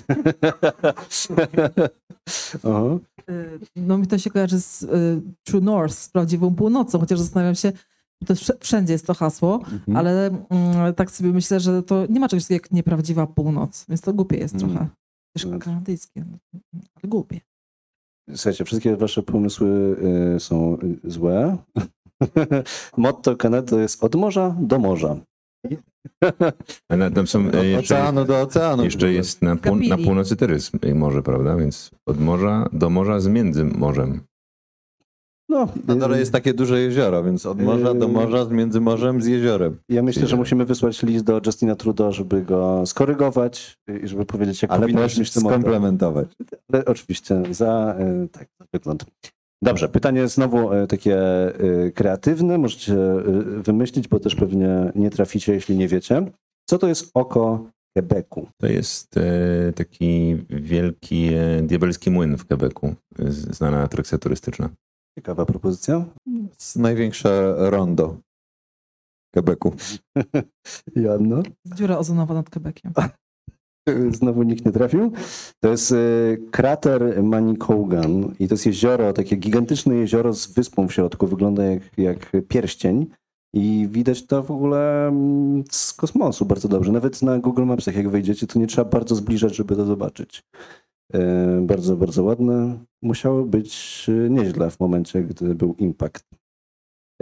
Y, 3.30 3.58
No 3.76 3.98
mi 3.98 4.06
to 4.06 4.18
się 4.18 4.30
kojarzy 4.30 4.60
z 4.60 4.82
y, 4.82 4.86
True 5.44 5.60
North, 5.60 5.94
z 5.98 6.08
prawdziwą 6.08 6.54
północą, 6.54 6.98
chociaż 6.98 7.18
zastanawiam 7.18 7.54
się, 7.54 7.72
to 8.26 8.34
wsz- 8.34 8.56
wszędzie 8.60 8.92
jest 8.92 9.06
to 9.06 9.14
hasło, 9.14 9.54
Mhm. 9.72 9.96
ale 9.96 10.26
mm, 10.50 10.94
tak 10.94 11.10
sobie 11.10 11.32
myślę, 11.32 11.60
że 11.60 11.82
to 11.82 12.06
nie 12.08 12.20
ma 12.20 12.28
czegoś 12.28 12.44
takiego 12.44 12.56
jak 12.64 12.70
nieprawdziwa 12.70 13.26
północ, 13.26 13.86
więc 13.88 14.00
to 14.00 14.12
głupie 14.12 14.36
jest 14.36 14.54
Mm. 14.54 14.68
trochę. 14.70 14.88
Też 15.36 15.44
No. 15.44 15.58
kanadyjskie, 15.58 16.24
ale 16.74 17.08
głupie. 17.10 17.40
Słuchajcie, 18.34 18.64
wszystkie 18.64 18.96
wasze 18.96 19.22
pomysły 19.22 19.96
y, 20.36 20.40
są 20.40 20.78
y, 21.04 21.10
złe. 21.10 21.56
Motto 22.96 23.36
Kanady 23.36 23.68
to 23.68 23.78
jest 23.80 24.04
od 24.04 24.14
morza 24.14 24.56
do 24.60 24.78
morza. 24.78 25.16
A 26.88 26.96
na, 26.96 27.10
tam 27.10 27.26
są 27.26 27.46
Od 27.48 27.54
e, 27.54 27.66
jeszcze, 27.66 27.94
oceanu 27.94 28.24
do 28.24 28.40
oceanu. 28.40 28.84
jeszcze 28.84 29.12
jest 29.12 29.42
na, 29.42 29.56
pół, 29.56 29.76
na 29.76 29.98
północy 29.98 30.36
też 30.36 30.50
jest 30.50 30.72
morze, 30.94 31.22
prawda? 31.22 31.56
Więc 31.56 31.90
od 32.06 32.20
morza 32.20 32.68
do 32.72 32.90
morza 32.90 33.20
z 33.20 33.28
między 33.28 33.64
morzem. 33.64 34.20
No, 35.50 35.68
Na 35.86 35.96
dole 35.96 36.18
jest 36.18 36.32
takie 36.32 36.54
duże 36.54 36.80
jezioro, 36.80 37.24
więc 37.24 37.46
od 37.46 37.62
morza 37.62 37.94
do 37.94 38.08
morza, 38.08 38.44
z 38.44 38.50
między 38.50 38.80
morzem, 38.80 39.22
z 39.22 39.26
jeziorem. 39.26 39.76
Ja 39.88 40.02
myślę, 40.02 40.26
że 40.26 40.36
musimy 40.36 40.64
wysłać 40.64 41.02
list 41.02 41.24
do 41.24 41.40
Justina 41.46 41.76
Trudeau, 41.76 42.12
żeby 42.12 42.42
go 42.42 42.82
skorygować 42.86 43.78
i 44.04 44.08
żeby 44.08 44.26
powiedzieć, 44.26 44.62
jak 44.62 44.70
Ale 44.70 44.88
motto. 44.88 45.24
skomplementować. 45.24 46.28
Ale 46.72 46.84
oczywiście 46.84 47.42
za, 47.50 47.96
y, 48.24 48.28
tak, 48.28 48.48
wygląd. 48.72 49.04
Dobrze, 49.62 49.88
pytanie 49.88 50.28
znowu 50.28 50.72
e, 50.72 50.86
takie 50.86 51.18
e, 51.18 51.90
kreatywne. 51.90 52.58
Możecie 52.58 52.94
e, 52.94 53.22
wymyślić, 53.62 54.08
bo 54.08 54.20
też 54.20 54.34
pewnie 54.34 54.92
nie 54.94 55.10
traficie, 55.10 55.54
jeśli 55.54 55.76
nie 55.76 55.88
wiecie. 55.88 56.30
Co 56.68 56.78
to 56.78 56.88
jest 56.88 57.10
oko 57.14 57.70
Quebecu? 57.96 58.48
To 58.60 58.66
jest 58.66 59.14
taki 59.74 60.36
wielki 60.50 61.30
diabelski 61.62 62.10
młyn 62.10 62.36
w 62.36 62.46
Quebecu, 62.46 62.94
znana 63.50 63.82
atrakcja 63.82 64.18
turystyczna. 64.18 64.70
Ciekawa 65.18 65.46
propozycja. 65.46 66.04
Największe 66.76 67.54
rondo 67.58 68.16
Quebecu. 69.34 69.74
Joanno? 70.96 71.42
Dziura 71.74 71.98
ozonowa 71.98 72.34
nad 72.34 72.50
Quebeciem. 72.50 72.92
Znowu 74.18 74.42
nikt 74.42 74.66
nie 74.66 74.72
trafił. 74.72 75.12
To 75.60 75.70
jest 75.70 75.92
e, 75.92 75.96
krater 76.50 77.22
Manicouagan 77.22 78.34
i 78.38 78.48
to 78.48 78.54
jest 78.54 78.66
jezioro, 78.66 79.12
takie 79.12 79.36
gigantyczne 79.36 79.94
jezioro 79.94 80.32
z 80.32 80.46
wyspą 80.46 80.88
w 80.88 80.92
środku. 80.92 81.26
Wygląda 81.26 81.64
jak, 81.64 81.82
jak 81.98 82.32
pierścień 82.48 83.06
i 83.54 83.88
widać 83.90 84.26
to 84.26 84.42
w 84.42 84.50
ogóle 84.50 85.08
mm, 85.08 85.64
z 85.70 85.92
kosmosu 85.92 86.44
bardzo 86.44 86.68
dobrze. 86.68 86.92
Nawet 86.92 87.22
na 87.22 87.38
Google 87.38 87.64
Mapsach 87.64 87.96
jak 87.96 88.08
wejdziecie, 88.08 88.46
to 88.46 88.58
nie 88.58 88.66
trzeba 88.66 88.90
bardzo 88.90 89.14
zbliżać, 89.14 89.56
żeby 89.56 89.76
to 89.76 89.84
zobaczyć. 89.84 90.42
E, 91.12 91.60
Bardzo, 91.60 91.96
bardzo 91.96 92.22
ładne. 92.24 92.78
Musiało 93.02 93.42
być 93.44 94.06
e, 94.08 94.30
nieźle 94.30 94.70
w 94.70 94.80
momencie, 94.80 95.22
gdy 95.22 95.54
był 95.54 95.74
impact. 95.78 96.26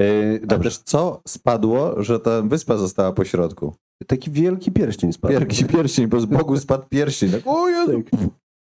E, 0.00 0.04
A 0.42 0.46
Dobrze, 0.46 0.70
też 0.70 0.78
co 0.78 1.20
spadło, 1.28 2.02
że 2.02 2.20
ta 2.20 2.42
wyspa 2.42 2.76
została 2.76 3.12
po 3.12 3.24
środku? 3.24 3.74
Taki 4.06 4.30
wielki 4.30 4.72
pierścień 4.72 5.12
spadł. 5.12 5.32
Wielki 5.34 5.64
pierścień, 5.74 6.06
bo 6.06 6.20
z 6.20 6.26
Bogu 6.26 6.56
spadł 6.56 6.84
pierścień. 6.88 7.30
Tak, 7.30 7.40
o 7.44 7.68
Jezu! 7.68 8.02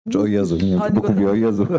Czy 0.10 0.20
o 0.20 0.26
Jezu, 0.26 0.56
nie 0.56 0.62
wiem, 0.80 0.82
Bóg 0.94 1.10
mówi 1.10 1.26
o 1.26 1.34
Jezu. 1.36 1.68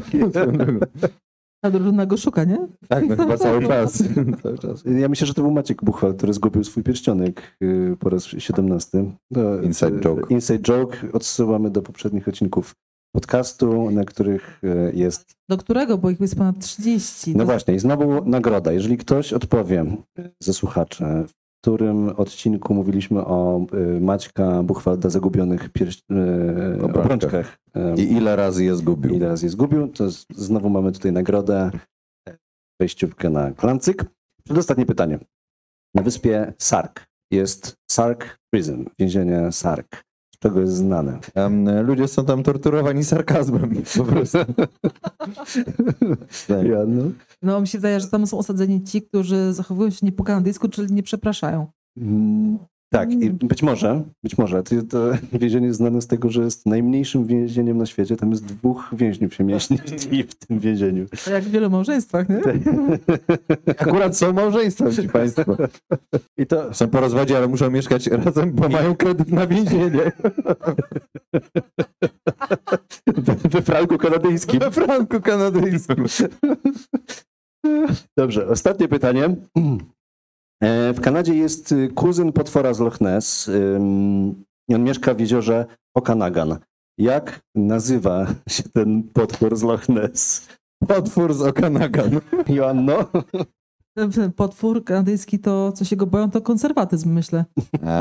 A 1.64 1.70
drużyna 1.70 2.06
go 2.06 2.16
szuka, 2.16 2.44
nie? 2.44 2.68
Tak, 2.88 3.08
no 3.08 3.16
chyba 3.16 3.36
cały 3.36 3.62
czas. 3.68 4.02
cały 4.42 4.58
czas. 4.58 4.82
Ja 5.00 5.08
myślę, 5.08 5.26
że 5.26 5.34
to 5.34 5.42
był 5.42 5.50
Maciek 5.50 5.84
Buchwal, 5.84 6.14
który 6.14 6.32
zgubił 6.32 6.64
swój 6.64 6.82
pierścionek 6.82 7.56
y, 7.62 7.96
po 8.00 8.10
raz 8.10 8.24
17. 8.24 9.04
To, 9.34 9.60
Inside 9.62 9.96
y, 9.96 10.00
joke. 10.00 10.34
Inside 10.34 10.58
joke. 10.58 10.96
Odsyłamy 11.12 11.70
do 11.70 11.82
poprzednich 11.82 12.28
odcinków 12.28 12.74
podcastu, 13.14 13.90
na 13.90 14.04
których 14.04 14.60
y, 14.64 14.92
jest. 14.94 15.32
Do 15.48 15.56
którego? 15.58 15.98
Bo 15.98 16.10
ich 16.10 16.20
jest 16.20 16.36
ponad 16.36 16.58
30. 16.58 17.32
No 17.32 17.38
To- 17.38 17.44
właśnie, 17.44 17.74
i 17.74 17.78
znowu 17.78 18.24
nagroda. 18.24 18.72
Jeżeli 18.72 18.96
ktoś 18.98 19.32
odpowie 19.32 19.84
ze 20.42 20.52
słuchaczy, 20.52 21.04
w 21.04 21.32
którym 21.62 22.08
odcinku 22.08 22.74
mówiliśmy 22.74 23.24
o 23.26 23.66
y, 23.96 24.00
Maćka 24.00 24.62
Buchwalda 24.62 25.10
zagubionych 25.10 25.68
pierś... 25.68 25.98
y, 25.98 26.82
Obrączkach. 26.84 27.04
obrączkach. 27.04 27.58
y, 27.98 28.02
I 28.02 28.12
ile 28.12 28.36
razy 28.36 28.64
je 28.64 28.76
zgubił? 28.76 29.14
ile 29.14 29.28
razy 29.28 29.46
je 29.46 29.50
zgubił, 29.50 29.88
to 29.88 30.04
znowu 30.34 30.70
mamy 30.70 30.92
tutaj 30.92 31.12
nagrodę, 31.12 31.70
wejściówkę 32.80 33.30
na 33.30 33.50
klancyk. 33.52 34.04
Przedostatnie 34.44 34.86
pytanie. 34.86 35.18
Na 35.94 36.02
wyspie 36.02 36.52
Sark 36.58 37.06
jest 37.32 37.74
Sark 37.90 38.38
Prison, 38.52 38.84
więzienie 38.98 39.52
Sark. 39.52 40.02
Z 40.34 40.38
czego 40.38 40.60
jest 40.60 40.72
znane? 40.74 41.18
Em, 41.34 41.86
ludzie 41.86 42.08
są 42.08 42.24
tam 42.24 42.42
torturowani 42.42 43.04
sarkazmem. 43.04 43.82
Po 43.98 44.04
prostu. 44.04 44.38
Tak. 46.48 46.66
Ja, 46.72 46.78
no. 46.86 47.02
No 47.42 47.60
mi 47.60 47.66
się 47.68 47.78
wydaje, 47.78 48.00
że 48.00 48.08
tam 48.08 48.26
są 48.26 48.38
osadzeni 48.38 48.82
ci, 48.84 49.02
którzy 49.02 49.52
zachowują 49.52 49.90
się 49.90 50.06
nie 50.06 50.12
po 50.12 50.24
kanadyjsku, 50.24 50.68
czyli 50.68 50.92
nie 50.94 51.02
przepraszają. 51.02 51.66
Mm, 51.98 52.58
Tak, 52.92 53.12
i 53.12 53.30
być 53.30 53.62
może, 53.62 54.02
być 54.22 54.38
może. 54.38 54.62
To, 54.62 54.74
to 54.90 55.10
więzienie 55.40 55.66
jest 55.66 55.78
znane 55.78 56.02
z 56.02 56.06
tego, 56.06 56.30
że 56.30 56.42
jest 56.42 56.66
najmniejszym 56.66 57.26
więzieniem 57.26 57.78
na 57.78 57.86
świecie. 57.86 58.16
Tam 58.16 58.30
jest 58.30 58.44
dwóch 58.44 58.90
więźniów 58.92 59.34
się 59.34 59.44
mieści 59.44 59.78
w 60.28 60.34
tym 60.46 60.58
więzieniu. 60.60 61.06
To 61.24 61.30
jak 61.30 61.44
w 61.44 61.50
wielu 61.50 61.70
małżeństwach, 61.70 62.28
nie? 62.28 62.40
Akurat 63.78 64.16
są 64.16 64.32
małżeństwa, 64.32 64.90
ci 64.90 65.08
państwo. 65.08 65.56
I 66.38 66.46
to 66.46 66.74
Są 66.74 66.88
po 66.88 67.00
rozwodzie, 67.00 67.36
ale 67.36 67.48
muszą 67.48 67.70
mieszkać 67.70 68.06
razem, 68.06 68.52
bo 68.52 68.68
mają 68.68 68.94
kredyt 68.96 69.28
na 69.32 69.46
więzienie. 69.46 70.12
we 73.50 73.62
franku 73.62 73.98
kanadyjskim. 73.98 74.60
We 74.60 74.70
franku 74.70 75.20
kanadyjskim. 75.20 75.96
Dobrze, 78.18 78.48
ostatnie 78.48 78.88
pytanie. 78.88 79.24
E, 80.62 80.92
W 80.92 81.00
Kanadzie 81.00 81.34
jest 81.34 81.72
y, 81.72 81.88
kuzyn 81.94 82.32
potwora 82.32 82.74
z 82.74 82.80
Loch 82.80 83.00
Ness. 83.00 83.50
On 84.74 84.84
mieszka 84.84 85.14
w 85.14 85.20
jeziorze 85.20 85.66
Okanagan. 85.96 86.58
Jak 86.98 87.40
nazywa 87.54 88.26
się 88.48 88.62
ten 88.62 89.02
potwór 89.02 89.56
z 89.56 89.62
Loch 89.62 89.88
Ness? 89.88 90.48
Potwór 90.88 91.34
z 91.34 91.42
Okanagan. 91.42 92.10
Joanno? 92.48 92.98
Potwór 94.36 94.84
kanadyjski 94.84 95.38
to, 95.38 95.72
co 95.72 95.84
się 95.84 95.96
go 95.96 96.06
boją, 96.06 96.30
to 96.30 96.40
konserwatyzm, 96.40 97.12
myślę. 97.12 97.44
A. 97.86 98.00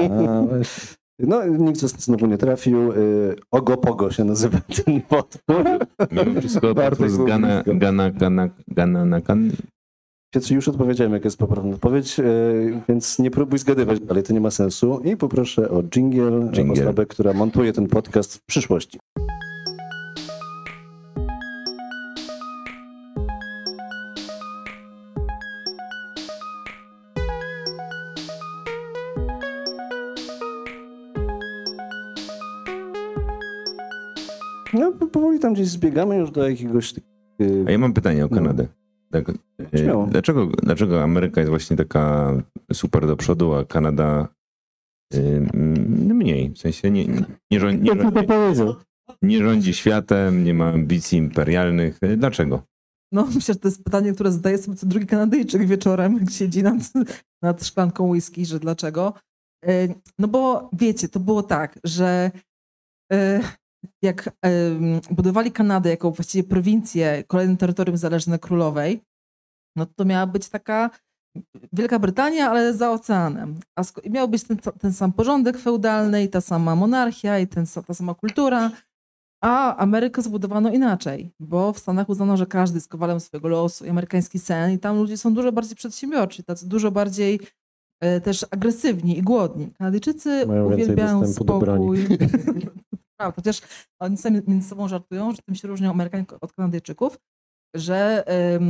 No, 1.27 1.45
nikt 1.47 1.79
znowu 1.79 2.27
nie 2.27 2.37
trafił. 2.37 2.91
Y, 2.91 3.35
Ogopogo 3.51 4.11
się 4.11 4.23
nazywa 4.23 4.59
ten 4.85 5.01
potwór. 5.01 5.65
Mimo 6.11 6.39
wszystko 6.41 6.75
potwór 6.75 7.09
z 7.09 7.17
Gana. 7.17 7.63
Gana, 7.65 8.09
Gana, 8.09 8.49
Gana. 8.67 9.19
Piotrze, 10.33 10.55
już 10.55 10.67
odpowiedziałem, 10.67 11.13
jaka 11.13 11.23
jest 11.23 11.37
poprawna 11.37 11.75
odpowiedź, 11.75 12.19
y, 12.19 12.81
więc 12.89 13.19
nie 13.19 13.31
próbuj 13.31 13.59
zgadywać 13.59 13.99
dalej, 13.99 14.23
to 14.23 14.33
nie 14.33 14.41
ma 14.41 14.51
sensu. 14.51 15.01
I 15.03 15.17
poproszę 15.17 15.69
o 15.69 15.83
jingle, 15.83 16.49
Dżingiel. 16.51 16.87
osobę, 16.87 17.05
która 17.05 17.33
montuje 17.33 17.73
ten 17.73 17.87
podcast 17.87 18.35
w 18.35 18.45
przyszłości. 18.45 18.99
Tam 35.51 35.55
gdzieś 35.55 35.67
zbiegamy 35.67 36.17
już 36.17 36.31
do 36.31 36.49
jakiegoś... 36.49 36.93
y, 37.41 37.65
A 37.67 37.71
ja 37.71 37.77
mam 37.77 37.93
pytanie 37.93 38.25
o 38.25 38.27
No. 38.27 38.35
Kanadę. 38.35 38.67
Tak, 39.11 39.29
e, 39.73 39.77
Śmiało. 39.77 40.07
dlaczego, 40.07 40.45
dlaczego 40.45 41.03
Ameryka 41.03 41.41
jest 41.41 41.49
właśnie 41.49 41.77
taka 41.77 42.33
super 42.73 43.07
do 43.07 43.17
przodu, 43.17 43.53
a 43.53 43.65
Kanada 43.65 44.27
mm, 45.13 46.15
mniej? 46.15 46.49
W 46.49 46.57
sensie 46.57 46.91
nie, 46.91 47.05
nie, 47.05 47.25
nie, 47.51 47.59
rządzi, 47.59 47.83
nie, 47.83 48.01
rządzi, 48.01 48.63
nie 49.21 49.39
rządzi 49.39 49.73
światem, 49.73 50.43
nie 50.43 50.53
ma 50.53 50.69
ambicji 50.73 51.17
imperialnych. 51.17 51.97
E, 52.01 52.17
Dlaczego? 52.17 52.63
No 53.13 53.25
myślę, 53.25 53.53
że 53.53 53.59
to 53.59 53.67
jest 53.67 53.83
pytanie, 53.83 54.13
które 54.13 54.31
zadaje 54.31 54.57
sobie 54.57 54.77
co 54.77 54.85
drugi 54.85 55.05
Kanadyjczyk 55.07 55.65
wieczorem, 55.65 56.17
jak 56.17 56.29
siedzi 56.31 56.63
nad, 56.63 56.75
nad 57.43 57.65
szklanką 57.65 58.09
whisky, 58.09 58.45
że 58.45 58.59
dlaczego. 58.59 59.13
No 60.19 60.27
bo 60.27 60.69
wiecie, 60.73 61.09
to 61.09 61.19
było 61.19 61.43
tak, 61.43 61.79
że 61.83 62.31
jak 64.01 64.29
budowali 65.11 65.51
Kanadę 65.51 65.89
jako 65.89 66.11
właściwie 66.11 66.43
prowincję, 66.43 67.23
kolejne 67.27 67.57
terytorium 67.57 67.97
zależne 67.97 68.39
królowej, 68.39 69.01
no 69.75 69.85
to 69.85 70.05
miała 70.05 70.27
być 70.27 70.49
taka 70.49 70.89
Wielka 71.73 71.99
Brytania, 71.99 72.49
ale 72.49 72.73
za 72.73 72.91
oceanem. 72.91 73.55
A 73.75 73.81
miał 74.09 74.27
być 74.27 74.43
ten, 74.43 74.57
ten 74.57 74.93
sam 74.93 75.13
porządek 75.13 75.57
feudalny 75.57 76.23
i 76.23 76.29
ta 76.29 76.41
sama 76.41 76.75
monarchia 76.75 77.39
i 77.39 77.47
ten, 77.47 77.65
ta 77.87 77.93
sama 77.93 78.13
kultura. 78.13 78.71
A 79.43 79.77
Amerykę 79.77 80.21
zbudowano 80.21 80.71
inaczej, 80.71 81.31
bo 81.39 81.73
w 81.73 81.79
Stanach 81.79 82.09
uznano, 82.09 82.37
że 82.37 82.45
każdy 82.45 82.77
jest 82.77 82.87
kowalem 82.87 83.19
swojego 83.19 83.47
losu 83.47 83.85
i 83.85 83.89
amerykański 83.89 84.39
sen 84.39 84.71
i 84.71 84.79
tam 84.79 84.97
ludzie 84.97 85.17
są 85.17 85.33
dużo 85.33 85.51
bardziej 85.51 85.75
przedsiębiorczy, 85.75 86.43
tacy 86.43 86.69
dużo 86.69 86.91
bardziej 86.91 87.39
e, 88.01 88.21
też 88.21 88.45
agresywni 88.51 89.17
i 89.17 89.21
głodni. 89.21 89.71
Kanadyjczycy 89.77 90.45
Mają 90.47 90.73
uwielbiają 90.73 91.33
spokój. 91.33 92.07
Prawda, 93.21 93.35
chociaż 93.35 93.61
oni 93.99 94.17
sami 94.17 94.41
między 94.47 94.69
sobą 94.69 94.87
żartują, 94.87 95.31
że 95.31 95.37
tym 95.41 95.55
się 95.55 95.67
różnią 95.67 95.91
Amerykanie 95.91 96.25
od 96.41 96.53
Kanadyjczyków, 96.53 97.17
że 97.75 98.23
em, 98.27 98.63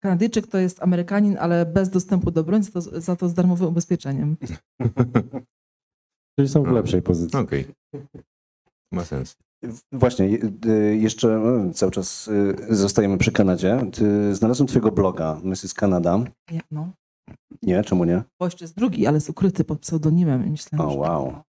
Kanadyjczyk 0.00 0.46
to 0.46 0.58
jest 0.58 0.82
Amerykanin, 0.82 1.36
ale 1.40 1.66
bez 1.66 1.90
dostępu 1.90 2.30
do 2.30 2.44
broni, 2.44 2.64
za 2.64 2.70
to, 2.72 3.00
za 3.00 3.16
to 3.16 3.28
z 3.28 3.34
darmowym 3.34 3.68
ubezpieczeniem. 3.68 4.36
Czyli 6.38 6.48
są 6.48 6.62
w 6.62 6.66
No. 6.66 6.72
lepszej 6.72 7.02
pozycji. 7.02 7.38
Okej. 7.38 7.74
Ma 8.92 9.04
sens. 9.04 9.36
Właśnie, 9.92 10.26
y, 10.66 10.96
jeszcze 10.96 11.28
y, 11.68 11.72
cały 11.74 11.92
czas 11.92 12.28
y, 12.28 12.56
zostajemy 12.76 13.18
przy 13.18 13.32
Kanadzie. 13.32 13.80
Ty, 13.92 14.34
znalazłem 14.34 14.66
twojego 14.66 14.92
bloga, 14.92 15.40
Mrs. 15.44 15.74
Canada. 15.74 16.18
Nie, 16.50 16.60
no. 16.70 16.92
Nie, 17.62 17.84
czemu 17.84 18.04
nie? 18.04 18.22
Bo 18.40 18.46
jeszcze 18.46 18.64
jest 18.64 18.76
drugi, 18.76 19.06
ale 19.06 19.16
jest 19.16 19.30
ukryty 19.30 19.64
pod 19.64 19.80
pseudonimem 19.80 20.46
i 20.46 20.50
myślałem, 20.50 20.88
O, 20.88 20.94
wow. 20.94 21.42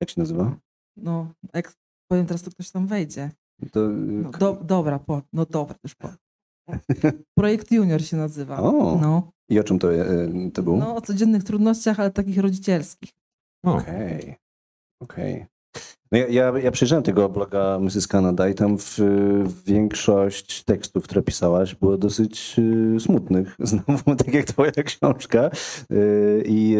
Jak 0.00 0.10
się 0.10 0.20
nazywa? 0.20 0.56
No, 0.96 1.32
jak 1.54 1.72
powiem 2.10 2.26
teraz, 2.26 2.42
to 2.42 2.50
ktoś 2.50 2.70
tam 2.70 2.86
wejdzie. 2.86 3.30
To, 3.72 3.80
y, 3.80 3.92
No, 3.96 4.30
do, 4.30 4.52
dobra, 4.64 4.98
po, 4.98 5.22
no 5.32 5.46
dobra, 5.46 5.76
już 5.84 5.94
po. 5.94 6.08
Projekt 7.38 7.72
Junior 7.72 8.02
się 8.02 8.16
nazywa. 8.16 8.58
O. 8.60 8.98
No, 9.02 9.32
I 9.48 9.60
o 9.60 9.64
czym 9.64 9.78
to, 9.78 9.92
y, 9.94 10.50
to 10.54 10.62
był? 10.62 10.76
no, 10.76 10.96
o 10.96 11.00
codziennych 11.00 11.44
trudnościach, 11.44 12.00
ale 12.00 12.10
takich 12.10 12.38
rodzicielskich. 12.38 13.10
Okej, 13.64 14.34
okej. 15.02 15.46
No 16.12 16.18
ja, 16.18 16.26
ja, 16.28 16.58
ja 16.58 16.70
przejrzałem 16.70 17.02
tego 17.02 17.28
bloga 17.28 17.78
Mrs. 17.78 18.06
Canada 18.08 18.48
i 18.48 18.54
tam 18.54 18.78
w, 18.78 18.98
większość 19.66 20.64
tekstów, 20.64 21.04
które 21.04 21.22
pisałaś, 21.22 21.74
było 21.74 21.96
dosyć 21.98 22.56
y, 22.58 23.00
smutnych. 23.00 23.56
Znowu, 23.70 24.16
tak 24.16 24.34
jak 24.34 24.44
twoja 24.44 24.72
książka. 24.72 25.50
Y, 25.90 26.42
I, 26.46 26.76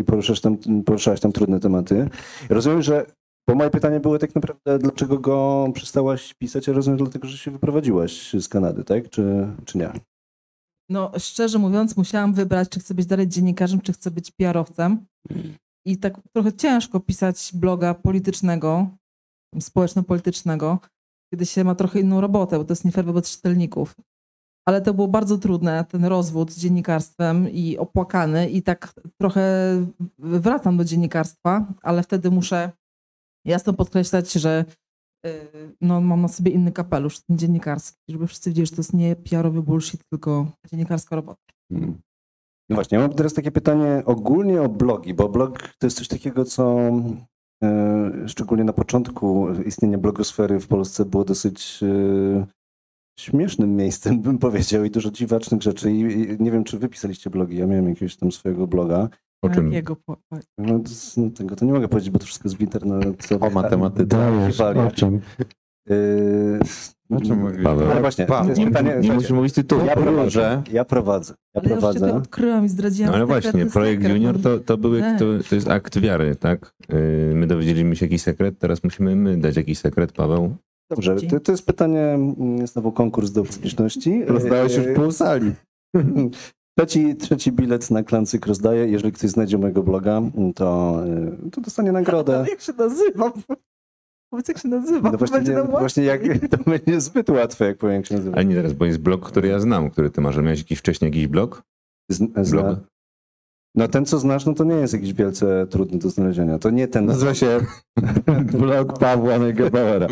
y, 0.00 0.04
poruszasz 0.04 0.40
tam, 0.40 0.58
poruszałaś 0.84 1.20
tam 1.20 1.32
trudne 1.32 1.60
tematy. 1.60 2.08
Rozumiem, 2.48 2.82
że 2.82 3.06
bo 3.48 3.54
moje 3.54 3.70
pytanie 3.70 4.00
było 4.00 4.18
tak 4.18 4.34
naprawdę, 4.34 4.78
dlaczego 4.78 5.18
go 5.18 5.68
przestałaś 5.74 6.34
pisać? 6.34 6.66
Ja 6.66 6.72
rozumiem, 6.72 6.98
dlatego, 6.98 7.28
że 7.28 7.38
się 7.38 7.50
wyprowadziłaś 7.50 8.32
z 8.32 8.48
Kanady, 8.48 8.84
tak? 8.84 9.10
Czy, 9.10 9.48
czy 9.64 9.78
nie? 9.78 9.92
No, 10.90 11.12
szczerze 11.18 11.58
mówiąc, 11.58 11.96
musiałam 11.96 12.34
wybrać, 12.34 12.68
czy 12.68 12.80
chcę 12.80 12.94
być 12.94 13.06
dalej 13.06 13.28
dziennikarzem, 13.28 13.80
czy 13.80 13.92
chcę 13.92 14.10
być 14.10 14.30
PR-owcem. 14.30 15.06
I 15.86 15.96
tak 15.96 16.20
trochę 16.32 16.52
ciężko 16.52 17.00
pisać 17.00 17.50
bloga 17.54 17.94
politycznego, 17.94 18.86
społeczno-politycznego, 19.60 20.78
kiedy 21.32 21.46
się 21.46 21.64
ma 21.64 21.74
trochę 21.74 22.00
inną 22.00 22.20
robotę, 22.20 22.58
bo 22.58 22.64
to 22.64 22.72
jest 22.72 22.84
nie 22.84 22.92
fair 22.92 23.04
wobec 23.04 23.30
czytelników. 23.30 23.94
Ale 24.68 24.82
to 24.82 24.94
było 24.94 25.08
bardzo 25.08 25.38
trudne, 25.38 25.84
ten 25.84 26.04
rozwód 26.04 26.52
z 26.52 26.58
dziennikarstwem 26.58 27.50
i 27.50 27.78
opłakany 27.78 28.50
i 28.50 28.62
tak 28.62 28.94
trochę 29.20 29.42
wracam 30.18 30.76
do 30.76 30.84
dziennikarstwa, 30.84 31.72
ale 31.82 32.02
wtedy 32.02 32.30
muszę 32.30 32.72
jasno 33.46 33.72
podkreślać, 33.72 34.32
że 34.32 34.64
y, 35.26 35.30
no, 35.80 36.00
mam 36.00 36.22
na 36.22 36.28
sobie 36.28 36.52
inny 36.52 36.72
kapelusz, 36.72 37.20
dziennikarski, 37.30 37.98
żeby 38.08 38.26
wszyscy 38.26 38.50
wiedzieli, 38.50 38.66
że 38.66 38.72
to 38.72 38.80
jest 38.80 38.92
nie 38.92 39.16
PR-owy 39.16 39.62
bullshit, 39.62 40.00
tylko 40.10 40.46
dziennikarska 40.70 41.16
robota. 41.16 41.42
Hmm. 41.72 41.98
No 42.68 42.74
właśnie, 42.74 42.98
ja 42.98 43.06
mam 43.06 43.16
teraz 43.16 43.34
takie 43.34 43.50
pytanie 43.50 44.02
ogólnie 44.04 44.62
o 44.62 44.68
blogi, 44.68 45.14
bo 45.14 45.28
blog 45.28 45.58
to 45.78 45.86
jest 45.86 45.96
coś 45.96 46.08
takiego, 46.08 46.44
co 46.44 46.78
e, 47.64 48.28
szczególnie 48.28 48.64
na 48.64 48.72
początku 48.72 49.48
istnienia 49.66 49.98
blogosfery 49.98 50.60
w 50.60 50.68
Polsce 50.68 51.04
było 51.04 51.24
dosyć 51.24 51.80
e, 51.82 52.46
śmiesznym 53.18 53.76
miejscem, 53.76 54.20
bym 54.22 54.38
powiedział, 54.38 54.84
i 54.84 54.90
dużo 54.90 55.10
dziwacznych 55.10 55.62
rzeczy. 55.62 55.92
I 55.92 56.02
nie 56.42 56.50
wiem, 56.50 56.64
czy 56.64 56.78
wy 56.78 56.88
pisaliście 56.88 57.30
blogi, 57.30 57.56
ja 57.56 57.66
miałem 57.66 57.88
jakiegoś 57.88 58.16
tam 58.16 58.32
swojego 58.32 58.66
bloga. 58.66 59.08
O 59.42 59.48
czym? 59.50 59.72
Jakiego 59.72 59.96
po- 59.96 60.16
No, 60.58 60.80
z- 60.86 61.16
no, 61.16 61.30
tego 61.30 61.56
to 61.56 61.64
nie 61.64 61.72
mogę 61.72 61.88
powiedzieć, 61.88 62.10
bo 62.10 62.18
to 62.18 62.24
wszystko 62.26 62.48
jest 62.48 62.56
w 62.56 62.60
internecie. 62.60 63.40
O 63.40 63.50
matematyce. 63.50 64.06
Dajesz, 64.06 64.60
o 64.60 64.90
czym? 64.94 65.20
Yy, 65.88 66.58
O 67.10 67.20
czym 67.20 67.38
mówisz? 67.40 67.62
Paweł. 67.64 67.90
ale 67.90 68.00
właśnie, 68.00 68.26
jest 68.48 68.58
Nie, 68.60 68.66
pytanie, 68.66 68.88
nie 68.88 68.94
słuchajcie, 68.94 69.14
musisz 69.14 69.30
mówić 69.30 69.52
tytułu. 69.54 69.84
ja 69.86 69.94
prowadzę, 69.96 70.62
ja 70.72 70.84
prowadzę, 70.84 71.34
ja 71.54 71.60
Ale 71.60 71.70
ja 71.70 71.76
prowadzę. 71.76 72.08
to 72.10 72.16
odkryłam 72.16 72.64
i 72.64 72.68
zdradziłam. 72.68 73.10
No 73.10 73.16
ale 73.16 73.26
właśnie, 73.26 73.66
projekt 73.66 74.02
sekret. 74.02 74.18
Junior 74.18 74.40
to, 74.42 74.58
to, 74.58 74.78
były, 74.78 75.00
Nie. 75.00 75.16
to, 75.18 75.24
to 75.48 75.54
jest 75.54 75.68
akt 75.68 75.98
wiary, 75.98 76.36
tak? 76.36 76.72
Yy, 76.88 77.32
My 77.34 77.46
dowiedzieliśmy 77.46 77.96
się 77.96 78.06
jakiś 78.06 78.22
sekret, 78.22 78.58
teraz 78.58 78.84
musimy 78.84 79.16
my 79.16 79.36
dać 79.36 79.56
jakiś 79.56 79.78
sekret, 79.78 80.12
Paweł. 80.12 80.56
Dobrze, 80.90 81.16
to, 81.16 81.40
to 81.40 81.52
jest 81.52 81.66
pytanie, 81.66 82.00
mm, 82.02 82.66
znowu 82.66 82.92
konkurs 82.92 83.30
do 83.30 83.42
publiczności. 83.44 84.24
Rozdałeś 84.24 84.76
już 84.76 84.86
Yy, 84.86 84.94
pół 84.94 85.12
sali. 85.12 85.52
Trzeci, 86.78 87.16
trzeci 87.16 87.52
bilet 87.52 87.90
na 87.90 88.02
klancyk 88.02 88.46
rozdaję. 88.46 88.88
Jeżeli 88.88 89.12
ktoś 89.12 89.30
znajdzie 89.30 89.58
mojego 89.58 89.82
bloga, 89.82 90.22
to, 90.54 91.00
yy, 91.44 91.50
to 91.50 91.60
dostanie 91.60 91.92
nagrodę. 91.92 92.36
Ale 92.38 92.48
jak 92.48 92.60
się 92.60 92.72
nazywa? 92.72 93.32
Powiedz, 94.30 94.48
jak 94.48 94.58
się 94.58 94.68
nazywa. 94.68 95.10
No 95.10 95.18
właśnie, 95.18 95.36
Będzie 95.36 95.54
nie, 95.54 95.62
właśnie 95.62 96.04
jak, 96.04 96.22
to 96.50 96.70
będzie 96.70 97.00
zbyt 97.00 97.30
łatwe, 97.30 97.66
jak 97.66 97.78
powiem, 97.78 97.96
jak 97.96 98.06
się 98.06 98.14
nazywa. 98.14 98.36
Ale 98.36 98.44
nie 98.44 98.54
teraz, 98.54 98.72
bo 98.72 98.84
jest 98.84 98.98
blog, 98.98 99.26
który 99.26 99.48
ja 99.48 99.60
znam, 99.60 99.90
który 99.90 100.10
ty 100.10 100.20
masz. 100.20 100.36
Miałeś 100.36 100.58
jakiś 100.58 100.78
wcześniej 100.78 101.08
jakiś 101.08 101.26
blog? 101.26 101.62
Z, 102.10 102.16
zna, 102.16 102.62
Blog? 102.62 102.78
No 103.76 103.88
ten, 103.88 104.06
co 104.06 104.18
znasz, 104.18 104.46
no 104.46 104.54
to 104.54 104.64
nie 104.64 104.74
jest 104.74 104.92
jakiś 104.92 105.12
wielce 105.12 105.66
trudny 105.70 105.98
do 105.98 106.10
znalezienia. 106.10 106.58
To 106.58 106.70
nie 106.70 106.88
ten... 106.88 107.06
Nazywa 107.06 107.34
się 107.34 107.60
blog 108.58 108.98
Pawła 108.98 109.38
Neugebauera. 109.38 110.06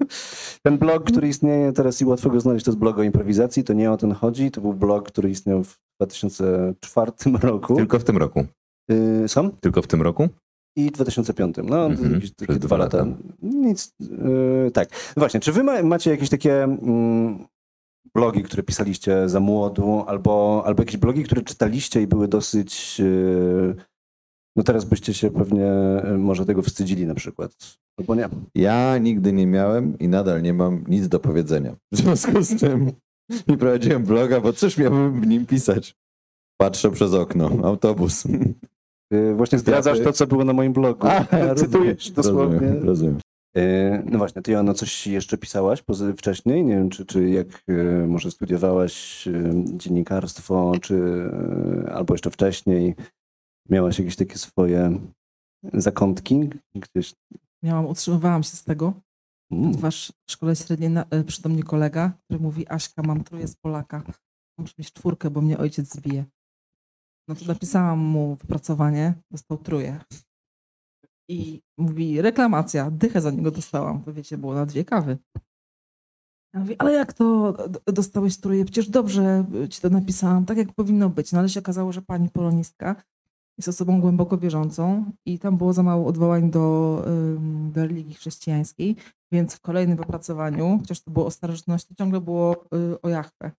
Ten 0.62 0.78
blog, 0.78 1.04
który 1.04 1.28
istnieje 1.28 1.72
teraz 1.72 2.00
i 2.00 2.04
łatwo 2.04 2.30
go 2.30 2.40
znaleźć, 2.40 2.64
to 2.64 2.70
jest 2.70 2.78
blog 2.78 2.98
o 2.98 3.02
improwizacji. 3.02 3.64
To 3.64 3.72
nie 3.72 3.92
o 3.92 3.96
ten 3.96 4.12
chodzi. 4.12 4.50
To 4.50 4.60
był 4.60 4.74
blog, 4.74 5.08
który 5.08 5.30
istniał 5.30 5.64
w 5.64 5.78
2004 6.00 7.12
roku. 7.42 7.76
Tylko 7.76 7.98
w 7.98 8.04
tym 8.04 8.16
roku. 8.16 8.44
Yy, 8.88 9.28
Sam? 9.28 9.50
Tylko 9.60 9.82
w 9.82 9.86
tym 9.86 10.02
roku? 10.02 10.28
I 10.76 10.90
2005. 10.90 11.56
No, 11.64 11.86
Mhm, 11.86 12.12
jakieś 12.14 12.30
przez 12.32 12.46
dwa 12.58 12.66
dwa 12.66 12.76
lata. 12.76 12.98
lata. 12.98 13.10
Nic. 13.42 13.92
Yy, 14.00 14.70
tak. 14.70 14.88
Właśnie, 15.16 15.40
czy 15.40 15.52
wy 15.52 15.62
ma, 15.62 15.82
macie 15.82 16.10
jakieś 16.10 16.28
takie 16.28 16.62
mm, 16.64 17.46
blogi, 18.14 18.42
które 18.42 18.62
pisaliście 18.62 19.28
za 19.28 19.40
młodu, 19.40 20.04
albo, 20.06 20.62
albo 20.66 20.82
jakieś 20.82 20.96
blogi, 20.96 21.24
które 21.24 21.42
czytaliście 21.42 22.02
i 22.02 22.06
były 22.06 22.28
dosyć. 22.28 22.98
Yy, 22.98 23.74
no 24.56 24.62
teraz 24.62 24.84
byście 24.84 25.14
się 25.14 25.30
pewnie 25.30 25.72
yy, 26.04 26.18
może 26.18 26.46
tego 26.46 26.62
wstydzili 26.62 27.06
na 27.06 27.14
przykład. 27.14 27.78
Albo 27.98 28.14
nie. 28.14 28.28
Ja 28.54 28.98
nigdy 28.98 29.32
nie 29.32 29.46
miałem 29.46 29.98
i 29.98 30.08
nadal 30.08 30.42
nie 30.42 30.54
mam 30.54 30.84
nic 30.88 31.08
do 31.08 31.20
powiedzenia. 31.20 31.76
W 31.92 31.96
związku 31.96 32.42
z 32.42 32.60
tym 32.60 32.92
nie 33.48 33.56
prowadziłem 33.56 34.02
bloga, 34.02 34.40
bo 34.40 34.52
cóż 34.52 34.78
miałbym 34.78 35.20
w 35.20 35.26
nim 35.26 35.46
pisać? 35.46 35.96
Patrzę 36.60 36.90
przez 36.90 37.14
okno, 37.14 37.50
autobus. 37.62 38.24
Yy, 39.10 39.34
właśnie 39.34 39.58
zdradzasz 39.58 40.00
to, 40.00 40.12
co 40.12 40.26
było 40.26 40.44
na 40.44 40.52
moim 40.52 40.72
blogu. 40.72 41.06
Cytujesz 41.56 42.10
dosłownie. 42.10 42.58
Rozumiem, 42.58 42.84
rozumiem. 42.84 43.14
Yy, 43.14 43.29
No 44.04 44.18
właśnie, 44.18 44.42
ty 44.42 44.52
Joanna 44.52 44.74
coś 44.74 45.06
jeszcze 45.06 45.38
pisałaś 45.38 45.82
wcześniej? 46.16 46.64
Nie 46.64 46.76
wiem, 46.76 46.90
czy, 46.90 47.06
czy 47.06 47.28
jak 47.28 47.64
yy, 47.68 48.06
może 48.06 48.30
studiowałaś 48.30 49.26
yy, 49.26 49.64
dziennikarstwo, 49.76 50.72
czy 50.82 51.00
albo 51.92 52.14
jeszcze 52.14 52.30
wcześniej 52.30 52.94
miałaś 53.68 53.98
jakieś 53.98 54.16
takie 54.16 54.38
swoje 54.38 54.98
zakątki 55.72 56.50
gdzieś? 56.74 57.14
Miałam, 57.62 57.86
utrzymywałam 57.86 58.42
się 58.42 58.56
z 58.56 58.64
tego. 58.64 58.92
Mm. 59.50 59.72
Wasz 59.72 60.12
w 60.26 60.32
szkole 60.32 60.56
średniej 60.56 60.90
na, 60.90 61.04
e, 61.44 61.48
mnie 61.48 61.62
kolega, 61.62 62.12
który 62.24 62.40
mówi, 62.40 62.68
Aśka, 62.68 63.02
mam 63.02 63.24
trójkę 63.24 63.48
z 63.48 63.56
Polaka. 63.56 64.02
Muszę 64.58 64.74
mieć 64.78 64.92
czwórkę, 64.92 65.30
bo 65.30 65.40
mnie 65.40 65.58
ojciec 65.58 65.94
zbije. 65.94 66.24
No 67.28 67.34
to 67.34 67.44
napisałam 67.44 67.98
mu 67.98 68.34
wypracowanie, 68.36 69.14
dostał 69.30 69.58
trójkę. 69.58 70.00
I 71.30 71.62
mówi, 71.78 72.22
reklamacja, 72.22 72.90
dychę 72.90 73.20
za 73.20 73.30
niego 73.30 73.50
dostałam. 73.50 74.02
To 74.02 74.12
wiecie, 74.12 74.38
było 74.38 74.54
na 74.54 74.66
dwie 74.66 74.84
kawy. 74.84 75.18
Ja 76.54 76.60
mówię, 76.60 76.76
ale 76.78 76.92
jak 76.92 77.12
to 77.12 77.56
dostałeś 77.86 78.36
trójkę? 78.36 78.64
Przecież 78.64 78.88
dobrze 78.88 79.44
ci 79.70 79.80
to 79.80 79.90
napisałam, 79.90 80.46
tak 80.46 80.58
jak 80.58 80.72
powinno 80.72 81.08
być. 81.08 81.32
No 81.32 81.38
ale 81.38 81.48
się 81.48 81.60
okazało, 81.60 81.92
że 81.92 82.02
pani 82.02 82.28
polonistka 82.28 83.02
jest 83.58 83.68
osobą 83.68 84.00
głęboko 84.00 84.38
wierzącą 84.38 85.12
i 85.26 85.38
tam 85.38 85.56
było 85.56 85.72
za 85.72 85.82
mało 85.82 86.06
odwołań 86.06 86.50
do, 86.50 87.04
do 87.72 87.82
religii 87.82 88.14
chrześcijańskiej, 88.14 88.96
więc 89.32 89.54
w 89.54 89.60
kolejnym 89.60 89.96
wypracowaniu, 89.96 90.78
chociaż 90.80 91.00
to 91.00 91.10
było 91.10 91.26
o 91.26 91.30
starożytności, 91.30 91.94
ciągle 91.94 92.20
było 92.20 92.64
y, 92.74 93.00
o 93.00 93.08
Jachwę. 93.08 93.50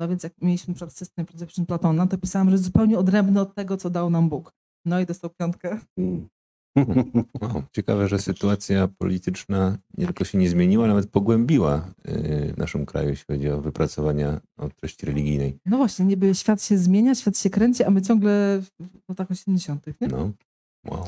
No 0.00 0.08
więc 0.08 0.22
jak 0.22 0.32
mieliśmy 0.42 0.74
przed 0.74 0.92
system 0.92 1.26
Platona, 1.66 2.06
to 2.06 2.18
pisałam, 2.18 2.50
że 2.50 2.58
zupełnie 2.58 2.98
odrębny 2.98 3.40
od 3.40 3.54
tego, 3.54 3.76
co 3.76 3.90
dał 3.90 4.10
nam 4.10 4.28
Bóg. 4.28 4.52
No 4.84 5.00
i 5.00 5.06
dostał 5.06 5.30
piątkę. 5.30 5.78
Wow, 7.40 7.62
ciekawe, 7.72 8.08
że 8.08 8.18
sytuacja 8.18 8.88
polityczna 8.88 9.78
nie 9.98 10.06
tylko 10.06 10.24
się 10.24 10.38
nie 10.38 10.48
zmieniła, 10.48 10.86
nawet 10.86 11.10
pogłębiła 11.10 11.92
yy, 12.04 12.52
w 12.52 12.58
naszym 12.58 12.86
kraju, 12.86 13.08
jeśli 13.08 13.24
chodzi 13.34 13.50
o 13.50 13.60
wypracowania 13.60 14.40
o 14.56 14.68
treści 14.68 15.06
religijnej. 15.06 15.58
No 15.66 15.76
właśnie, 15.76 16.04
niby 16.04 16.34
świat 16.34 16.62
się 16.62 16.78
zmienia, 16.78 17.14
świat 17.14 17.38
się 17.38 17.50
kręci, 17.50 17.84
a 17.84 17.90
my 17.90 18.02
ciągle 18.02 18.62
w 18.80 19.08
latach 19.08 19.30
80. 19.30 19.86
Nie? 19.86 20.08
No, 20.08 20.30
wow. 20.86 21.06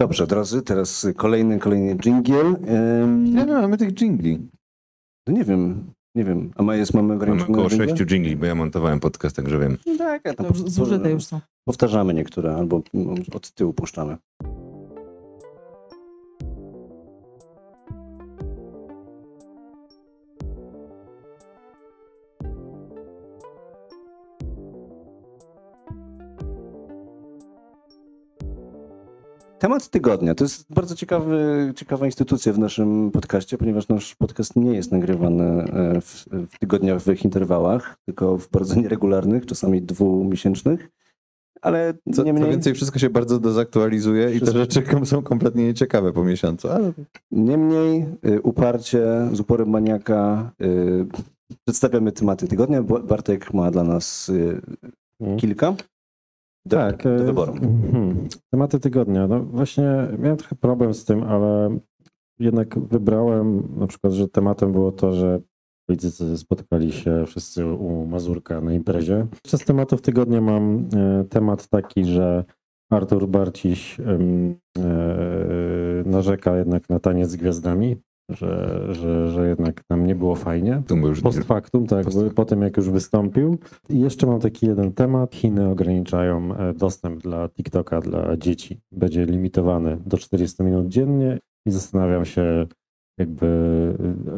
Dobrze, 0.00 0.26
drodzy, 0.26 0.62
teraz 0.62 1.06
kolejny, 1.16 1.58
kolejny 1.58 1.96
dżingiel. 1.96 2.56
Ym, 3.02 3.24
Nie, 3.24 3.44
no, 3.44 3.60
mamy 3.60 3.78
tych 3.78 3.94
jingli. 3.94 4.48
No 5.26 5.34
nie 5.34 5.44
wiem, 5.44 5.92
nie 6.14 6.24
wiem. 6.24 6.50
A 6.56 6.62
ma 6.62 6.76
jest, 6.76 6.94
mamy 6.94 7.08
Mamy 7.08 7.16
ograniczone 7.22 7.52
około 7.52 7.68
sześciu 7.68 8.04
jingli, 8.06 8.36
bo 8.36 8.46
ja 8.46 8.54
montowałem 8.54 9.00
podcast, 9.00 9.36
także 9.36 9.58
wiem. 9.58 9.78
Tak, 9.98 10.22
ja 10.24 10.34
To 10.34 10.42
tam 10.44 10.46
już 10.52 10.70
zużyte 10.70 11.10
już 11.10 11.24
są. 11.24 11.40
powtarzamy 11.64 12.14
niektóre, 12.14 12.56
albo 12.56 12.82
mm, 12.94 13.14
od 13.32 13.50
tyłu 13.50 13.72
puszczamy. 13.72 14.16
Temat 29.62 29.88
tygodnia 29.88 30.34
to 30.34 30.44
jest 30.44 30.66
bardzo 30.74 30.94
ciekawy, 30.94 31.72
ciekawa 31.76 32.06
instytucja 32.06 32.52
w 32.52 32.58
naszym 32.58 33.10
podcaście, 33.10 33.58
ponieważ 33.58 33.88
nasz 33.88 34.14
podcast 34.14 34.56
nie 34.56 34.74
jest 34.74 34.92
nagrywany 34.92 35.44
e, 35.44 36.00
w, 36.00 36.26
w 36.30 36.58
tygodniowych 36.58 37.24
interwałach, 37.24 37.96
tylko 38.06 38.38
w 38.38 38.48
bardzo 38.50 38.74
nieregularnych, 38.80 39.46
czasami 39.46 39.82
dwumiesięcznych. 39.82 40.88
Ale 41.60 41.94
Co, 41.94 42.12
co 42.12 42.22
niemniej, 42.22 42.50
więcej, 42.50 42.74
wszystko 42.74 42.98
się 42.98 43.10
bardzo 43.10 43.38
dezaktualizuje 43.40 44.30
i 44.30 44.40
te 44.40 44.46
Wszystko. 44.46 44.58
rzeczy 44.58 44.82
są 45.06 45.22
kompletnie 45.22 45.64
nieciekawe 45.64 46.12
po 46.12 46.24
miesiącu. 46.24 46.68
Ale 46.70 46.92
niemniej 47.30 48.06
y, 48.26 48.40
uparcie, 48.42 49.04
z 49.32 49.40
uporem 49.40 49.68
maniaka 49.70 50.50
y, 50.62 51.06
przedstawiamy 51.64 52.12
tematy 52.12 52.48
tygodnia. 52.48 52.82
Bo- 52.82 53.00
Bartek 53.02 53.54
ma 53.54 53.70
dla 53.70 53.84
nas 53.84 54.30
Mhm. 55.20 55.38
kilka. 55.38 55.74
Do, 56.66 56.76
tak, 56.76 57.02
do 57.02 57.10
e, 57.10 57.24
wyboru. 57.24 57.52
mhm. 57.52 58.28
Tematy 58.50 58.80
tygodnia. 58.80 59.26
No 59.26 59.40
właśnie 59.40 60.08
miałem 60.18 60.36
trochę 60.36 60.56
problem 60.56 60.94
z 60.94 61.04
tym, 61.04 61.22
ale 61.22 61.78
jednak 62.38 62.78
wybrałem 62.78 63.68
na 63.76 63.86
przykład, 63.86 64.12
że 64.12 64.28
tematem 64.28 64.72
było 64.72 64.92
to, 64.92 65.12
że 65.12 65.40
politycy 65.86 66.38
spotkali 66.38 66.92
się 66.92 67.24
wszyscy 67.26 67.66
u 67.66 68.06
Mazurka 68.06 68.60
na 68.60 68.72
imprezie. 68.72 69.26
Z 69.46 69.64
tematów 69.64 70.02
tygodnia 70.02 70.40
mam 70.40 70.88
e, 70.96 71.24
temat 71.24 71.68
taki, 71.68 72.04
że 72.04 72.44
Artur 72.90 73.28
Barciś 73.28 74.00
e, 74.00 74.18
narzeka 76.04 76.56
jednak 76.56 76.88
na 76.88 76.98
taniec 76.98 77.30
z 77.30 77.36
gwiazdami, 77.36 77.96
że, 78.28 78.78
że, 78.94 79.30
że 79.30 79.48
jednak 79.48 79.84
tam 79.84 80.06
nie 80.06 80.14
było 80.14 80.34
fajnie. 80.34 80.82
Już 81.08 81.20
Post 81.20 81.44
factum, 81.44 81.86
tak, 81.86 82.04
Post 82.04 82.16
factum. 82.16 82.34
po 82.34 82.44
tym 82.44 82.62
jak 82.62 82.76
już 82.76 82.90
wystąpił. 82.90 83.58
I 83.88 84.00
jeszcze 84.00 84.26
mam 84.26 84.40
taki 84.40 84.66
jeden 84.66 84.92
temat. 84.92 85.34
Chiny 85.34 85.68
ograniczają 85.68 86.54
e, 86.56 86.74
dostęp 86.74 87.22
dla 87.22 87.48
TikToka 87.48 88.00
dla 88.00 88.36
dzieci. 88.36 88.80
Będzie 88.92 89.26
limitowany 89.26 89.98
do 90.06 90.18
40 90.18 90.62
minut 90.62 90.88
dziennie 90.88 91.38
i 91.66 91.70
zastanawiam 91.70 92.24
się 92.24 92.66
jakby 93.18 93.46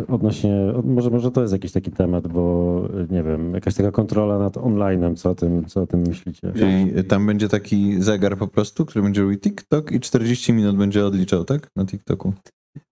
e, 0.08 0.12
odnośnie, 0.12 0.56
od- 0.76 0.86
może, 0.86 1.10
może 1.10 1.30
to 1.30 1.40
jest 1.40 1.52
jakiś 1.52 1.72
taki 1.72 1.90
temat, 1.92 2.28
bo 2.28 2.82
e, 3.10 3.14
nie 3.14 3.22
wiem, 3.22 3.54
jakaś 3.54 3.74
taka 3.74 3.90
kontrola 3.90 4.38
nad 4.38 4.56
online'em, 4.56 5.14
co 5.16 5.30
o 5.30 5.34
tym, 5.34 5.64
co 5.64 5.82
o 5.82 5.86
tym 5.86 6.00
myślicie? 6.00 6.52
Czyli 6.56 7.04
tam 7.04 7.26
będzie 7.26 7.48
taki 7.48 8.02
zegar 8.02 8.36
po 8.38 8.48
prostu, 8.48 8.84
który 8.86 9.02
będzie 9.02 9.22
robił 9.22 9.38
TikTok 9.38 9.92
i 9.92 10.00
40 10.00 10.52
minut 10.52 10.76
będzie 10.76 11.06
odliczał, 11.06 11.44
tak? 11.44 11.68
Na 11.76 11.84
TikToku. 11.86 12.32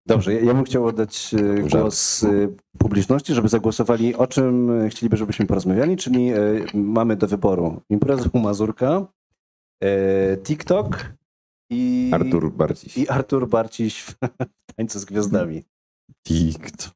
Dobrze, 0.07 0.33
ja, 0.33 0.39
ja 0.39 0.53
bym 0.53 0.63
chciał 0.63 0.85
oddać 0.85 1.33
e, 1.33 1.61
głos 1.61 2.23
e, 2.23 2.27
publiczności, 2.77 3.33
żeby 3.33 3.49
zagłosowali, 3.49 4.15
o 4.15 4.27
czym 4.27 4.71
e, 4.71 4.89
chcieliby, 4.89 5.17
żebyśmy 5.17 5.45
porozmawiali, 5.45 5.97
czyli 5.97 6.31
mamy 6.73 7.15
do 7.15 7.27
wyboru 7.27 7.81
imprezę 7.89 8.29
u 8.33 8.39
Mazurka, 8.39 9.07
TikTok 10.43 11.13
i 11.71 12.11
Artur 12.13 12.51
Barciś. 12.51 12.97
i 12.97 13.09
Artur 13.09 13.49
Barciś 13.49 14.01
w 14.01 14.15
tańcu 14.75 14.99
z 14.99 15.05
gwiazdami. 15.05 15.63
TikTok. 16.27 16.93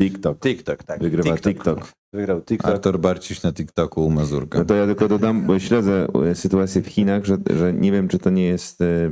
TikTok. 0.00 0.38
TikTok, 0.38 0.82
tak. 0.82 1.00
Wygrywa 1.00 1.36
TikTok. 1.36 1.92
Wygrał 2.12 2.42
TikTok. 2.42 2.70
Artur 2.70 3.00
Barciś 3.00 3.42
na 3.42 3.52
TikToku 3.52 4.06
u 4.06 4.10
Mazurka. 4.10 4.58
No 4.58 4.64
to 4.64 4.74
ja 4.74 4.86
tylko 4.86 5.08
dodam, 5.08 5.46
bo 5.46 5.58
śledzę 5.58 6.06
e, 6.30 6.34
sytuację 6.34 6.82
w 6.82 6.86
Chinach, 6.86 7.24
że, 7.24 7.36
że 7.56 7.72
nie 7.72 7.92
wiem, 7.92 8.08
czy 8.08 8.18
to 8.18 8.30
nie 8.30 8.46
jest 8.46 8.80
e, 8.80 8.84
e, 8.84 9.10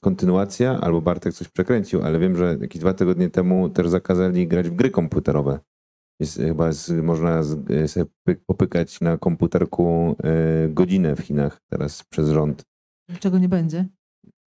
kontynuacja, 0.00 0.80
albo 0.80 1.00
Bartek 1.00 1.34
coś 1.34 1.48
przekręcił, 1.48 2.02
ale 2.02 2.18
wiem, 2.18 2.36
że 2.36 2.56
jakieś 2.60 2.80
dwa 2.80 2.94
tygodnie 2.94 3.30
temu 3.30 3.68
też 3.68 3.88
zakazali 3.88 4.48
grać 4.48 4.68
w 4.70 4.74
gry 4.74 4.90
komputerowe. 4.90 5.58
Jest, 6.20 6.36
chyba 6.36 6.72
z, 6.72 6.90
można 6.90 7.42
z, 7.42 7.90
sobie 7.90 8.06
py- 8.28 8.36
popykać 8.46 9.00
na 9.00 9.18
komputerku 9.18 10.16
godzinę 10.68 11.16
w 11.16 11.20
Chinach 11.20 11.60
teraz 11.70 12.04
przez 12.04 12.28
rząd. 12.28 12.62
Niczego 13.08 13.38
nie 13.38 13.48
będzie. 13.48 13.88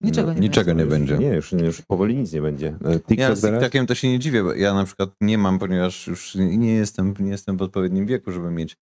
Niczego 0.04 0.34
nie 0.34 0.40
Niczego 0.40 0.66
będzie. 0.76 0.84
nie 0.84 0.90
będzie. 0.90 1.18
Nie, 1.18 1.28
już, 1.36 1.52
już 1.52 1.82
powoli 1.82 2.16
nic 2.16 2.34
nie 2.34 2.42
będzie. 2.42 2.68
E, 2.68 2.92
TikTok 3.00 3.18
Ja 3.18 3.36
z? 3.36 3.42
TikTokiem 3.42 3.88
to 3.88 3.96
się 3.96 4.08
nie 4.10 4.20
dziwię, 4.20 4.44
bo 4.44 4.54
ja 4.54 4.74
na 4.74 4.84
przykład 4.86 5.10
nie 5.22 5.38
mam, 5.38 5.60
ponieważ 5.60 6.08
już 6.08 6.36
nie 6.36 6.74
jestem, 6.74 7.14
nie 7.20 7.32
jestem 7.32 7.58
w 7.58 7.62
odpowiednim 7.62 8.06
wieku, 8.06 8.32
żeby 8.32 8.52
mieć, 8.52 8.78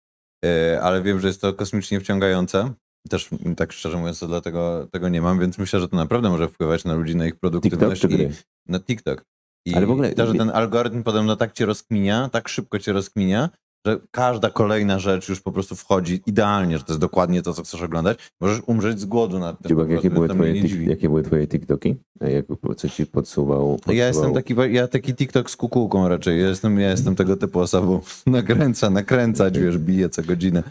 e, 0.44 0.80
ale 0.82 1.02
wiem, 1.02 1.20
że 1.20 1.28
jest 1.28 1.40
to 1.40 1.52
kosmicznie 1.52 2.00
wciągające. 2.00 2.72
Też 3.10 3.28
tak 3.56 3.72
szczerze 3.72 3.96
mówiąc, 3.98 4.18
to 4.18 4.26
dlatego 4.26 4.88
tego 4.92 5.08
nie 5.08 5.22
mam, 5.22 5.38
więc 5.40 5.58
myślę, 5.58 5.80
że 5.80 5.88
to 5.88 5.96
naprawdę 5.96 6.30
może 6.30 6.48
wpływać 6.48 6.84
na 6.84 6.94
ludzi, 6.94 7.16
na 7.16 7.26
ich 7.26 7.32
TikTok 7.32 7.40
produktywność. 7.40 8.02
czy 8.02 8.08
i-? 8.08 8.28
Na 8.68 8.80
TikTok. 8.80 9.24
I, 9.66 9.74
Ale 9.74 9.86
w 9.86 9.90
ogóle- 9.90 10.12
i 10.12 10.14
to, 10.14 10.26
że 10.26 10.34
ten 10.34 10.50
algorytm 10.50 11.02
podobno 11.02 11.36
tak 11.36 11.52
cię 11.52 11.66
rozkminia, 11.66 12.28
tak 12.32 12.48
szybko 12.48 12.78
cię 12.78 12.92
rozkminia, 12.92 13.50
że 13.86 14.00
każda 14.10 14.50
kolejna 14.50 14.98
rzecz 14.98 15.28
już 15.28 15.40
po 15.40 15.52
prostu 15.52 15.76
wchodzi 15.76 16.22
idealnie, 16.26 16.78
że 16.78 16.84
to 16.84 16.92
jest 16.92 17.00
dokładnie 17.00 17.42
to, 17.42 17.52
co 17.52 17.62
chcesz 17.62 17.82
oglądać. 17.82 18.18
Możesz 18.40 18.60
umrzeć 18.66 19.00
z 19.00 19.04
głodu 19.04 19.38
nad 19.38 19.62
tym. 19.62 19.76
Prostu, 19.76 19.92
jakie, 19.92 20.10
były 20.10 20.28
twoje, 20.28 20.54
tik- 20.54 20.88
jakie 20.88 21.08
były 21.08 21.22
twoje 21.22 21.46
TikToki? 21.48 21.96
Jak, 22.20 22.46
co 22.76 22.88
ci 22.88 23.06
podsuwał? 23.06 23.70
podsuwał? 23.72 23.96
Ja 23.96 24.06
jestem 24.06 24.34
taki, 24.34 24.54
ja 24.70 24.88
taki 24.88 25.14
TikTok 25.14 25.50
z 25.50 25.56
kukułką 25.56 26.08
raczej. 26.08 26.40
Ja 26.40 26.48
jestem, 26.48 26.80
ja 26.80 26.90
jestem 26.90 27.16
tego 27.16 27.36
typu 27.36 27.60
osobą. 27.60 28.00
Nakręca, 28.26 28.90
nakręcać, 28.90 29.58
wiesz, 29.58 29.78
bije 29.78 30.08
co 30.08 30.22
godzinę. 30.22 30.62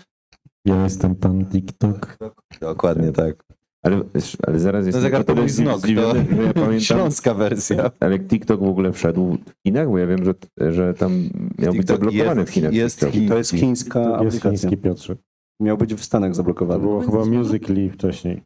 Ja 0.65 0.83
jestem 0.83 1.15
pan 1.15 1.45
TikTok. 1.45 2.17
Dokładnie 2.61 3.11
tak. 3.11 3.43
Ale, 3.83 4.01
ale 4.47 4.59
zaraz 4.59 4.85
jestem 4.85 5.01
zegar 5.01 5.21
o 5.21 5.23
tyle 5.23 5.41
to 5.41 5.49
znok, 5.49 5.79
zdziwiony, 5.79 6.25
to 6.25 6.41
ja 6.41 6.53
pamiętam, 6.65 6.79
Śląska 6.79 7.33
wersja. 7.33 7.91
ale 7.99 8.19
TikTok 8.19 8.59
w 8.59 8.67
ogóle 8.67 8.91
wszedł 8.93 9.37
w 9.45 9.67
Chinach, 9.67 9.87
bo 9.89 9.97
ja 9.97 10.07
wiem, 10.07 10.25
że, 10.25 10.33
że 10.71 10.93
tam 10.93 11.11
miał 11.59 11.71
być 11.73 11.81
TikTok 11.81 11.97
zablokowany 11.97 12.41
jest- 12.41 12.51
w 12.51 12.53
Chinach. 12.53 12.73
jest 12.73 12.99
TikTok. 12.99 13.27
To 13.29 13.37
jest 13.37 13.51
chińska 13.51 13.99
Jest 13.99 14.15
aplikacja. 14.15 14.49
chiński 14.49 14.77
Piotrze. 14.77 15.15
Miał 15.61 15.77
być 15.77 15.93
w 15.93 16.03
Stanach 16.03 16.31
To 16.31 16.35
zablokowany. 16.35 16.79
było 16.81 16.99
My 16.99 17.05
chyba 17.05 17.25
Musical.ly 17.25 17.89
wcześniej. 17.89 18.41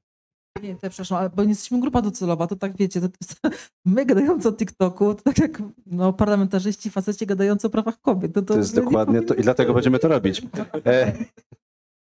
Nie, 0.63 0.75
to 0.75 0.89
przepraszam, 0.89 1.17
ale 1.17 1.29
bo 1.29 1.43
nie 1.43 1.49
jesteśmy 1.49 1.79
grupa 1.79 2.01
docelowa, 2.01 2.47
to 2.47 2.55
tak 2.55 2.77
wiecie, 2.77 3.01
to 3.01 3.07
jest, 3.21 3.41
my 3.85 4.05
gadający 4.05 4.49
o 4.49 4.51
TikToku, 4.53 5.13
to 5.15 5.21
tak 5.23 5.38
jak 5.39 5.63
no, 5.85 6.13
parlamentarzyści, 6.13 6.89
faceci 6.89 7.25
gadający 7.25 7.67
o 7.67 7.69
prawach 7.69 8.01
kobiet. 8.01 8.35
No 8.35 8.41
to, 8.41 8.53
To 8.53 8.59
jest 8.59 8.75
dokładnie 8.75 9.21
to 9.21 9.33
i 9.33 9.41
dlatego 9.41 9.73
będziemy 9.73 9.99
to 9.99 10.07
robić. 10.07 10.41
E, 10.85 11.13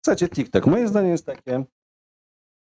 Słuchajcie, 0.05 0.29
TikTok. 0.29 0.67
Moje 0.67 0.87
zdanie 0.87 1.09
jest 1.09 1.25
takie, 1.25 1.63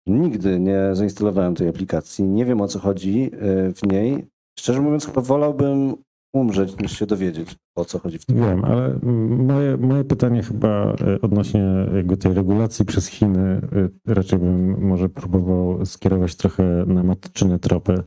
nigdy 0.07 0.61
nie 0.61 0.79
zainstalowałem 0.93 1.55
tej 1.55 1.69
aplikacji, 1.69 2.25
nie 2.25 2.45
wiem 2.45 2.61
o 2.61 2.69
co 2.69 2.79
chodzi 2.79 3.31
e, 3.33 3.73
w 3.73 3.93
niej. 3.93 4.27
Szczerze 4.59 4.81
mówiąc, 4.81 5.07
chyba 5.07 5.21
wolałbym 5.21 5.95
umrzeć 6.35 6.77
niż 6.81 6.99
się 6.99 7.07
dowiedzieć 7.07 7.57
o 7.77 7.85
co 7.85 7.99
chodzi 7.99 8.19
w 8.19 8.25
tym. 8.25 8.37
Wiem, 8.37 8.65
ale 8.65 8.99
moje, 9.39 9.77
moje 9.77 10.05
pytanie 10.05 10.43
chyba 10.43 10.69
e, 10.69 11.21
odnośnie 11.23 11.65
jakby 11.97 12.17
tej 12.17 12.35
regulacji 12.35 12.85
przez 12.85 13.07
Chiny, 13.07 13.61
e, 14.07 14.15
raczej 14.15 14.39
bym 14.39 14.87
może 14.87 15.09
próbował 15.09 15.87
skierować 15.87 16.35
trochę 16.37 16.85
na 16.87 17.03
matczyne 17.03 17.59
tropy, 17.59 18.03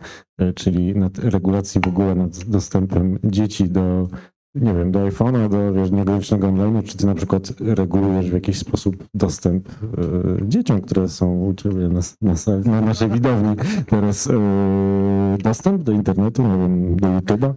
czyli 0.56 0.96
nad 0.96 1.18
regulacji 1.18 1.82
w 1.82 1.88
ogóle 1.88 2.16
nad 2.16 2.44
dostępem 2.44 3.20
dzieci 3.24 3.70
do, 3.70 4.08
nie 4.56 4.74
wiem, 4.74 4.92
do 4.92 5.00
iPhone'a, 5.00 5.50
do 5.50 5.74
wiesz, 5.74 5.92
nieograniczzonego 5.92 6.48
online, 6.48 6.84
czy 6.84 6.98
ty 6.98 7.06
na 7.06 7.16
przykład 7.16 7.54
regulujesz 7.60 8.30
w 8.30 8.34
jakiś 8.34 8.58
sposób 8.58 9.08
dostęp 9.14 9.70
e, 9.70 10.48
dzieciom, 10.48 10.82
które 10.82 11.10
są 11.10 11.44
u 11.46 11.54
ciebie 11.54 11.88
na, 11.88 12.00
na, 12.22 12.34
na 12.66 12.82
naszej 12.82 13.10
widowni 13.10 13.56
teraz 13.88 14.28
e, 14.28 15.38
dostęp 15.44 15.84
do 15.84 15.92
internetu, 15.92 16.44
nie 16.44 16.58
wiem, 16.58 16.96
do 16.96 17.08
YouTube'a? 17.08 17.54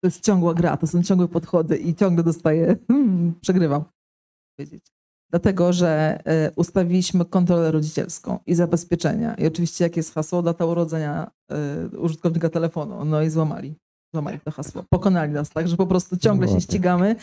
To 0.00 0.08
jest 0.08 0.24
ciągła 0.24 0.54
gra, 0.54 0.76
to 0.76 0.86
są 0.86 1.02
ciągłe 1.02 1.28
podchody 1.28 1.76
i 1.76 1.94
ciągle 1.94 2.24
dostaję, 2.24 2.76
hmm, 2.88 3.34
przegrywam. 3.40 3.84
Dlatego, 5.30 5.72
że 5.72 6.20
e, 6.24 6.50
ustawiliśmy 6.56 7.24
kontrolę 7.24 7.70
rodzicielską 7.70 8.38
i 8.46 8.54
zabezpieczenia. 8.54 9.34
I 9.34 9.46
oczywiście 9.46 9.84
jakie 9.84 9.98
jest 9.98 10.14
hasło, 10.14 10.42
data 10.42 10.66
urodzenia 10.66 11.30
e, 11.50 11.88
użytkownika 11.98 12.48
telefonu. 12.48 13.04
No 13.04 13.22
i 13.22 13.30
złamali. 13.30 13.74
Złamali 14.14 14.40
to 14.40 14.50
hasło. 14.50 14.84
Pokonali 14.90 15.32
nas, 15.32 15.50
tak, 15.50 15.68
że 15.68 15.76
po 15.76 15.86
prostu 15.86 16.16
ciągle 16.16 16.48
się 16.48 16.60
ścigamy, 16.60 17.16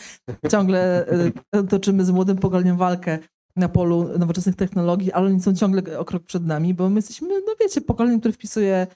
ciągle 0.50 1.06
e, 1.52 1.62
toczymy 1.62 2.04
z 2.04 2.10
młodym 2.10 2.36
pokoleniem 2.36 2.76
walkę 2.76 3.18
na 3.56 3.68
polu 3.68 4.18
nowoczesnych 4.18 4.56
technologii, 4.56 5.12
ale 5.12 5.26
oni 5.26 5.40
są 5.40 5.54
ciągle 5.54 5.98
o 5.98 6.04
krok 6.04 6.22
przed 6.22 6.46
nami, 6.46 6.74
bo 6.74 6.90
my 6.90 6.96
jesteśmy, 6.96 7.28
no 7.28 7.54
wiecie, 7.60 7.80
pokoleniem, 7.80 8.20
które 8.20 8.32
wpisuje 8.32 8.86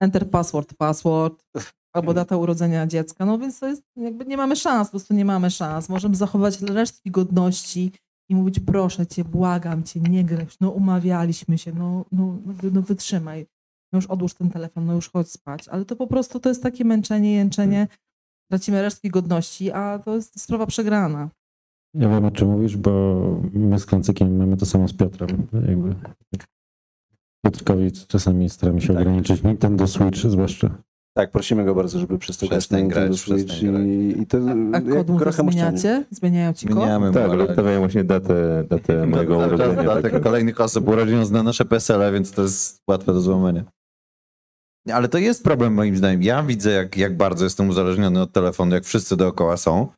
enter 0.00 0.30
password, 0.30 0.74
password, 0.74 1.44
albo 1.92 2.14
data 2.14 2.36
urodzenia 2.36 2.86
dziecka, 2.86 3.26
no 3.26 3.38
więc 3.38 3.60
to 3.60 3.68
jest, 3.68 3.82
jakby 3.96 4.24
nie 4.24 4.36
mamy 4.36 4.56
szans, 4.56 4.88
po 4.88 4.90
prostu 4.90 5.14
nie 5.14 5.24
mamy 5.24 5.50
szans. 5.50 5.88
Możemy 5.88 6.16
zachować 6.16 6.62
resztki 6.62 7.10
godności 7.10 7.92
i 8.28 8.34
mówić, 8.34 8.60
proszę 8.60 9.06
cię, 9.06 9.24
błagam 9.24 9.82
cię, 9.82 10.00
nie 10.00 10.24
grać, 10.24 10.56
no 10.60 10.70
umawialiśmy 10.70 11.58
się, 11.58 11.72
no, 11.72 12.04
no, 12.12 12.38
no, 12.46 12.54
no 12.72 12.82
wytrzymaj, 12.82 13.46
no 13.92 13.96
już 13.96 14.06
odłóż 14.06 14.34
ten 14.34 14.50
telefon, 14.50 14.86
no 14.86 14.94
już 14.94 15.10
chodź 15.10 15.30
spać, 15.30 15.68
ale 15.68 15.84
to 15.84 15.96
po 15.96 16.06
prostu 16.06 16.40
to 16.40 16.48
jest 16.48 16.62
takie 16.62 16.84
męczenie, 16.84 17.34
jęczenie, 17.34 17.88
tracimy 18.50 18.82
resztki 18.82 19.10
godności, 19.10 19.72
a 19.72 19.98
to 19.98 20.14
jest 20.14 20.40
sprawa 20.40 20.66
przegrana. 20.66 21.28
Ja 21.94 22.08
wiem 22.08 22.24
o 22.24 22.30
czym 22.30 22.48
mówisz, 22.48 22.76
bo 22.76 22.90
my 23.52 23.78
z 23.78 23.86
Klancykiem 23.86 24.36
mamy 24.36 24.56
to 24.56 24.66
samo 24.66 24.88
z 24.88 24.92
Piotrem. 24.92 25.46
Jakby. 25.68 25.94
Piotrkowi 27.44 27.92
czasami 27.92 28.50
staramy 28.50 28.80
się 28.80 28.88
Tak. 28.92 28.96
ograniczyć 29.02 29.42
Nintendo 29.42 29.86
Switch 29.86 30.18
zwłaszcza. 30.20 30.70
Tak, 31.16 31.30
prosimy 31.30 31.64
go 31.64 31.74
bardzo, 31.74 31.98
żeby 31.98 32.18
przestał 32.18 32.48
grać 32.48 32.58
Przestań 32.60 32.88
grać, 32.88 33.16
Switch 33.20 33.44
przestań 33.46 33.70
grać. 33.70 33.86
i, 33.86 34.20
i 34.20 34.26
to 34.26 34.38
A 34.72 34.78
jak 34.78 35.06
kod 35.06 35.34
zmieniacie? 35.34 36.04
Zmieniają 36.10 36.52
ci 36.52 36.66
kod? 36.66 36.76
Zmieniamy 36.76 37.12
Tak, 37.12 37.30
ale 37.58 37.78
właśnie 37.78 38.04
datę, 38.04 38.64
datę 38.68 39.06
mojego 39.06 39.38
cały 39.38 39.50
czas 39.50 39.60
urodzenia. 39.60 39.82
dla 39.82 40.02
tak. 40.02 40.22
kolejnych 40.22 40.60
osób 40.60 40.88
urodzinów 40.88 41.26
zna 41.26 41.42
nasze 41.42 41.64
PESEL, 41.64 42.12
więc 42.12 42.32
to 42.32 42.42
jest 42.42 42.82
łatwe 42.88 43.12
do 43.12 43.20
złamania. 43.20 43.64
Ale 44.92 45.08
to 45.08 45.18
jest 45.18 45.44
problem 45.44 45.74
moim 45.74 45.96
zdaniem. 45.96 46.22
Ja 46.22 46.42
widzę, 46.42 46.70
jak, 46.70 46.96
jak 46.96 47.16
bardzo 47.16 47.44
jestem 47.44 47.68
uzależniony 47.68 48.20
od 48.20 48.32
telefonu, 48.32 48.74
jak 48.74 48.84
wszyscy 48.84 49.16
dookoła 49.16 49.56
są. 49.56 49.88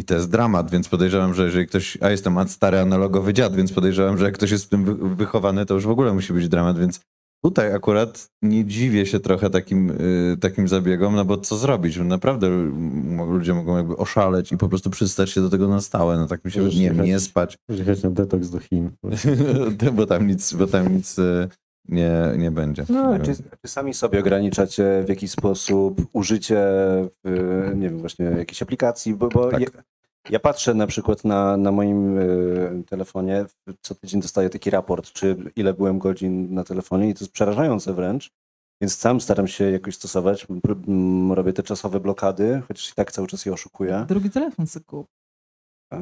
I 0.00 0.04
to 0.04 0.14
jest 0.14 0.30
dramat, 0.30 0.70
więc 0.70 0.88
podejrzewam, 0.88 1.34
że 1.34 1.44
jeżeli 1.44 1.66
ktoś, 1.66 1.98
a 2.00 2.10
jestem 2.10 2.48
stary 2.48 2.78
analogowy 2.78 3.34
dziad, 3.34 3.56
więc 3.56 3.72
podejrzewam, 3.72 4.18
że 4.18 4.24
jak 4.24 4.34
ktoś 4.34 4.50
jest 4.50 4.64
w 4.64 4.68
tym 4.68 4.84
wy- 4.84 5.14
wychowany, 5.14 5.66
to 5.66 5.74
już 5.74 5.86
w 5.86 5.90
ogóle 5.90 6.12
musi 6.14 6.32
być 6.32 6.48
dramat, 6.48 6.78
więc 6.78 7.00
Tutaj 7.44 7.74
akurat 7.74 8.26
nie 8.42 8.64
dziwię 8.64 9.06
się 9.06 9.20
trochę 9.20 9.50
takim, 9.50 9.90
y, 9.90 10.36
takim 10.40 10.68
zabiegom, 10.68 11.14
no 11.14 11.24
bo 11.24 11.36
co 11.38 11.56
zrobić? 11.56 11.96
Naprawdę 11.96 12.46
m- 12.46 13.32
ludzie 13.32 13.54
mogą 13.54 13.76
jakby 13.76 13.96
oszaleć 13.96 14.52
i 14.52 14.56
po 14.56 14.68
prostu 14.68 14.90
przystać 14.90 15.30
się 15.30 15.40
do 15.40 15.50
tego 15.50 15.68
na 15.68 15.80
stałe. 15.80 16.16
No 16.16 16.26
tak 16.26 16.44
mi 16.44 16.52
się 16.52 16.64
nie, 16.64 16.90
nie 16.90 17.20
spać, 17.20 17.56
jechać 17.68 18.02
na 18.02 18.10
detoks 18.10 18.50
do 18.50 18.58
Chin. 18.58 18.90
bo 19.96 20.06
tam 20.06 20.26
nic, 20.26 20.52
bo 20.52 20.66
tam 20.66 20.96
nic 20.96 21.18
y, 21.18 21.48
nie, 21.88 22.12
nie 22.36 22.50
będzie. 22.50 22.82
A 22.82 23.18
czy, 23.18 23.32
czy 23.34 23.68
sami 23.68 23.94
sobie 23.94 24.20
ograniczacie 24.20 25.02
w 25.06 25.08
jakiś 25.08 25.30
sposób 25.30 26.00
użycie, 26.12 26.66
nie 27.74 27.88
wiem, 27.88 27.98
właśnie 27.98 28.24
jakiejś 28.24 28.62
aplikacji? 28.62 29.14
Bo, 29.14 29.28
bo 29.28 29.50
Tak. 29.50 29.60
ja, 29.60 29.68
ja 30.30 30.40
patrzę 30.40 30.74
na 30.74 30.86
przykład 30.86 31.24
na, 31.24 31.56
na 31.56 31.72
moim 31.72 32.18
e, 32.18 32.22
telefonie, 32.86 33.44
co 33.80 33.94
tydzień 33.94 34.20
dostaję 34.20 34.50
taki 34.50 34.70
raport, 34.70 35.12
czy 35.12 35.36
ile 35.56 35.74
byłem 35.74 35.98
godzin 35.98 36.54
na 36.54 36.64
telefonie 36.64 37.08
i 37.08 37.14
to 37.14 37.24
jest 37.24 37.32
przerażające 37.32 37.94
wręcz. 37.94 38.30
Więc 38.80 38.96
sam 38.96 39.20
staram 39.20 39.48
się 39.48 39.70
jakoś 39.70 39.94
stosować. 39.94 40.46
Robię 41.30 41.52
te 41.52 41.62
czasowe 41.62 42.00
blokady, 42.00 42.62
chociaż 42.68 42.90
i 42.90 42.94
tak 42.94 43.12
cały 43.12 43.28
czas 43.28 43.46
je 43.46 43.52
oszukuję, 43.52 44.04
Drugi 44.08 44.30
telefon 44.30 44.66
sobie 44.66 44.84
kup. 44.84 45.06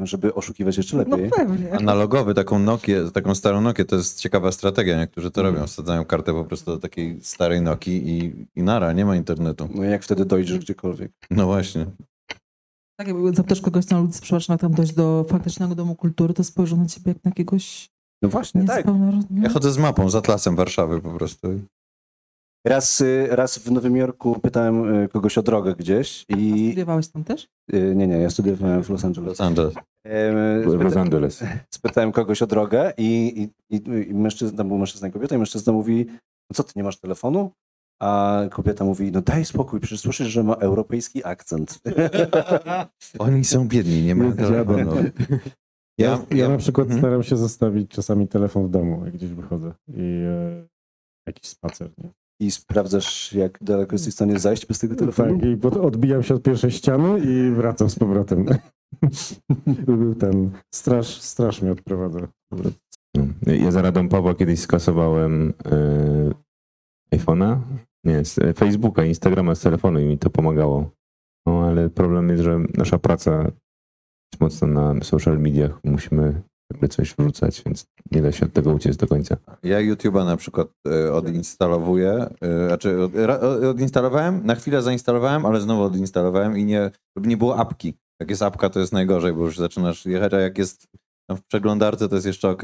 Żeby 0.02 0.34
oszukiwać 0.34 0.76
jeszcze 0.76 0.96
No 0.96 1.04
lepiej. 1.16 1.30
pewnie. 1.30 1.74
Analogowy, 1.74 2.34
taką 2.34 2.58
Nokię, 2.58 3.10
taką 3.14 3.34
starą 3.34 3.60
Nokię, 3.60 3.84
to 3.84 3.96
jest 3.96 4.20
ciekawa 4.20 4.52
strategia. 4.52 4.98
Niektórzy 4.98 5.30
to 5.30 5.40
Mhm. 5.40 5.54
robią. 5.54 5.66
Wsadzają 5.66 6.04
kartę 6.04 6.32
po 6.32 6.44
prostu 6.44 6.70
do 6.70 6.78
takiej 6.78 7.18
starej 7.22 7.62
Nokii 7.62 8.08
i, 8.18 8.46
i 8.56 8.62
nara, 8.62 8.92
nie 8.92 9.04
ma 9.04 9.16
internetu. 9.16 9.68
No 9.74 9.84
i 9.84 9.90
jak 9.90 10.02
wtedy 10.04 10.24
dojdziesz 10.24 10.58
gdziekolwiek? 10.58 11.12
No 11.30 11.46
właśnie. 11.46 11.86
Tak 12.98 13.08
jakby 13.08 13.34
zapytasz 13.34 13.60
kogoś 13.60 13.88
na 13.88 14.00
ulicy, 14.00 14.20
przepraszam, 14.22 14.58
tam 14.58 14.74
dojść 14.74 14.92
do 14.94 15.24
faktycznego 15.28 15.74
domu 15.74 15.94
kultury, 15.94 16.34
to 16.34 16.44
spojrzą 16.44 16.76
na 16.76 16.86
ciebie 16.86 17.12
jak 17.12 17.24
na 17.24 17.28
jakiegoś 17.28 17.90
No 18.22 18.28
właśnie, 18.28 18.64
tak. 18.64 18.86
Ja 19.42 19.48
chodzę 19.48 19.72
z 19.72 19.78
mapą, 19.78 20.10
z 20.10 20.14
atlasem 20.14 20.56
Warszawy 20.56 21.00
po 21.00 21.10
prostu. 21.10 21.48
Raz, 22.68 23.00
y, 23.00 23.28
raz 23.30 23.58
w 23.58 23.70
Nowym 23.72 23.96
Jorku 23.96 24.40
pytałem 24.40 25.02
y, 25.04 25.08
kogoś 25.08 25.38
o 25.38 25.42
drogę 25.42 25.74
gdzieś 25.74 26.24
A 26.32 26.36
i... 26.36 26.66
studiowałeś 26.66 27.08
tam 27.08 27.24
też? 27.24 27.48
y, 27.74 27.94
Nie, 27.96 28.06
nie, 28.06 28.18
ja 28.18 28.30
studiowałem 28.30 28.82
w 28.82 28.90
Los 28.90 29.04
Angeles. 29.04 29.28
Los 29.28 29.40
Angeles. 29.40 29.74
W 30.64 30.82
Los 30.82 30.96
Angeles. 30.96 31.44
spytałem 31.74 32.12
kogoś 32.12 32.42
o 32.42 32.46
drogę 32.46 32.92
i, 32.98 33.42
i, 33.70 33.76
i, 33.76 34.08
i 34.10 34.14
mężczyzna, 34.14 34.58
tam 34.58 34.68
był 34.68 34.78
mężczyzna 34.78 35.08
i 35.08 35.10
kobieta 35.12 35.34
i 35.34 35.38
mężczyzna 35.38 35.72
mówi, 35.72 36.06
no 36.50 36.54
co 36.54 36.62
ty, 36.62 36.72
nie 36.76 36.82
masz 36.84 37.00
telefonu? 37.00 37.50
A 38.02 38.40
kobieta 38.50 38.84
mówi, 38.84 39.12
no 39.12 39.20
daj 39.22 39.44
spokój, 39.44 39.80
przecież 39.80 40.00
słyszysz, 40.00 40.28
że 40.28 40.42
ma 40.42 40.54
europejski 40.54 41.24
akcent. 41.24 41.80
Oni 43.18 43.44
są 43.44 43.68
biedni, 43.68 44.02
nie 44.02 44.14
ma 44.14 44.24
Nie 44.24 44.32
telefonu. 44.32 44.92
Ja, 45.98 46.18
ja, 46.30 46.48
na 46.48 46.56
przykład 46.58 46.84
Mhm. 46.86 47.00
staram 47.00 47.22
się 47.22 47.36
zostawić 47.36 47.90
czasami 47.90 48.28
telefon 48.28 48.66
w 48.66 48.70
domu, 48.70 49.04
jak 49.04 49.14
gdzieś 49.14 49.30
wychodzę 49.30 49.72
i 49.88 50.22
e, 50.26 50.66
jakiś 51.26 51.48
spacer. 51.48 51.90
Nie? 51.98 52.10
I 52.40 52.50
sprawdzasz, 52.50 53.32
jak 53.32 53.58
daleko 53.60 53.94
jesteś 53.94 54.12
w 54.12 54.16
stanie 54.16 54.38
zajść 54.38 54.66
bez 54.66 54.78
tego 54.78 54.94
telefonu? 54.94 55.40
Tak, 55.40 55.48
i 55.48 55.56
pod, 55.56 55.76
odbijam 55.76 56.22
się 56.22 56.34
od 56.34 56.42
pierwszej 56.42 56.70
ściany 56.70 57.18
i 57.18 57.50
wracam 57.50 57.90
z 57.90 57.98
powrotem. 57.98 58.46
Ten 60.20 60.50
straż, 60.74 61.20
straż 61.20 61.62
mnie 61.62 61.72
odprowadza. 61.72 62.28
Ja 63.46 63.70
za 63.70 63.82
radą 63.82 64.08
Pawła 64.08 64.34
kiedyś 64.34 64.60
skasowałem 64.60 65.52
e, 65.64 67.16
iPhone'a, 67.16 67.58
nie, 68.04 68.24
z 68.24 68.38
e, 68.38 68.54
Facebooka, 68.54 69.04
Instagrama 69.04 69.54
z 69.54 69.60
telefonu 69.60 70.00
i 70.00 70.04
mi 70.04 70.18
to 70.18 70.30
pomagało. 70.30 70.90
No 71.46 71.60
ale 71.60 71.90
problem 71.90 72.28
jest, 72.28 72.42
że 72.42 72.58
nasza 72.74 72.98
praca 72.98 73.42
jest 74.32 74.40
mocno 74.40 74.66
na 74.66 75.04
social 75.04 75.38
mediach, 75.38 75.80
musimy 75.84 76.42
jakby 76.72 76.88
coś 76.88 77.14
wrzucać, 77.14 77.62
więc 77.66 77.86
nie 78.10 78.22
da 78.22 78.32
się 78.32 78.46
od 78.46 78.52
tego 78.52 78.72
uciec 78.72 78.96
do 78.96 79.06
końca. 79.06 79.36
Ja 79.62 79.78
YouTube'a 79.78 80.26
na 80.26 80.36
przykład 80.36 80.68
e, 80.88 81.12
odinstalowuję, 81.12 82.30
e, 82.40 82.66
znaczy 82.68 82.98
odinstalowałem, 83.70 84.46
na 84.46 84.54
chwilę 84.54 84.82
zainstalowałem, 84.82 85.46
ale 85.46 85.60
znowu 85.60 85.82
odinstalowałem 85.82 86.58
i 86.58 86.64
nie, 86.64 86.90
żeby 87.16 87.28
nie 87.28 87.36
było 87.36 87.56
apki. 87.56 87.94
Jak 88.20 88.30
jest 88.30 88.42
apka, 88.42 88.70
to 88.70 88.80
jest 88.80 88.92
najgorzej, 88.92 89.32
bo 89.32 89.44
już 89.44 89.58
zaczynasz 89.58 90.06
jechać, 90.06 90.34
a 90.34 90.40
jak 90.40 90.58
jest 90.58 90.86
tam 91.28 91.36
w 91.36 91.44
przeglądarce, 91.44 92.08
to 92.08 92.14
jest 92.14 92.26
jeszcze 92.26 92.48
ok. 92.48 92.62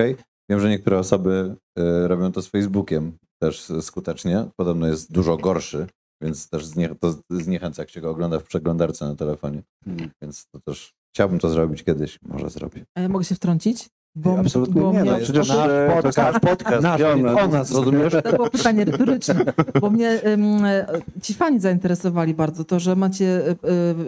Wiem, 0.51 0.61
że 0.61 0.69
niektóre 0.69 0.99
osoby 0.99 1.57
e, 1.79 2.09
robią 2.09 2.33
to 2.33 2.43
z 2.43 2.49
Facebookiem 2.49 3.19
też 3.43 3.73
skutecznie. 3.81 4.49
Podobno 4.57 4.87
jest 4.87 5.13
dużo 5.13 5.37
gorszy, 5.37 5.87
więc 6.23 6.49
też 6.49 6.67
znie, 6.67 6.95
to 7.01 7.15
zniechęca, 7.31 7.83
jak 7.83 7.91
się 7.91 8.01
go 8.01 8.11
ogląda 8.11 8.39
w 8.39 8.45
przeglądarce 8.45 9.05
na 9.05 9.17
telefonie. 9.17 9.63
Hmm. 9.85 10.11
Więc 10.23 10.47
to 10.51 10.61
też 10.61 10.95
chciałbym 11.15 11.39
to 11.39 11.49
zrobić 11.49 11.85
kiedyś, 11.85 12.19
może 12.23 12.51
zrobię. 12.51 12.85
A 12.95 13.01
ja 13.01 13.09
mogę 13.09 13.25
się 13.25 13.35
wtrącić? 13.35 13.89
Bo, 14.17 14.39
Absolutnie 14.39 14.83
bo 14.83 14.93
nie, 14.93 15.01
mnie, 15.01 15.11
no 15.11 15.19
przecież 15.19 15.49
nasz 15.49 15.69
e, 15.69 15.99
to 16.03 16.09
jest 16.09 16.19
nasz 16.19 16.41
podcast. 16.41 16.83
Nasz, 16.83 17.01
o 17.01 17.49
nas, 17.49 17.73
rozumiesz? 17.73 18.13
To 18.25 18.33
było 18.33 18.51
pytanie 18.51 18.85
retoryczne, 18.85 19.45
bo 19.81 19.91
mnie 19.91 20.09
e, 20.11 20.87
ci 21.23 21.35
fani 21.35 21.61
zainteresowali 21.61 22.35
bardzo. 22.35 22.65
To, 22.65 22.81
że 22.81 22.97
macie, 22.97 23.49
e, 23.49 23.51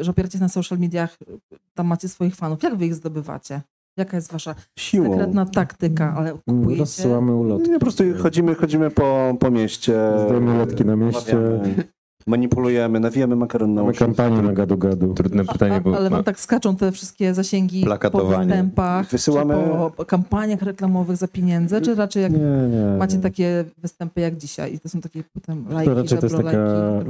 e, 0.01 0.05
że 0.05 0.11
opieracie 0.11 0.39
się 0.39 0.45
na 0.45 0.49
social 0.49 0.79
mediach, 0.79 1.17
e, 1.23 1.57
tam 1.75 1.87
macie 1.87 2.09
swoich 2.09 2.37
fanów. 2.37 2.63
Jak 2.63 2.77
wy 2.77 2.87
ich 2.87 2.95
zdobywacie? 2.95 3.61
Jaka 3.97 4.17
jest 4.17 4.33
wasza 4.33 4.55
Siłą. 4.79 5.11
sekretna 5.11 5.47
taktyka? 5.47 6.15
Ale 6.17 6.33
kupujecie? 6.33 6.81
Rozsyłamy 6.81 7.35
ulotki. 7.35 7.71
Nie, 7.71 7.79
po 7.79 7.81
prostu 7.81 8.05
chodzimy, 8.23 8.55
chodzimy 8.55 8.91
po, 8.91 9.37
po 9.41 9.51
mieście. 9.51 9.93
Zdajemy 10.25 10.55
ulotki 10.55 10.85
na 10.85 10.97
mieście. 10.97 11.39
Omawiamy, 11.39 11.85
Manipulujemy, 12.29 13.01
nawijamy 13.01 13.37
makaron 13.37 13.75
na 13.75 13.81
Mamy 13.83 13.91
uszy. 13.91 13.99
kampanię 13.99 14.43
na 14.43 14.53
gadu-gadu. 14.53 15.15
Trudne 15.15 15.45
pytanie, 15.45 15.75
A, 15.75 15.81
bo 15.81 15.97
ale 15.97 16.11
wam 16.11 16.25
tak 16.25 16.41
skaczą 16.41 16.77
te 16.77 16.93
wszystkie 16.93 17.35
zasięgi 17.35 17.81
po 17.81 17.87
Plakatowanie. 17.87 18.47
występach, 18.47 19.11
Wysyłamy- 19.11 19.91
po 19.97 20.05
kampaniach 20.05 20.63
reklamowych 20.63 21.17
za 21.17 21.29
pieniądze, 21.29 21.81
czy 21.81 21.95
raczej 21.95 22.23
jak 22.23 22.33
Nie, 22.33 22.39
nie. 22.39 22.97
macie 22.99 23.17
nie. 23.17 23.23
takie 23.23 23.65
występy 23.79 24.21
jak 24.21 24.37
dzisiaj 24.37 24.75
i 24.75 24.81
to 24.81 24.89
są 24.89 25.01
takie 25.01 25.25
potem 25.33 25.65
lajki, 25.71 25.91
To 25.91 25.95
raczej 26.03 26.19
to 26.19 26.27
jest 26.27 26.37
taka 26.37 26.59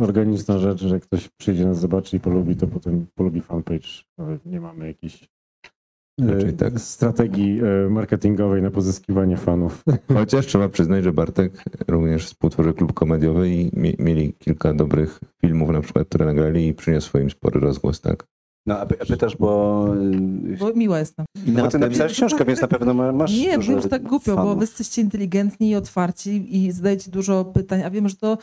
organiczna 0.01 0.59
rzecz, 0.59 0.81
że 0.81 0.95
jak 0.95 1.03
ktoś 1.03 1.29
przyjdzie 1.29 1.67
nas 1.67 1.79
zobaczy 1.81 2.17
i 2.17 2.21
polubi, 2.21 2.57
to 2.57 2.67
potem 2.67 3.07
polubi 3.15 3.41
fanpage. 3.41 3.89
Nie 4.47 4.61
mamy 4.61 4.87
jakiejś 4.87 5.29
Raczej 6.21 6.49
e, 6.51 6.53
tak. 6.53 6.81
strategii 6.81 7.61
e, 7.61 7.91
marketingowej 7.91 8.63
na 8.63 8.71
pozyskiwanie 8.71 9.37
fanów. 9.37 9.85
chociaż 10.15 10.47
trzeba 10.47 10.69
przyznać, 10.69 11.05
że 11.05 11.13
Bartek 11.13 11.65
również 11.89 12.27
współtworzy 12.27 12.75
klub 12.75 12.93
komediowy 12.93 13.51
i 13.51 13.71
mie- 13.77 13.95
mieli 13.99 14.33
kilka 14.39 14.75
dobrych 14.75 15.21
filmów 15.41 15.71
na 15.71 15.81
przykład, 15.81 16.09
które 16.09 16.27
nagrali 16.27 16.69
i 16.69 16.75
przyniosło 16.75 17.21
im 17.21 17.31
spory 17.31 17.61
rozgłos, 17.61 18.01
tak? 18.01 18.27
No, 18.67 18.79
a 18.79 18.87
py- 18.87 18.97
a 19.03 19.07
pytasz, 19.07 19.37
bo... 19.37 19.87
y, 20.53 20.57
Bo 20.59 20.73
miła 20.75 20.99
jestem. 20.99 21.27
No, 21.47 21.63
bo 21.63 21.69
ty 21.71 21.79
napisałeś 21.79 22.13
książkę, 22.13 22.45
więc 22.45 22.61
na 22.61 22.69
pewno 22.69 22.95
ma- 22.95 23.13
masz 23.13 23.39
Nie, 23.39 23.57
dużo 23.57 23.81
że 23.81 23.89
tak 23.89 24.03
głupio, 24.03 24.37
bo 24.37 24.43
fanów. 24.43 24.55
wy 24.59 24.61
jesteście 24.63 25.03
inteligentni 25.03 25.71
i 25.71 25.75
otwarci 25.77 26.57
i 26.65 26.73
zadajecie 26.73 27.11
dużo 27.11 27.45
pytań, 27.45 27.83
a 27.83 27.91
wiem, 27.91 28.09
że 28.09 28.17
to, 28.17 28.39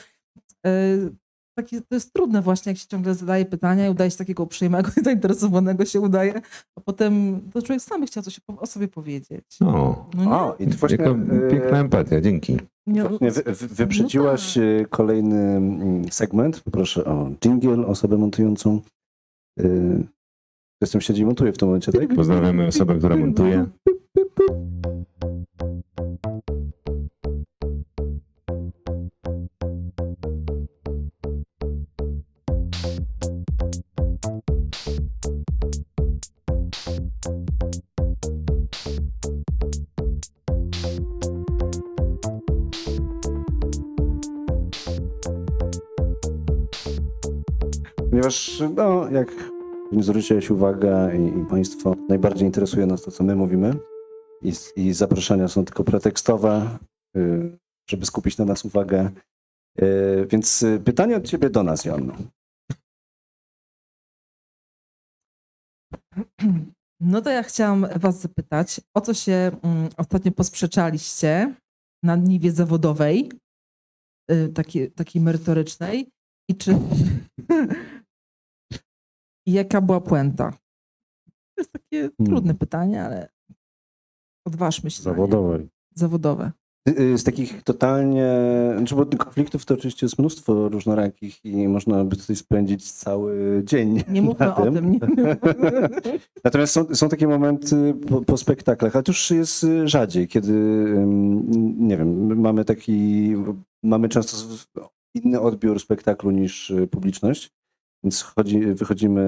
e, 1.58 1.64
takie, 1.64 1.82
to 1.82 1.96
jest 1.96 2.14
trudne 2.14 2.42
właśnie, 2.42 2.70
jak 2.72 2.80
się 2.80 2.88
ciągle 2.88 3.16
zadaje 3.16 3.46
pytania 3.46 3.88
i 3.88 3.90
udaje 3.90 4.12
się 4.12 4.18
takiego 4.18 4.44
uprzejmego 4.44 4.90
i 5.02 5.04
zainteresowanego 5.06 5.86
się 5.86 6.00
udaje, 6.02 6.42
a 6.76 6.82
potem 6.82 7.42
to 7.54 7.62
człowiek 7.62 7.84
sam 7.84 8.02
by 8.02 8.08
chciał 8.08 8.24
coś 8.24 8.40
o- 8.48 8.60
o 8.60 8.66
sobie 8.66 8.88
powiedzieć. 8.88 9.46
No, 9.62 10.06
No? 10.14 10.32
O, 10.48 10.56
i 10.60 10.68
ty 10.68 10.78
właśnie... 10.78 10.98
jaka 10.98 11.12
y, 11.12 11.52
piękna 11.52 11.80
empatia, 11.80 12.22
dzięki. 12.22 12.58
nie, 12.88 13.04
Właśnie 13.04 13.32
wy, 13.32 13.44
wy, 13.44 13.68
wyprzedziłaś 13.68 14.56
No 14.56 14.64
y, 14.64 14.86
kolejny 14.90 15.38
mm, 15.38 16.12
segment. 16.12 16.60
Poproszę 16.62 17.06
o 17.06 17.30
jingle, 17.46 17.88
osobę 17.88 18.18
montującą. 18.18 18.82
Y, 19.60 20.04
Jestem 20.82 21.02
siedzi 21.02 21.22
i 21.22 21.26
montuję 21.26 21.54
w 21.54 21.58
tym 21.58 21.68
momencie, 21.68 21.92
tak? 21.92 22.16
Pozdrawiamy 22.16 22.68
osobę, 22.68 22.98
która 22.98 23.18
montuje. 23.18 23.66
Ponieważ, 48.24 48.64
no, 48.76 49.10
jak 49.12 49.32
zwróciłeś 49.92 50.50
uwagę 50.50 51.18
i, 51.18 51.40
i 51.40 51.46
Państwo, 51.46 51.96
najbardziej 52.10 52.46
interesuje 52.46 52.86
nas 52.86 53.02
to, 53.02 53.12
co 53.12 53.24
my 53.24 53.36
mówimy. 53.36 53.76
I, 54.42 54.54
i 54.76 54.94
zaproszenia 54.94 55.48
są 55.48 55.66
tylko 55.66 55.84
pretekstowe, 55.84 56.78
y, 57.18 57.58
żeby 57.90 58.06
skupić 58.06 58.38
na 58.38 58.46
nas 58.46 58.66
uwagę. 58.66 59.12
Y, 59.82 60.28
Więc 60.30 60.64
y, 60.64 60.82
pytanie 60.86 61.18
od 61.18 61.28
Ciebie 61.28 61.50
do 61.50 61.64
nas, 61.64 61.86
Joanno. 61.86 62.14
No 67.00 67.22
to 67.22 67.30
ja 67.30 67.44
chciałam 67.44 67.88
was 67.96 68.22
zapytać, 68.22 68.82
o 68.94 69.02
co 69.02 69.14
się 69.14 69.52
mm, 69.64 69.90
ostatnio 69.98 70.32
posprzeczaliście 70.32 71.56
na 72.04 72.16
niwie 72.16 72.52
zawodowej, 72.52 73.32
takiej, 74.54 74.92
takiej 74.92 75.22
merytorycznej 75.22 76.10
i 76.50 76.56
czy... 76.56 76.76
I 79.46 79.52
jaka 79.52 79.82
była 79.82 80.02
puenta? 80.02 80.52
To 81.56 81.62
jest 81.62 81.72
takie 81.72 82.10
trudne 82.26 82.54
pytanie, 82.54 83.04
ale 83.04 83.30
odważmy 84.48 84.92
się. 84.92 85.04
Zawodowej. 85.04 85.70
Zawodowe. 85.96 86.52
Y, 86.90 87.18
Z 87.18 87.24
takich 87.24 87.64
totalnie, 87.64 88.28
znaczy 88.78 88.96
bo 88.96 89.06
konfliktów 89.06 89.66
to 89.66 89.74
oczywiście 89.74 90.06
jest 90.06 90.20
mnóstwo 90.20 90.70
różnorakich 90.70 91.46
i 91.46 91.68
można 91.68 92.04
by 92.04 92.16
tutaj 92.16 92.36
spędzić 92.36 92.92
cały 92.92 93.62
dzień. 93.66 94.04
Nie 94.10 94.22
mówmy 94.22 94.46
na 94.46 94.56
o 94.56 94.72
tym. 94.72 94.92
Nie. 94.92 95.00
Natomiast 96.44 96.74
są, 96.74 96.96
są 96.96 97.10
takie 97.10 97.28
momenty 97.28 97.94
po, 98.10 98.22
po 98.22 98.38
spektaklach, 98.38 98.96
ale 98.96 99.04
to 99.04 99.12
już 99.12 99.32
jest 99.32 99.64
y, 99.64 99.88
rzadziej, 99.88 100.28
kiedy, 100.28 100.54
nie 101.78 101.98
wiem, 101.98 102.40
mamy 102.42 102.66
taki, 102.66 103.34
mamy 103.84 104.10
często 104.10 104.38
inny 105.16 105.40
odbiór 105.40 105.80
spektaklu 105.80 106.32
niż 106.32 106.70
y, 106.70 106.88
publiczność. 106.88 107.52
Więc 108.04 108.22
chodzi, 108.22 108.60
wychodzimy 108.60 109.22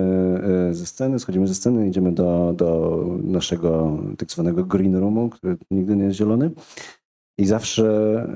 y, 0.72 0.74
ze 0.74 0.86
sceny, 0.86 1.20
schodzimy 1.20 1.48
ze 1.48 1.56
sceny, 1.56 1.88
idziemy 1.88 2.12
do, 2.12 2.54
do 2.58 3.06
naszego 3.24 3.98
tak 4.18 4.32
zwanego 4.32 4.64
green 4.64 4.96
roomu, 4.96 5.30
który 5.30 5.58
nigdy 5.72 5.96
nie 5.96 6.04
jest 6.04 6.18
zielony. 6.18 6.52
I 7.38 7.46
zawsze, 7.46 7.84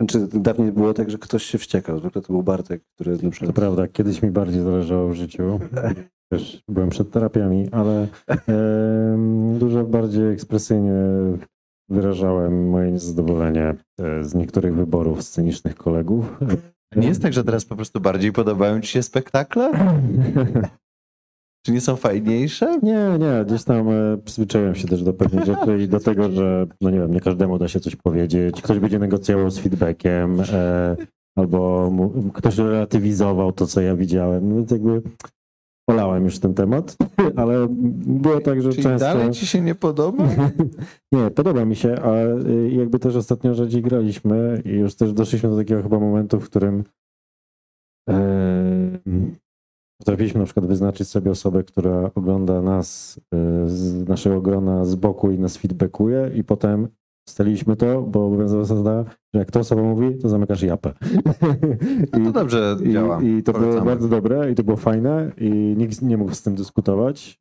czy 0.08 0.28
dawniej 0.28 0.72
było 0.72 0.94
tak, 0.94 1.10
że 1.10 1.18
ktoś 1.18 1.44
się 1.44 1.58
wściekał. 1.58 2.00
Zwykle 2.00 2.22
to 2.22 2.34
był 2.34 2.44
Bartek, 2.44 2.82
który 2.96 3.12
na 3.12 3.18
To 3.18 3.30
przykład 3.30 3.56
prawda, 3.56 3.88
kiedyś 3.88 4.22
mi 4.22 4.32
bardziej 4.32 4.62
zależało 4.62 5.10
w 5.10 5.14
życiu. 5.14 5.60
Też 6.32 6.64
byłem 6.68 6.90
przed 6.90 7.12
terapiami, 7.12 7.68
ale 7.72 8.08
em, 8.28 9.60
dużo 9.60 9.84
bardziej 9.84 10.32
ekspresyjnie 10.32 10.94
wyrażałem 11.90 12.70
moje 12.70 12.92
niezadowolenie 12.92 13.76
e, 14.00 14.24
z 14.24 14.36
niektórych 14.36 14.76
wyborów 14.76 15.24
scenicznych 15.24 15.76
kolegów. 15.76 16.40
Nie 16.96 17.08
jest 17.08 17.22
tak, 17.22 17.34
że 17.34 17.44
teraz 17.44 17.66
po 17.66 17.76
prostu 17.76 18.00
bardziej 18.00 18.32
podobają 18.32 18.82
ci 18.82 18.88
się 18.88 19.04
spektakle? 19.04 19.72
Czy 21.66 21.72
nie 21.72 21.82
są 21.82 21.96
fajniejsze? 21.96 22.80
Nie, 22.84 23.18
nie, 23.20 23.46
gdzieś 23.46 23.64
tam 23.64 23.90
e, 23.90 24.18
przyzwyczaiłem 24.26 24.76
się 24.76 24.88
też 24.88 25.04
do 25.04 25.14
pewnych 25.14 25.46
rzeczy 25.52 25.84
i 25.84 25.88
do 25.88 26.00
tego, 26.00 26.32
że 26.32 26.68
no 26.82 26.90
nie 26.90 27.00
wiem, 27.00 27.14
nie 27.14 27.22
każdemu 27.22 27.58
da 27.58 27.68
się 27.68 27.80
coś 27.80 27.96
powiedzieć. 27.96 28.62
Ktoś 28.62 28.80
będzie 28.80 29.00
negocjował 29.00 29.50
z 29.50 29.60
feedbackiem, 29.60 30.42
e, 30.54 30.96
albo 31.38 31.90
mu, 31.92 32.32
ktoś 32.34 32.58
relatywizował 32.58 33.52
to, 33.52 33.68
co 33.68 33.82
ja 33.82 33.96
widziałem. 33.96 34.50
No, 34.50 34.56
Więc 34.56 34.72
jakby 34.72 35.02
polałem 35.90 36.24
już 36.24 36.40
ten 36.40 36.54
temat, 36.54 36.98
ale 37.42 37.68
było 37.70 38.40
tak, 38.42 38.62
że 38.62 38.70
Czyli 38.70 38.84
często... 38.84 39.08
dalej 39.08 39.32
ci 39.32 39.48
się 39.48 39.62
nie 39.62 39.76
podoba? 39.76 40.28
Nie, 41.12 41.32
podoba 41.32 41.66
mi 41.66 41.76
się, 41.76 41.96
a 42.02 42.26
y, 42.48 42.70
jakby 42.72 43.00
też 43.00 43.16
ostatnio 43.16 43.54
rzadziej 43.54 43.82
graliśmy 43.82 44.62
i 44.66 44.70
już 44.70 44.96
też 44.96 45.14
doszliśmy 45.14 45.50
do 45.50 45.58
takiego 45.58 45.84
chyba 45.84 46.00
momentu, 46.00 46.40
w 46.40 46.50
którym 46.50 46.84
e, 48.10 49.00
potrafiliśmy 50.00 50.40
na 50.40 50.46
przykład 50.46 50.66
wyznaczyć 50.66 51.08
sobie 51.08 51.32
osobę, 51.32 51.64
która 51.64 52.12
ogląda 52.16 52.62
nas 52.62 53.20
e, 53.34 53.70
z 53.70 54.08
naszego 54.08 54.42
grona 54.42 54.86
z 54.86 54.96
boku 54.96 55.32
i 55.32 55.40
nas 55.40 55.58
feedbackuje 55.58 56.32
i 56.36 56.44
potem 56.44 56.88
ustaliliśmy 57.30 57.76
to, 57.76 58.02
bo 58.02 58.26
obowiązała 58.26 58.64
zasada, 58.64 59.06
że 59.34 59.40
jak 59.40 59.52
ta 59.52 59.60
osoba 59.60 59.84
mówi, 59.84 60.18
to 60.18 60.30
zamykasz 60.30 60.62
japę. 60.62 60.94
No 62.14 62.26
to 62.26 62.32
dobrze 62.32 62.78
I, 62.84 62.94
działa. 62.94 63.22
I 63.22 63.44
to 63.44 63.52
było 63.52 63.66
Polecamy. 63.66 63.86
bardzo 63.86 64.08
dobre 64.08 64.52
i 64.52 64.56
to 64.56 64.64
było 64.64 64.78
fajne 64.78 65.32
i 65.38 65.50
nikt 65.78 66.02
nie 66.02 66.18
mógł 66.18 66.34
z 66.34 66.42
tym 66.42 66.56
dyskutować. 66.56 67.40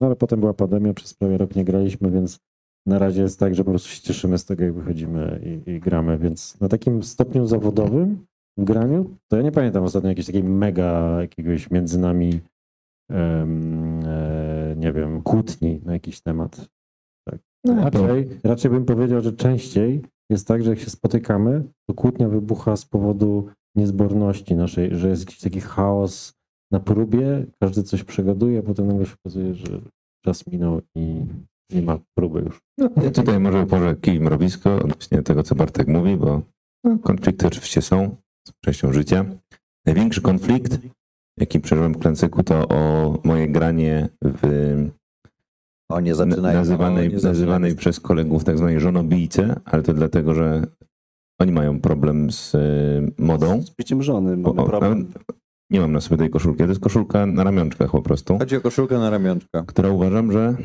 No 0.00 0.06
ale 0.06 0.16
potem 0.16 0.40
była 0.40 0.54
pandemia, 0.54 0.94
przez 0.94 1.14
prawie 1.14 1.38
rok 1.38 1.56
nie 1.56 1.64
graliśmy, 1.64 2.10
więc 2.10 2.38
na 2.86 2.98
razie 2.98 3.22
jest 3.22 3.40
tak, 3.40 3.54
że 3.54 3.64
po 3.64 3.70
prostu 3.70 3.88
się 3.88 4.02
cieszymy 4.02 4.38
z 4.38 4.44
tego, 4.44 4.64
jak 4.64 4.74
wychodzimy 4.74 5.40
i, 5.44 5.70
i 5.70 5.80
gramy. 5.80 6.18
Więc 6.18 6.60
na 6.60 6.68
takim 6.68 7.02
stopniu 7.02 7.46
zawodowym 7.46 8.26
w 8.58 8.64
graniu, 8.64 9.16
to 9.28 9.36
ja 9.36 9.42
nie 9.42 9.52
pamiętam 9.52 9.84
ostatnio 9.84 10.08
jakiejś 10.08 10.26
takiej 10.26 10.44
mega 10.44 11.20
jakiegoś 11.20 11.70
między 11.70 11.98
nami 11.98 12.40
em, 13.10 14.00
e, 14.04 14.74
nie 14.76 14.92
wiem, 14.92 15.22
kłótni 15.22 15.80
na 15.84 15.92
jakiś 15.92 16.20
temat. 16.20 16.68
Tak. 17.66 17.94
Raczej, 17.94 18.28
raczej 18.44 18.70
bym 18.70 18.84
powiedział, 18.84 19.20
że 19.20 19.32
częściej 19.32 20.02
jest 20.30 20.48
tak, 20.48 20.62
że 20.62 20.70
jak 20.70 20.78
się 20.78 20.90
spotykamy, 20.90 21.64
to 21.88 21.94
kłótnia 21.94 22.28
wybucha 22.28 22.76
z 22.76 22.84
powodu 22.84 23.48
niezborności 23.76 24.54
naszej, 24.54 24.94
że 24.96 25.08
jest 25.08 25.22
jakiś 25.22 25.40
taki 25.40 25.60
chaos 25.60 26.32
na 26.70 26.80
próbie, 26.80 27.46
każdy 27.60 27.82
coś 27.82 28.04
przegaduje, 28.04 28.58
a 28.58 28.62
potem 28.62 28.86
nagle 28.86 29.06
się 29.06 29.14
okazuje, 29.24 29.54
że 29.54 29.80
czas 30.24 30.46
minął 30.46 30.80
i 30.94 31.24
nie 31.72 31.82
ma 31.82 31.98
próby 32.18 32.40
już. 32.40 32.60
Ja 33.02 33.10
tutaj 33.10 33.40
może 33.40 33.66
położę 33.66 33.96
kij 33.96 34.20
mrowisko 34.20 34.76
odnośnie 34.76 35.22
tego, 35.22 35.42
co 35.42 35.54
Bartek 35.54 35.88
mówi, 35.88 36.16
bo 36.16 36.42
no, 36.84 36.98
konflikty 36.98 37.46
oczywiście 37.46 37.82
są, 37.82 38.16
są 38.48 38.54
częścią 38.64 38.92
życia. 38.92 39.24
Największy 39.86 40.22
konflikt, 40.22 40.78
jaki 41.38 41.60
przeżyłem 41.60 41.94
w 41.94 41.98
Klęcyku, 41.98 42.42
to 42.42 42.68
o 42.68 43.18
moje 43.24 43.48
granie 43.48 44.08
w 44.24 44.74
O, 45.92 46.00
nie 46.00 46.14
zaczynaj. 46.14 46.54
nazywanej, 46.54 47.12
nazywanej 47.22 47.76
przez 47.76 48.00
kolegów 48.00 48.44
tak 48.44 48.58
zwanej 48.58 48.80
żonobijce, 48.80 49.60
ale 49.64 49.82
to 49.82 49.92
dlatego, 49.94 50.34
że 50.34 50.66
oni 51.40 51.52
mają 51.52 51.80
problem 51.80 52.30
z 52.32 52.54
y, 52.54 52.58
modą. 53.18 53.62
z 53.62 53.70
byciem 53.70 54.02
żony 54.02 54.36
mamy 54.36 54.60
O, 54.60 54.62
o, 54.62 54.66
problem. 54.66 55.12
Nie 55.70 55.80
mam 55.80 55.92
na 55.92 56.00
sobie 56.00 56.16
tej 56.16 56.30
koszulki, 56.30 56.62
to 56.62 56.68
jest 56.68 56.80
koszulka 56.80 57.26
na 57.26 57.44
ramionczkach 57.44 57.90
po 57.90 58.02
prostu, 58.02 58.38
Chodzi 58.38 58.56
o 58.56 58.60
koszulkę 58.60 58.98
na 58.98 59.10
ramionczka. 59.10 59.64
która 59.66 59.90
uważam, 59.90 60.32
że 60.32 60.56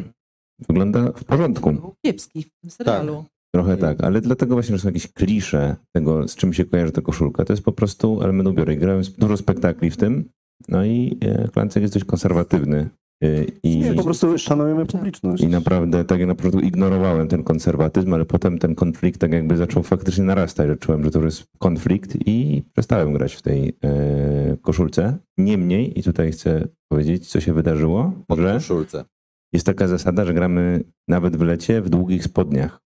wygląda 0.69 1.11
w 1.11 1.23
porządku. 1.23 1.95
Kiepski 2.05 2.43
w 2.43 2.49
tym 2.61 2.71
serialu. 2.71 3.25
Trochę 3.55 3.77
tak, 3.77 4.03
ale 4.03 4.21
dlatego 4.21 4.55
właśnie, 4.55 4.75
że 4.77 4.81
są 4.81 4.87
jakieś 4.87 5.13
klisze 5.13 5.75
tego, 5.95 6.27
z 6.27 6.35
czym 6.35 6.53
się 6.53 6.65
kojarzy 6.65 6.91
ta 6.91 7.01
koszulka. 7.01 7.45
To 7.45 7.53
jest 7.53 7.63
po 7.63 7.71
prostu 7.71 8.21
element 8.21 8.49
ubioru. 8.49 8.71
I 8.71 8.77
grałem 8.77 9.01
dużo 9.17 9.37
spektakli 9.37 9.89
w 9.91 9.97
tym, 9.97 10.29
no 10.69 10.85
i 10.85 11.17
e, 11.21 11.47
Klancek 11.47 11.81
jest 11.81 11.93
dość 11.93 12.05
konserwatywny. 12.05 12.89
E, 13.23 13.43
I, 13.63 13.77
Nie, 13.79 13.93
po 13.93 14.03
prostu 14.03 14.37
szanujemy 14.37 14.85
publiczność. 14.85 15.43
I 15.43 15.47
naprawdę, 15.47 16.05
tak 16.05 16.19
jak 16.19 16.27
na 16.27 16.35
początku 16.35 16.59
ignorowałem 16.59 17.27
ten 17.27 17.43
konserwatyzm, 17.43 18.13
ale 18.13 18.25
potem 18.25 18.59
ten 18.59 18.75
konflikt 18.75 19.21
tak 19.21 19.31
jakby 19.31 19.57
zaczął 19.57 19.83
faktycznie 19.83 20.23
narastać, 20.23 20.67
że 20.67 20.77
czułem, 20.77 21.03
że 21.03 21.11
to 21.11 21.19
już 21.19 21.25
jest 21.25 21.47
konflikt 21.59 22.17
i 22.25 22.63
przestałem 22.73 23.13
grać 23.13 23.33
w 23.33 23.41
tej 23.41 23.77
e, 23.83 24.57
koszulce. 24.61 25.17
Niemniej, 25.37 25.99
i 25.99 26.03
tutaj 26.03 26.31
chcę 26.31 26.67
powiedzieć, 26.91 27.29
co 27.29 27.41
się 27.41 27.53
wydarzyło, 27.53 28.13
Pod 28.27 28.39
że 28.39 28.53
koszulce. 28.53 29.05
jest 29.53 29.65
taka 29.65 29.87
zasada, 29.87 30.25
że 30.25 30.33
gramy 30.33 30.83
nawet 31.07 31.37
w 31.37 31.41
lecie 31.41 31.81
w 31.81 31.89
długich 31.89 32.23
spodniach, 32.23 32.79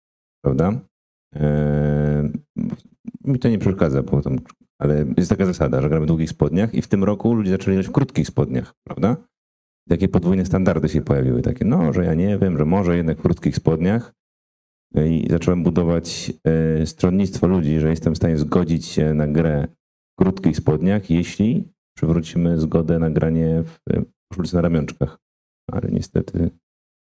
prawda? 0.46 0.80
Eee, 1.36 2.30
mi 3.26 3.40
to 3.40 3.50
nie 3.50 3.60
przeszkadza, 3.60 4.04
bo 4.04 4.22
tam, 4.22 4.38
ale 4.82 5.06
jest 5.18 5.30
taka 5.30 5.46
zasada, 5.46 5.82
że 5.82 5.90
gramy 5.90 6.06
w 6.06 6.08
długich 6.08 6.30
spodniach 6.30 6.74
i 6.74 6.82
w 6.82 6.88
tym 6.88 7.04
roku 7.04 7.34
ludzie 7.34 7.52
zaczęli 7.52 7.76
grać 7.76 7.88
w 7.88 7.92
krótkich 7.92 8.28
spodniach, 8.28 8.74
prawda? 8.88 9.18
Takie 9.90 10.08
podwójne 10.08 10.46
standardy 10.46 10.90
się 10.90 11.02
pojawiły, 11.02 11.42
takie, 11.42 11.66
no, 11.66 11.94
że 11.94 12.06
ja 12.06 12.14
nie 12.14 12.38
wiem, 12.38 12.58
że 12.58 12.66
może 12.66 12.98
jednak 12.98 13.18
w 13.18 13.22
krótkich 13.22 13.56
spodniach. 13.56 14.14
I 14.96 15.28
zacząłem 15.30 15.64
budować 15.64 16.34
e, 16.44 16.86
stronnictwo 16.86 17.48
ludzi, 17.48 17.80
że 17.80 17.90
jestem 17.90 18.14
w 18.14 18.18
stanie 18.18 18.38
zgodzić 18.38 18.86
się 18.86 19.14
na 19.14 19.28
grę 19.28 19.68
w 20.14 20.16
krótkich 20.20 20.58
spodniach, 20.58 21.10
jeśli 21.10 21.64
przywrócimy 21.98 22.60
zgodę 22.60 23.00
na 23.00 23.10
granie 23.10 23.64
w 23.64 23.94
e, 23.94 24.04
koszulce 24.32 24.58
na 24.58 24.62
ramionczkach. 24.62 25.20
Ale 25.72 25.92
niestety 25.92 26.50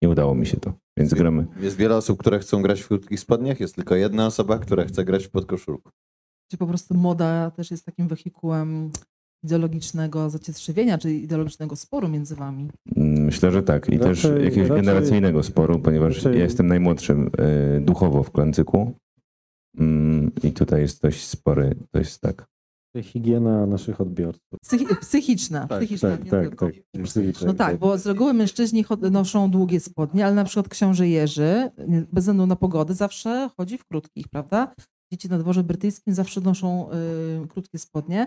nie 0.03 0.09
udało 0.09 0.35
mi 0.35 0.47
się 0.47 0.57
to, 0.57 0.73
więc 0.99 1.15
gramy. 1.15 1.47
Jest 1.61 1.77
wiele 1.77 1.97
osób, 1.97 2.19
które 2.19 2.39
chcą 2.39 2.63
grać 2.63 2.81
w 2.83 2.89
krótkich 2.89 3.21
spodniach, 3.21 3.61
jest 3.61 3.75
tylko 3.75 3.95
jedna 3.95 4.27
osoba, 4.27 4.59
która 4.59 4.85
chce 4.85 5.05
grać 5.05 5.27
w 5.27 5.31
podkoszulku. 5.31 5.91
Czy 6.51 6.57
po 6.57 6.67
prostu 6.67 6.95
moda 6.95 7.51
też 7.51 7.71
jest 7.71 7.85
takim 7.85 8.09
wehikułem 8.09 8.91
ideologicznego 9.51 10.31
zacietrzewienia, 10.31 10.99
czy 10.99 11.13
ideologicznego 11.15 11.77
sporu 11.77 12.09
między 12.09 12.35
wami? 12.35 12.69
Myślę, 12.97 13.53
że 13.53 13.63
tak. 13.63 13.89
I 13.89 13.99
też 13.99 14.25
Raczej- 14.25 14.45
jakiegoś 14.45 14.69
raczej- 14.69 14.85
generacyjnego 14.85 15.43
sporu, 15.43 15.79
ponieważ 15.79 16.17
raczej- 16.17 16.39
ja 16.39 16.45
jestem 16.45 16.67
najmłodszym 16.67 17.31
e, 17.39 17.81
duchowo 17.81 18.23
w 18.23 18.31
klancyku. 18.31 18.93
Mm, 19.79 20.31
I 20.43 20.53
tutaj 20.53 20.81
jest 20.81 21.03
dość 21.03 21.25
spory, 21.27 21.75
to 21.91 21.99
jest 21.99 22.21
tak. 22.21 22.47
Higiena 23.03 23.67
naszych 23.67 24.01
odbiorców. 24.01 24.59
Psychi- 24.67 24.97
psychiczna. 25.01 25.67
psychiczna 25.67 26.11
Tak, 26.11 26.25
nie 26.25 26.31
tak, 26.31 26.49
tylko. 26.49 26.67
tak. 26.67 27.03
Psychicznie, 27.05 27.47
No 27.47 27.55
tak, 27.55 27.79
bo 27.79 27.99
z 27.99 28.07
reguły 28.07 28.33
mężczyźni 28.35 28.85
noszą 29.11 29.51
długie 29.51 29.81
spodnie, 29.81 30.27
ale 30.27 30.35
na 30.35 30.45
przykład 30.45 30.69
książę 30.69 31.09
Jerzy, 31.09 31.71
bez 32.13 32.25
względu 32.25 32.47
na 32.47 32.57
pogodę, 32.57 32.95
zawsze 32.95 33.51
chodzi 33.57 33.79
w 33.79 33.85
krótkich, 33.85 34.29
prawda? 34.29 34.75
Dzieci 35.13 35.29
na 35.29 35.39
dworze 35.39 35.65
brytyjskim 35.65 36.15
zawsze 36.15 36.41
noszą 36.41 36.91
y, 37.45 37.49
krótkie 37.49 37.79
spodnie. 37.79 38.27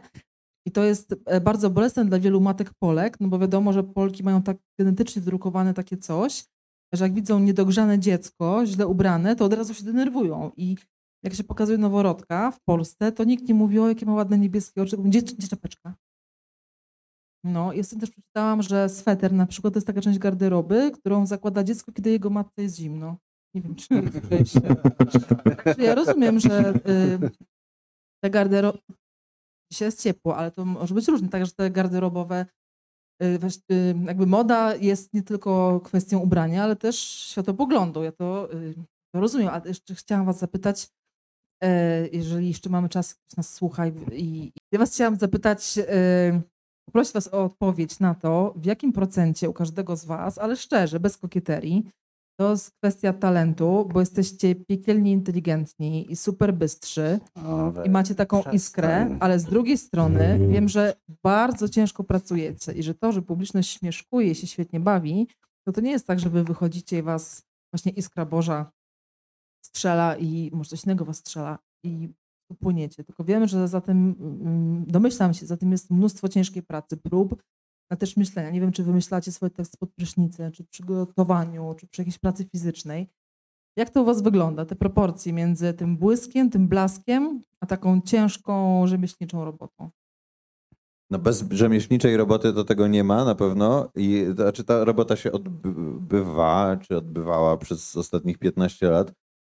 I 0.70 0.72
to 0.72 0.84
jest 0.84 1.15
e, 1.26 1.41
bardzo 1.41 1.70
bolesne 1.70 2.05
dla 2.05 2.20
wielu 2.20 2.41
matek 2.41 2.74
Polek, 2.80 3.20
no 3.20 3.28
bo 3.28 3.39
wiadomo, 3.39 3.74
że 3.74 3.84
Polki 3.84 4.24
mają 4.24 4.41
tak 4.41 4.57
genetycznie 4.80 5.22
wdrukowane 5.22 5.74
takie 5.74 5.97
coś, 5.97 6.45
że 6.93 7.05
jak 7.05 7.13
widzą 7.13 7.39
niedogrzane 7.39 7.99
dziecko, 7.99 8.65
źle 8.65 8.88
ubrane, 8.88 9.36
to 9.36 9.45
od 9.45 9.53
razu 9.53 9.74
się 9.74 9.84
denerwują. 9.84 10.51
I 10.57 10.78
jak 11.24 11.34
się 11.34 11.43
pokazuje 11.43 11.78
noworodka 11.78 12.51
w 12.51 12.59
Polsce, 12.59 13.11
to 13.11 13.24
nikt 13.24 13.47
nie 13.47 13.53
mówi, 13.53 13.80
o 13.80 13.88
jakie 13.88 14.05
ma 14.05 14.13
ładne 14.13 14.38
niebieskie 14.38 14.82
oczy, 14.82 14.97
gdzie, 14.97 15.22
gdzie 15.22 15.47
czapeczka? 15.47 15.95
No, 17.43 17.72
sobie 17.84 18.01
też 18.01 18.11
przeczytałam, 18.11 18.61
że 18.61 18.89
sweter 18.89 19.34
na 19.34 19.45
przykład 19.45 19.74
to 19.74 19.78
jest 19.78 19.88
taka 19.88 20.01
część 20.01 20.20
garderoby, 20.20 20.91
którą 20.91 21.26
zakłada 21.26 21.63
dziecko, 21.63 21.91
kiedy 21.91 22.09
jego 22.09 22.30
matce 22.30 22.61
jest 22.61 22.76
zimno. 22.76 23.17
Nie 23.55 23.61
wiem, 23.61 23.76
czy 23.76 23.88
Czy 25.76 25.82
ja 25.82 25.95
rozumiem, 25.95 26.39
że 26.39 26.74
y, 26.76 27.30
te 28.24 28.30
garderoby... 28.30 28.80
Dzisiaj 29.72 29.88
jest 29.88 30.03
ciepło, 30.03 30.38
ale 30.38 30.51
to 30.51 30.65
może 30.65 30.95
być 30.95 31.07
różne, 31.07 31.30
także 31.30 31.51
te 31.51 31.72
garderobowe 31.72 32.45
y, 33.24 33.39
y, 33.72 33.95
jakby 34.05 34.26
moda 34.26 34.76
jest 34.76 35.13
nie 35.13 35.24
tylko 35.24 35.80
kwestią 35.80 36.20
ubrania, 36.20 36.63
ale 36.63 36.76
też 36.76 36.99
światopoglądu. 36.99 38.03
Ja 38.03 38.11
to, 38.11 38.53
y, 38.53 38.74
to 39.15 39.22
rozumiem, 39.22 39.49
ale 39.49 39.67
jeszcze 39.67 39.95
chciałam 39.95 40.26
was 40.26 40.39
zapytać, 40.39 40.89
e, 41.63 42.07
jeżeli 42.07 42.47
jeszcze 42.47 42.70
mamy 42.70 42.89
czas, 42.89 43.15
ktoś 43.15 43.38
nas 43.38 43.53
słucha 43.53 43.88
i, 43.88 43.91
i 44.11 44.51
ja 44.72 44.80
was 44.80 44.93
chciałam 44.93 45.15
zapytać, 45.15 45.80
poprosić 46.86 47.13
was 47.13 47.34
o 47.34 47.43
odpowiedź 47.43 47.99
na 47.99 48.15
to, 48.15 48.53
w 48.55 48.65
jakim 48.65 48.93
procencie 48.93 49.49
u 49.49 49.53
każdego 49.53 49.95
z 49.95 50.05
was, 50.05 50.38
ale 50.38 50.55
szczerze, 50.55 50.99
bez 50.99 51.17
kokieterii, 51.17 51.91
to 52.39 52.51
jest 52.51 52.71
kwestia 52.71 53.13
talentu, 53.13 53.89
bo 53.93 53.99
jesteście 53.99 54.55
piekielnie 54.55 55.11
inteligentni 55.11 56.11
i 56.11 56.15
super 56.15 56.53
bystrzy 56.53 57.19
i 57.85 57.89
macie 57.89 58.15
taką 58.15 58.43
iskrę, 58.51 59.17
ale 59.19 59.39
z 59.39 59.45
drugiej 59.45 59.77
strony 59.77 60.47
wiem, 60.47 60.69
że 60.69 60.93
bardzo 61.23 61.69
ciężko 61.69 62.03
pracujecie 62.03 62.71
i 62.71 62.83
że 62.83 62.95
to, 62.95 63.11
że 63.11 63.21
publiczność 63.21 63.69
śmieszkuje 63.79 64.35
się 64.35 64.47
świetnie 64.47 64.79
bawi, 64.79 65.27
to 65.67 65.71
to 65.71 65.81
nie 65.81 65.91
jest 65.91 66.07
tak, 66.07 66.19
że 66.19 66.29
wy 66.29 66.43
wychodzicie 66.43 66.97
i 66.97 67.01
was 67.01 67.43
właśnie 67.73 67.91
iskra 67.91 68.25
Boża 68.25 68.71
strzela 69.65 70.15
i 70.17 70.51
może 70.53 70.69
coś 70.69 70.83
innego 70.83 71.05
was 71.05 71.17
strzela 71.17 71.59
i 71.83 72.09
płyniecie. 72.59 73.03
Tylko 73.03 73.23
wiemy, 73.23 73.47
że 73.47 73.67
za 73.67 73.81
tym, 73.81 74.15
mm, 74.19 74.85
domyślam 74.87 75.33
się, 75.33 75.45
za 75.45 75.57
tym 75.57 75.71
jest 75.71 75.91
mnóstwo 75.91 76.29
ciężkiej 76.29 76.63
pracy, 76.63 76.97
prób, 76.97 77.43
a 77.89 77.95
też 77.95 78.17
myślenia. 78.17 78.49
Nie 78.49 78.61
wiem, 78.61 78.71
czy 78.71 78.83
wymyślacie 78.83 79.31
swoje 79.31 79.49
teksty 79.49 79.77
pod 79.77 79.93
prysznicę, 79.93 80.51
czy 80.51 80.63
przy 80.63 80.83
gotowaniu, 80.83 81.75
czy 81.77 81.87
przy 81.87 82.01
jakiejś 82.01 82.17
pracy 82.17 82.45
fizycznej. 82.45 83.07
Jak 83.77 83.89
to 83.89 84.01
u 84.01 84.05
was 84.05 84.21
wygląda, 84.21 84.65
te 84.65 84.75
proporcje 84.75 85.33
między 85.33 85.73
tym 85.73 85.97
błyskiem, 85.97 86.49
tym 86.49 86.67
blaskiem, 86.67 87.43
a 87.59 87.65
taką 87.65 88.01
ciężką, 88.01 88.87
rzemieślniczą 88.87 89.45
robotą? 89.45 89.89
No 91.11 91.19
bez 91.19 91.45
rzemieślniczej 91.51 92.17
roboty 92.17 92.53
to 92.53 92.63
tego 92.63 92.87
nie 92.87 93.03
ma 93.03 93.25
na 93.25 93.35
pewno. 93.35 93.91
I 93.95 94.25
to 94.27 94.43
znaczy 94.43 94.63
ta 94.63 94.83
robota 94.83 95.15
się 95.15 95.31
odbywa, 95.31 96.77
czy 96.77 96.97
odbywała 96.97 97.57
przez 97.57 97.97
ostatnich 97.97 98.37
15 98.37 98.89
lat. 98.89 99.13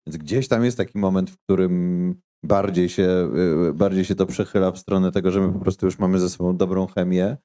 Więc 0.08 0.18
gdzieś 0.18 0.48
tam 0.48 0.66
jest 0.66 0.78
taki 0.78 0.98
moment, 0.98 1.30
w 1.30 1.38
którym 1.38 2.16
bardziej 2.44 2.90
się, 2.90 3.32
y, 3.70 3.74
bardziej 3.74 4.06
się 4.06 4.16
to 4.16 4.26
przechyla 4.26 4.72
w 4.72 4.80
stronę 4.80 5.12
tego, 5.12 5.32
że 5.32 5.42
my 5.42 5.54
po 5.54 5.60
prostu 5.60 5.86
już 5.86 6.00
mamy 6.00 6.20
ze 6.20 6.30
sobą 6.30 6.58
dobrą 6.58 6.88
chemię. 6.88 7.38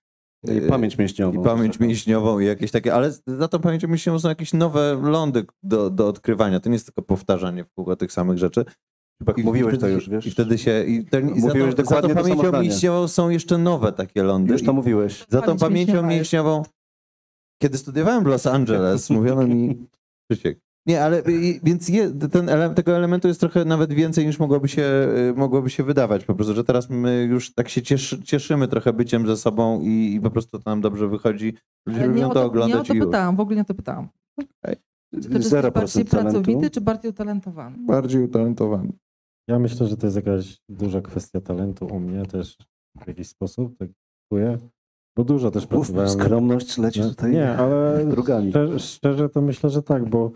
I 0.45 0.68
pamięć 0.68 0.99
mięśniową. 0.99 1.41
I 1.41 1.45
pamięć 1.45 1.80
mięśniową 1.80 2.39
i 2.39 2.47
jakieś 2.47 2.70
takie, 2.70 2.95
ale 2.95 3.12
za 3.26 3.49
tą 3.49 3.59
pamięcią 3.59 3.89
mięśniową 3.89 4.18
są 4.18 4.28
jakieś 4.28 4.53
nowe 4.53 5.01
lądy 5.03 5.45
do, 5.62 5.91
do 5.91 6.09
odkrywania. 6.09 6.61
To 6.61 6.68
nie 6.68 6.74
jest 6.74 6.86
tylko 6.86 7.03
powtarzanie 7.03 7.64
w 7.64 7.72
kółko 7.72 7.97
tych 7.97 8.12
samych 8.12 8.39
rzeczy. 8.39 8.64
Chyba 9.18 9.32
I 9.32 9.43
mówiłeś 9.43 9.74
wtedy 9.74 9.80
to 9.80 9.89
już, 9.89 10.09
wiesz? 10.09 10.26
I 10.26 10.30
wtedy 10.30 10.59
się. 10.59 10.84
I 10.84 11.05
ten, 11.05 11.36
i 11.36 11.41
za, 11.41 11.49
Mówiłeś 11.49 11.74
tą, 11.74 11.76
za 11.76 11.82
dokładnie 11.82 12.14
tą 12.14 12.14
to 12.14 12.22
pamięcią 12.22 12.62
mięśniową 12.62 13.09
są 13.09 13.28
jeszcze 13.28 13.59
nowe 13.59 13.93
takie 13.93 14.22
lądy. 14.22 14.53
Już 14.53 14.62
to 14.62 14.72
I 14.72 14.74
mówiłeś. 14.74 15.26
za 15.28 15.41
tą 15.41 15.47
Pamięć 15.47 15.61
pamięcią 15.61 16.03
mięśniową, 16.03 16.62
kiedy 17.62 17.78
studiowałem 17.78 18.24
w 18.24 18.26
Los 18.26 18.47
Angeles, 18.47 19.11
mówiono 19.11 19.47
mi. 19.47 19.86
Krzysiek. 20.30 20.68
Nie, 20.89 21.05
ale 21.05 21.20
i- 21.20 21.61
więc 21.62 21.89
je, 21.89 22.11
ten 22.11 22.49
ele, 22.49 22.74
tego 22.74 22.97
elementu 22.97 23.28
jest 23.28 23.41
trochę 23.41 23.64
nawet 23.64 23.93
więcej 23.93 24.26
niż 24.26 24.39
mogłoby 24.39 24.68
się, 24.68 24.82
y, 25.32 25.34
mogłoby 25.36 25.70
się 25.70 25.82
wydawać. 25.82 26.24
Po 26.24 26.34
prostu, 26.34 26.55
że 26.55 26.64
teraz 26.64 26.91
my 26.91 27.22
już 27.30 27.55
tak 27.55 27.68
się 27.68 27.82
cieszy, 27.82 28.22
cieszymy 28.22 28.68
trochę 28.68 28.93
byciem 28.93 29.26
ze 29.26 29.36
sobą 29.36 29.80
i, 29.82 30.14
i 30.14 30.20
po 30.20 30.30
prostu 30.30 30.59
to 30.59 30.70
nam 30.70 30.80
dobrze 30.80 31.09
wychodzi. 31.09 31.55
Ludzie 31.86 32.07
lubią 32.07 32.28
to 32.28 32.34
to, 32.34 32.41
nie 32.41 32.45
o 32.45 32.47
oglądać 32.49 32.89
to 32.89 32.95
pytałam, 32.95 33.36
w 33.36 33.41
ogóle 33.41 33.57
nie 33.57 33.62
o 33.62 33.64
to 33.64 33.74
pytałam. 33.74 34.09
Czy 35.22 35.28
ty 35.28 35.34
jesteś 35.39 35.53
0% 35.53 35.72
bardziej 35.72 36.05
talentu. 36.05 36.32
pracowity, 36.43 36.70
czy 36.70 36.80
bardziej 36.80 37.11
utalentowany? 37.11 37.76
Bardziej 37.86 38.22
utalentowany. 38.22 38.93
Ja 39.49 39.59
myślę, 39.59 39.86
że 39.86 39.97
to 39.97 40.07
jest 40.07 40.16
jakaś 40.16 40.59
duża 40.68 41.01
kwestia 41.01 41.41
talentu 41.41 41.86
u 41.86 42.01
mnie 42.01 42.26
też 42.26 42.57
w 43.05 43.09
jakiś 43.09 43.28
sposób, 43.28 43.78
tak 43.78 43.89
czuję. 44.32 44.59
Bo 45.16 45.24
dużo 45.24 45.51
też 45.51 45.62
Uf, 45.64 45.68
pracowałem. 45.70 46.09
skromność 46.11 46.78
leci 46.78 47.01
No, 47.01 47.09
tutaj 47.09 47.32
Nie, 47.32 47.51
ale 47.57 48.07
drugami. 48.07 48.51
szczerze, 48.51 48.78
szczerze 48.80 49.28
to 49.28 49.41
myślę, 49.43 49.70
że 49.70 49.82
tak, 49.82 50.09
bo, 50.11 50.30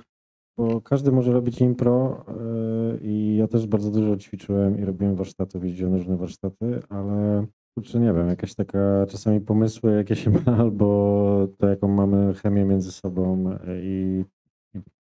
bo 0.57 0.81
każdy 0.81 1.13
może 1.13 1.33
robić 1.33 1.61
impro 1.61 2.25
yy, 2.29 3.01
i 3.03 3.37
ja 3.37 3.49
też 3.49 3.67
bardzo 3.67 3.91
dużo 3.91 4.17
ćwiczyłem 4.17 4.79
i 4.79 4.85
robiłem 4.85 5.17
warsztatów, 5.17 5.65
jeździłem 5.65 5.93
na 5.93 5.99
różne 5.99 6.17
warsztaty, 6.17 6.83
ale 6.89 7.47
kurczę, 7.75 8.01
nie 8.01 8.13
wiem, 8.13 8.29
jakaś 8.29 8.55
taka 8.55 9.07
czasami 9.09 9.41
pomysły, 9.41 9.97
jakie 9.97 10.17
się 10.17 10.31
ma, 10.47 10.57
albo 10.59 11.49
to, 11.59 11.69
jaką 11.69 11.89
mamy 11.89 12.35
chemię 12.35 12.65
między 12.65 12.93
sobą 12.93 13.51
yy, 13.51 13.81
i, 13.83 14.25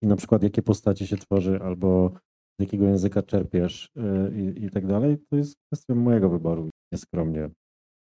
i, 0.02 0.06
na 0.06 0.16
przykład 0.16 0.42
jakie 0.42 0.62
postacie 0.62 1.06
się 1.06 1.16
tworzy, 1.16 1.60
albo 1.62 2.10
z 2.58 2.62
jakiego 2.62 2.84
języka 2.84 3.22
czerpiesz 3.22 3.90
yy, 3.96 4.42
i, 4.42 4.64
i 4.64 4.70
tak 4.70 4.86
dalej, 4.86 5.18
to 5.30 5.36
jest 5.36 5.56
kwestia 5.66 5.94
mojego 5.94 6.28
wyboru, 6.28 6.70
nieskromnie 6.92 7.50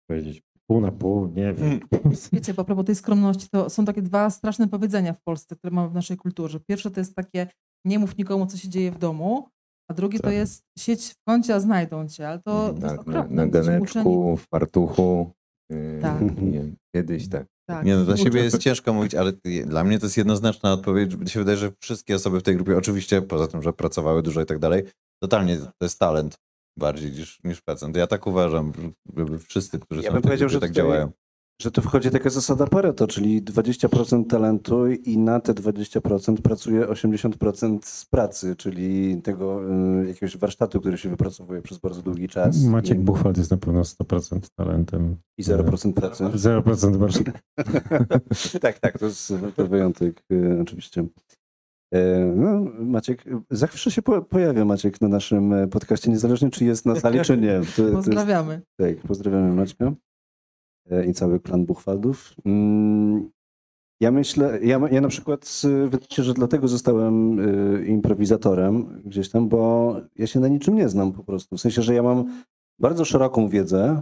powiedzieć. 0.10 0.47
Pół 0.70 0.82
na 0.82 0.92
pół, 0.92 1.28
nie 1.28 1.54
wiem. 1.54 1.80
Wiecie, 2.34 2.54
bo 2.54 2.62
a 2.62 2.66
propos 2.66 2.86
tej 2.86 2.96
skromności, 2.96 3.48
to 3.52 3.70
są 3.70 3.86
takie 3.86 4.02
dwa 4.02 4.30
straszne 4.30 4.68
powiedzenia 4.68 5.14
w 5.14 5.22
Polsce, 5.22 5.56
które 5.56 5.72
mamy 5.72 5.90
w 5.90 5.94
naszej 5.94 6.18
kulturze. 6.18 6.60
Pierwsze 6.60 6.92
to 6.92 7.00
jest 7.00 7.16
takie, 7.16 7.48
nie 7.86 8.00
mów 8.00 8.18
nikomu, 8.18 8.46
co 8.46 8.58
się 8.58 8.70
dzieje 8.70 8.92
w 8.92 8.98
domu, 8.98 9.50
a 9.92 9.94
drugie 9.94 10.18
to 10.20 10.24
Tak. 10.24 10.34
jest 10.34 10.64
sieć 10.80 11.08
w 11.14 11.24
kącie, 11.28 11.56
a 11.56 11.60
znajdą 11.60 12.08
cię, 12.08 12.30
ale 12.30 12.40
to, 12.40 12.74
to 12.74 12.74
tak, 12.74 12.82
na, 12.82 12.94
okropne. 13.02 13.36
na 13.36 13.44
uczeni- 13.44 13.52
ganeczku, 13.52 14.38
w 14.38 14.46
fartuchu. 14.48 15.32
Yy, 15.72 16.00
Tak. 16.02 16.42
nie, 16.42 16.64
kiedyś 16.96 17.30
tak. 17.30 17.46
Tak, 17.70 17.86
Nie, 17.86 17.96
no, 17.96 18.06
dla 18.06 18.18
siebie 18.18 18.44
jest 18.44 18.58
ciężko 18.58 18.94
mówić, 18.94 19.16
ale 19.16 19.34
dla 19.66 19.84
mnie 19.84 20.00
to 20.00 20.06
jest 20.06 20.18
jednoznaczna 20.18 20.74
odpowiedź. 20.74 21.16
Mi 21.16 21.30
się 21.30 21.40
wydaje, 21.40 21.58
że 21.58 21.72
wszystkie 21.80 22.16
osoby 22.16 22.40
w 22.40 22.44
tej 22.44 22.56
grupie, 22.56 22.78
oczywiście 22.78 23.22
poza 23.22 23.48
tym, 23.48 23.62
że 23.64 23.74
pracowały 23.74 24.24
dużo 24.24 24.42
i 24.42 24.46
tak 24.46 24.60
dalej, 24.60 24.84
totalnie 25.24 25.58
to 25.58 25.72
jest 25.82 26.00
talent 26.00 26.38
bardziej 26.78 27.12
niż, 27.12 27.40
niż 27.44 27.62
procent. 27.62 27.96
Ja 27.96 28.08
tak 28.08 28.28
uważam, 28.28 28.72
żeby 29.18 29.40
wszyscy, 29.40 29.80
którzy 29.80 30.02
Ja 30.02 30.08
są 30.08 30.14
bym 30.14 30.22
w 30.22 30.24
tej 30.24 30.30
powiedział, 30.30 30.50
grupie, 30.50 30.54
że 30.54 30.60
tak 30.60 30.70
tutaj- 30.70 30.84
działają. 30.84 31.12
Że 31.62 31.72
tu 31.72 31.82
wchodzi 31.82 32.10
taka 32.10 32.30
zasada 32.30 32.68
Pareto, 32.68 33.08
czyli 33.08 33.44
20% 33.44 34.28
talentu 34.30 34.88
i 34.88 35.18
na 35.18 35.40
te 35.40 35.54
20% 35.54 36.42
pracuje 36.42 36.88
80% 36.88 37.86
z 37.86 38.06
pracy, 38.06 38.56
czyli 38.56 39.18
tego 39.22 39.62
y, 40.04 40.08
jakiegoś 40.08 40.38
warsztatu, 40.38 40.80
który 40.80 40.98
się 40.98 41.10
wypracowuje 41.10 41.62
przez 41.62 41.78
bardzo 41.78 42.02
długi 42.02 42.28
czas. 42.28 42.64
Maciek 42.64 42.98
i, 42.98 43.02
Buchwald 43.02 43.38
jest 43.38 43.52
na 43.52 43.58
pewno 43.58 43.82
100% 43.82 44.40
talentem. 44.56 45.18
I 45.38 45.44
0% 45.44 45.94
pracy. 45.94 46.24
0% 46.24 46.96
warsztat. 46.98 47.42
tak, 48.62 48.80
tak, 48.80 49.00
to 49.00 49.06
jest 49.06 49.34
to 49.56 49.68
wyjątek 49.68 50.24
y, 50.32 50.60
oczywiście. 50.62 51.06
E, 51.94 52.20
No, 52.36 52.66
Maciek, 52.80 53.24
zawsze 53.50 53.92
się 53.92 54.02
po, 54.02 54.22
pojawia 54.22 54.66
Maciek 54.66 55.02
na 55.02 55.08
naszym 55.08 55.54
e, 55.54 55.68
podcaście, 55.68 56.12
niezależnie 56.12 56.50
czy 56.50 56.66
jest 56.66 56.86
na 56.86 56.96
sali, 57.00 57.22
czy 57.22 57.38
nie. 57.38 57.60
To, 57.60 57.76
to 57.76 57.82
jest, 57.82 57.94
Pozdrawiamy. 57.96 58.62
tak, 58.78 58.98
pozdrawiamy 58.98 59.54
Maćka 59.56 59.94
e, 60.92 61.06
i 61.06 61.14
cały 61.14 61.40
klan 61.40 61.66
Buchwaldów. 61.66 62.34
Mm, 62.46 63.30
Ja 64.02 64.12
myślę, 64.12 64.60
ja, 64.64 64.80
ja 64.92 65.02
na 65.02 65.08
przykład 65.08 65.62
wydaje 65.84 66.08
się, 66.12 66.24
że 66.24 66.34
dlatego 66.34 66.68
zostałem 66.68 67.38
improwizatorem 67.88 69.02
gdzieś 69.06 69.30
tam, 69.30 69.50
bo 69.50 69.96
ja 70.16 70.28
się 70.28 70.40
na 70.40 70.48
niczym 70.48 70.76
nie 70.76 70.90
znam 70.90 71.12
po 71.12 71.24
prostu. 71.24 71.58
W 71.58 71.62
sensie, 71.62 71.82
że 71.82 71.94
ja 71.94 72.04
mam 72.04 72.44
bardzo 72.80 73.06
szeroką 73.06 73.50
wiedzę 73.50 74.02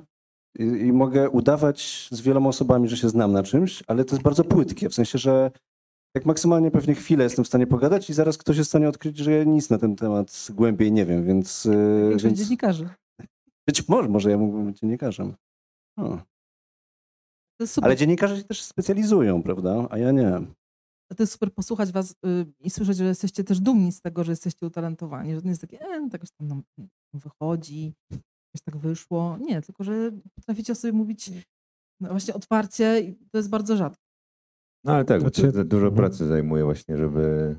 i 0.59 0.93
mogę 0.93 1.29
udawać 1.29 2.07
z 2.11 2.21
wieloma 2.21 2.49
osobami, 2.49 2.87
że 2.87 2.97
się 2.97 3.09
znam 3.09 3.31
na 3.31 3.43
czymś, 3.43 3.83
ale 3.87 4.05
to 4.05 4.15
jest 4.15 4.23
bardzo 4.23 4.43
płytkie. 4.43 4.89
W 4.89 4.93
sensie, 4.93 5.17
że 5.17 5.51
tak 6.15 6.25
maksymalnie 6.25 6.71
pewnie 6.71 6.95
chwilę 6.95 7.23
jestem 7.23 7.45
w 7.45 7.47
stanie 7.47 7.67
pogadać 7.67 8.09
i 8.09 8.13
zaraz 8.13 8.37
ktoś 8.37 8.57
jest 8.57 8.67
w 8.67 8.71
stanie 8.71 8.89
odkryć, 8.89 9.17
że 9.17 9.31
ja 9.31 9.43
nic 9.43 9.69
na 9.69 9.77
ten 9.77 9.95
temat 9.95 10.47
głębiej 10.53 10.91
nie 10.91 11.05
wiem, 11.05 11.25
więc... 11.25 11.65
y, 11.65 11.69
Większość 12.01 12.23
więc... 12.25 12.39
dziennikarzy. 12.39 12.89
Być 13.67 13.87
może, 13.87 14.09
może 14.09 14.31
ja 14.31 14.37
mógłbym 14.37 14.65
być 14.65 14.79
dziennikarzem. 14.79 15.33
O. 15.97 16.17
To 17.57 17.63
jest 17.63 17.73
super. 17.73 17.87
Ale 17.87 17.95
dziennikarze 17.95 18.37
się 18.37 18.43
też 18.43 18.61
specjalizują, 18.61 19.43
prawda? 19.43 19.87
A 19.89 19.97
ja 19.97 20.11
nie. 20.11 20.31
To 21.15 21.23
jest 21.23 21.33
super 21.33 21.53
posłuchać 21.53 21.91
was 21.91 22.11
y, 22.11 22.15
i 22.59 22.69
słyszeć, 22.69 22.97
że 22.97 23.05
jesteście 23.05 23.43
też 23.43 23.59
dumni 23.59 23.91
z 23.91 24.01
tego, 24.01 24.23
że 24.23 24.31
jesteście 24.31 24.65
utalentowani. 24.65 25.33
Że 25.33 25.41
to 25.41 25.45
nie 25.45 25.51
jest 25.51 25.61
takie, 25.61 25.81
e, 25.81 25.99
no, 25.99 26.09
tak 26.09 26.13
jakoś 26.13 26.31
tam 26.31 26.47
nam 26.47 26.63
wychodzi, 27.13 27.93
jakoś 28.11 28.61
tak 28.65 28.77
wyszło. 28.77 29.37
Nie, 29.37 29.61
tylko 29.61 29.83
że 29.83 30.11
potraficie 30.35 30.73
o 30.73 30.75
sobie 30.75 30.93
mówić 30.93 31.31
no, 32.01 32.09
właśnie 32.09 32.33
otwarcie 32.33 32.99
i 32.99 33.15
to 33.31 33.37
jest 33.37 33.49
bardzo 33.49 33.77
rzadko. 33.77 34.04
No 34.85 34.93
ale 34.93 35.05
tak, 35.05 35.21
To 35.23 35.31
to, 35.31 35.51
to 35.51 35.63
dużo 35.63 35.87
Mhm. 35.87 35.95
pracy 35.95 36.25
zajmuje 36.25 36.63
właśnie, 36.63 36.97
żeby... 36.97 37.55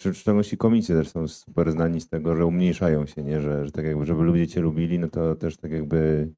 W 0.00 0.14
szczególności 0.14 0.56
komicy 0.56 0.94
też 0.94 1.08
są 1.08 1.28
super 1.28 1.72
znani 1.72 2.00
z 2.00 2.08
tego, 2.08 2.36
że 2.36 2.46
umniejszają 2.46 3.06
się, 3.06 3.22
nie? 3.22 3.40
Że, 3.40 3.64
że 3.64 3.72
tak 3.72 3.84
jakby, 3.84 4.06
żeby 4.06 4.22
ludzie 4.22 4.46
cię 4.48 4.60
lubili, 4.60 4.98
no 4.98 5.08
to 5.08 5.34
też 5.34 5.56
tak 5.56 5.70
jakby 5.72 6.32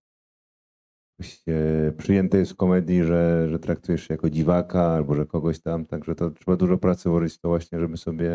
przyjęte 1.99 2.39
jest 2.39 2.53
w 2.53 2.57
komedii, 2.57 3.05
że, 3.05 3.49
że 3.51 3.59
traktujesz 3.59 4.09
się 4.09 4.15
jako 4.15 4.31
dziwaka 4.31 4.83
albo 4.83 5.15
że 5.15 5.27
kogoś 5.27 5.61
tam, 5.61 5.87
także 5.87 6.15
to 6.15 6.31
trzeba 6.31 6.57
dużo 6.57 6.79
pracy 6.79 7.09
włożyć 7.09 7.35
w 7.35 7.39
to 7.41 7.49
właśnie, 7.49 7.81
żeby 7.81 7.97
sobie 7.97 8.31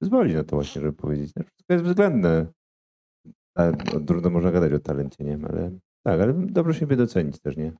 przyzwolić 0.00 0.34
na 0.34 0.44
to 0.44 0.56
właśnie, 0.56 0.82
żeby 0.82 0.92
powiedzieć, 0.92 1.32
że 1.36 1.44
wszystko 1.44 1.72
jest 1.74 1.84
względne. 1.84 2.46
A, 3.56 3.70
no, 3.70 4.00
trudno 4.06 4.30
można 4.30 4.52
gadać 4.52 4.72
o 4.72 4.78
talencie, 4.78 5.24
nie? 5.24 5.38
Ale 5.48 5.70
tak, 6.06 6.20
ale 6.20 6.34
dobrze 6.34 6.74
siebie 6.80 6.96
docenić 6.96 7.40
też, 7.40 7.56
nie? 7.56 7.72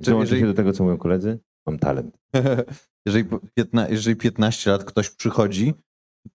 Dołączę 0.00 0.24
jeżeli- 0.24 0.40
się 0.40 0.46
do 0.46 0.54
tego, 0.54 0.72
co 0.72 0.84
mówią 0.84 0.96
koledzy, 0.98 1.38
mam 1.70 1.78
talent. 1.78 2.18
jeżeli, 3.06 3.24
po- 3.24 3.40
piętna, 3.54 3.88
jeżeli 3.88 4.16
15 4.16 4.70
lat 4.70 4.84
ktoś 4.84 5.10
przychodzi, 5.10 5.74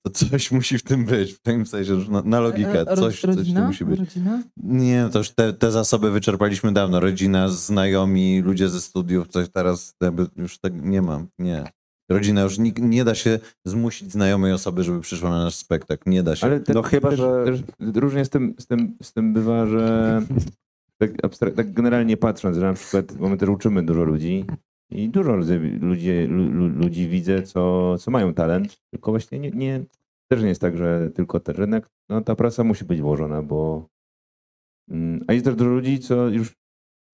to 0.01 0.11
coś 0.11 0.51
musi 0.51 0.77
w 0.77 0.84
tym 0.84 1.05
być. 1.05 1.34
W 1.34 1.39
tym 1.41 1.65
sensie, 1.65 2.01
że 2.01 2.11
na, 2.11 2.21
na 2.21 2.39
logikę. 2.39 2.81
E, 2.81 2.84
ro- 2.86 2.95
Coś, 2.95 3.21
coś 3.21 3.36
w 3.36 3.53
tym 3.53 3.65
musi 3.65 3.86
być. 3.86 3.99
Rodzina? 3.99 4.43
Nie, 4.57 5.09
to 5.11 5.17
już 5.19 5.29
te, 5.29 5.53
te 5.53 5.71
zasoby 5.71 6.11
wyczerpaliśmy 6.11 6.71
dawno. 6.73 6.99
Rodzina, 6.99 7.47
znajomi, 7.49 8.41
ludzie 8.41 8.69
ze 8.69 8.81
studiów, 8.81 9.27
coś 9.27 9.49
teraz 9.49 9.95
już 10.36 10.59
tak 10.59 10.73
nie 10.86 11.01
mam. 11.01 11.27
Nie. 11.39 11.63
rodzina. 12.11 12.41
Już 12.41 12.57
nie, 12.59 12.71
nie 12.79 13.03
da 13.03 13.15
się 13.15 13.39
zmusić 13.65 14.11
znajomej 14.11 14.53
osoby, 14.53 14.84
żeby 14.84 15.01
przyszła 15.01 15.29
na 15.29 15.43
nasz 15.43 15.55
spektakl. 15.55 16.09
Nie 16.09 16.23
da 16.23 16.36
się. 16.36 16.47
Ale 16.47 16.59
te, 16.59 16.73
No 16.73 16.81
chyba, 16.81 17.09
też, 17.09 17.19
że- 17.19 17.45
też 17.45 17.59
różnie 17.95 18.25
z 18.25 18.29
tym, 18.29 18.55
z, 18.59 18.67
tym, 18.67 18.97
z 19.03 19.13
tym 19.13 19.34
bywa, 19.34 19.65
że 19.65 20.21
tak, 20.99 21.11
tak 21.55 21.73
generalnie 21.73 22.17
patrząc, 22.17 22.57
że 22.57 22.65
na 22.65 22.73
przykład, 22.73 23.13
bo 23.17 23.29
my 23.29 23.38
też 23.38 23.49
uczymy 23.49 23.84
dużo 23.86 24.03
ludzi 24.03 24.45
i 24.89 25.09
dużo 25.09 25.36
ludzi, 25.36 25.53
ludzi, 25.81 26.11
lu- 26.27 26.51
lu- 26.51 26.67
ludzi 26.67 27.07
widzę, 27.07 27.43
co, 27.43 27.95
co 27.97 28.11
mają 28.11 28.34
talent, 28.34 28.81
tylko 28.91 29.11
właśnie 29.11 29.39
nie, 29.39 29.51
nie, 29.51 29.86
też 30.31 30.41
nie 30.41 30.49
jest 30.49 30.61
tak, 30.61 30.77
że 30.77 31.09
tylko 31.15 31.39
ten 31.39 31.55
rynek, 31.55 31.89
no 32.09 32.21
ta 32.21 32.36
praca 32.36 32.63
musi 32.63 32.86
być 32.86 33.01
włożona, 33.01 33.41
bo 33.41 33.89
mm, 34.89 35.23
a 35.27 35.34
jest 35.34 35.45
też 35.45 35.55
dużo 35.55 35.69
ludzi, 35.69 35.99
co 35.99 36.29
już 36.29 36.53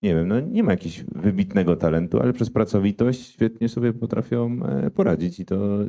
nie 0.03 0.15
wiem, 0.15 0.28
no 0.28 0.39
nie 0.39 0.63
ma 0.63 0.72
jakiegoś 0.72 1.03
wybitnego 1.03 1.76
talentu, 1.76 2.20
ale 2.20 2.34
przez 2.34 2.49
pracowitość 2.49 3.34
świetnie 3.34 3.70
sobie 3.70 3.93
potrafią 3.93 4.59
e, 4.65 4.91
poradzić 4.91 5.39
i 5.39 5.45
to 5.45 5.80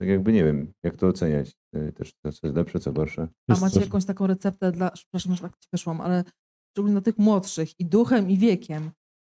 tak 0.00 0.08
jakby 0.08 0.32
nie 0.32 0.44
wiem, 0.44 0.72
jak 0.82 0.96
to 0.96 1.06
oceniać 1.06 1.52
e, 1.72 1.92
też, 1.92 2.14
to, 2.14 2.32
co 2.32 2.46
jest 2.46 2.56
lepsze, 2.56 2.80
co 2.80 2.92
gorsze. 2.92 3.28
A 3.50 3.54
macie 3.60 3.80
jakąś 3.80 4.04
taką 4.04 4.26
receptę 4.26 4.72
dla, 4.72 4.90
przepraszam, 4.90 5.34
że 5.34 5.42
tak 5.42 5.58
ci 5.58 5.68
weszłam, 5.72 6.00
ale 6.00 6.24
szczególnie 6.70 6.92
dla 6.92 7.00
tych 7.00 7.18
młodszych 7.18 7.80
i 7.80 7.86
duchem 7.86 8.30
i 8.30 8.38
wiekiem, 8.38 8.90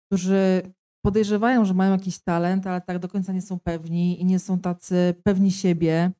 którzy 0.06 0.62
podejrzewają, 1.04 1.64
że 1.64 1.74
mają 1.74 1.92
jakiś 1.92 2.18
talent, 2.18 2.66
ale 2.66 2.80
tak 2.80 2.98
do 2.98 3.08
końca 3.08 3.32
nie 3.32 3.42
są 3.42 3.58
pewni 3.58 4.20
i 4.22 4.24
nie 4.24 4.38
są 4.38 4.58
tacy 4.58 5.14
pewni 5.22 5.50
siebie 5.50 6.12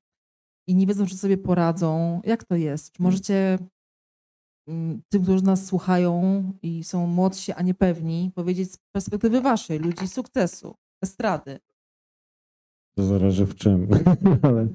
i 0.69 0.75
nie 0.75 0.87
wiedzą, 0.87 1.07
czy 1.07 1.17
sobie 1.17 1.39
poradzą. 1.39 2.21
Jak 2.25 2.45
to 2.45 2.57
jest? 2.57 2.93
Czy 2.93 3.03
możecie 3.03 3.59
mm, 4.69 5.03
tym, 5.09 5.23
którzy 5.23 5.45
nas 5.45 5.67
słuchają 5.67 6.43
i 6.63 6.85
są 6.85 7.07
młodsi, 7.07 7.53
a 7.53 7.63
niepewni, 7.63 8.33
powiedzieć 8.35 8.73
z 8.73 8.79
perspektywy 8.93 9.41
waszej, 9.41 9.79
ludzi 9.79 10.09
sukcesu, 10.09 10.75
estrady? 11.03 11.59
To 12.97 13.05
zależy 13.05 13.47
w 13.47 13.55
czym, 13.55 13.89
ale 14.43 14.69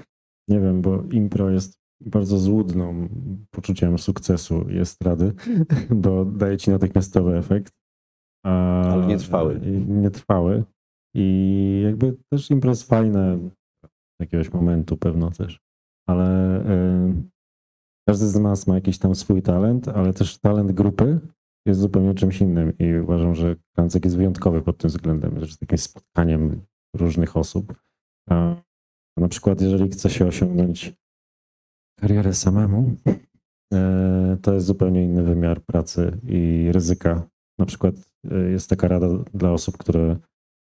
nie 0.47 0.59
wiem, 0.59 0.81
bo 0.81 1.03
impro 1.11 1.49
jest 1.49 1.83
bardzo 2.01 2.39
złudną 2.39 3.09
poczuciem 3.51 3.99
sukcesu 3.99 4.69
i 4.69 4.77
estrady, 4.77 5.33
bo 6.03 6.25
daje 6.25 6.57
ci 6.57 6.69
natychmiastowy 6.69 7.37
efekt. 7.37 7.82
Ale 8.43 9.05
nietrwały. 9.05 9.59
i 9.63 9.69
Nietrwały. 9.91 10.63
I 11.15 11.81
jakby 11.85 12.17
też 12.29 12.51
impro 12.51 12.69
jest 12.69 12.87
fajne 12.87 13.49
jakiegoś 14.21 14.53
momentu 14.53 14.97
pewno 14.97 15.31
też, 15.31 15.59
ale 16.07 16.59
y, 16.61 17.13
każdy 18.09 18.27
z 18.27 18.39
nas 18.39 18.67
ma 18.67 18.75
jakiś 18.75 18.97
tam 18.97 19.15
swój 19.15 19.41
talent, 19.41 19.87
ale 19.87 20.13
też 20.13 20.37
talent 20.37 20.71
grupy 20.71 21.19
jest 21.67 21.79
zupełnie 21.79 22.13
czymś 22.13 22.41
innym 22.41 22.77
i 22.77 22.93
uważam, 22.93 23.35
że 23.35 23.55
Klancek 23.75 24.05
jest 24.05 24.17
wyjątkowy 24.17 24.61
pod 24.61 24.77
tym 24.77 24.89
względem, 24.89 25.39
że 25.39 25.45
jest 25.45 25.59
takim 25.59 25.77
spotkaniem 25.77 26.61
różnych 26.95 27.37
osób. 27.37 27.73
A 28.29 28.55
na 29.17 29.27
przykład, 29.27 29.61
jeżeli 29.61 29.89
chce 29.89 30.09
się 30.09 30.27
osiągnąć 30.27 30.93
karierę 31.99 32.33
samemu, 32.33 32.95
e, 33.73 34.37
to 34.41 34.53
jest 34.53 34.65
zupełnie 34.65 35.03
inny 35.03 35.23
wymiar 35.23 35.61
pracy 35.61 36.19
i 36.27 36.69
ryzyka. 36.71 37.29
Na 37.59 37.65
przykład 37.65 37.95
e, 37.95 38.12
jest 38.51 38.69
taka 38.69 38.87
rada 38.87 39.07
dla 39.33 39.51
osób, 39.51 39.77
które 39.77 40.07
na 40.07 40.19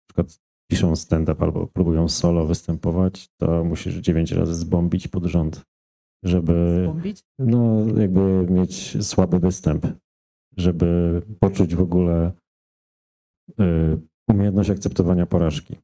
przykład 0.07 0.39
piszą 0.71 0.95
stand-up 0.95 1.43
albo 1.43 1.67
próbują 1.67 2.09
solo 2.09 2.45
występować, 2.45 3.29
to 3.37 3.63
musisz 3.63 3.95
dziewięć 3.95 4.31
razy 4.31 4.55
zbombić 4.55 5.07
pod 5.07 5.25
rząd, 5.25 5.61
żeby 6.23 6.81
Zbombić? 6.83 7.23
no, 7.39 7.85
jakby 7.97 8.47
mieć 8.49 9.05
słaby 9.05 9.39
występ, 9.39 9.87
żeby 10.57 11.21
poczuć 11.39 11.75
w 11.75 11.81
ogóle 11.81 12.31
y, 13.59 13.99
umiejętność 14.27 14.69
akceptowania 14.69 15.25
porażki. 15.25 15.75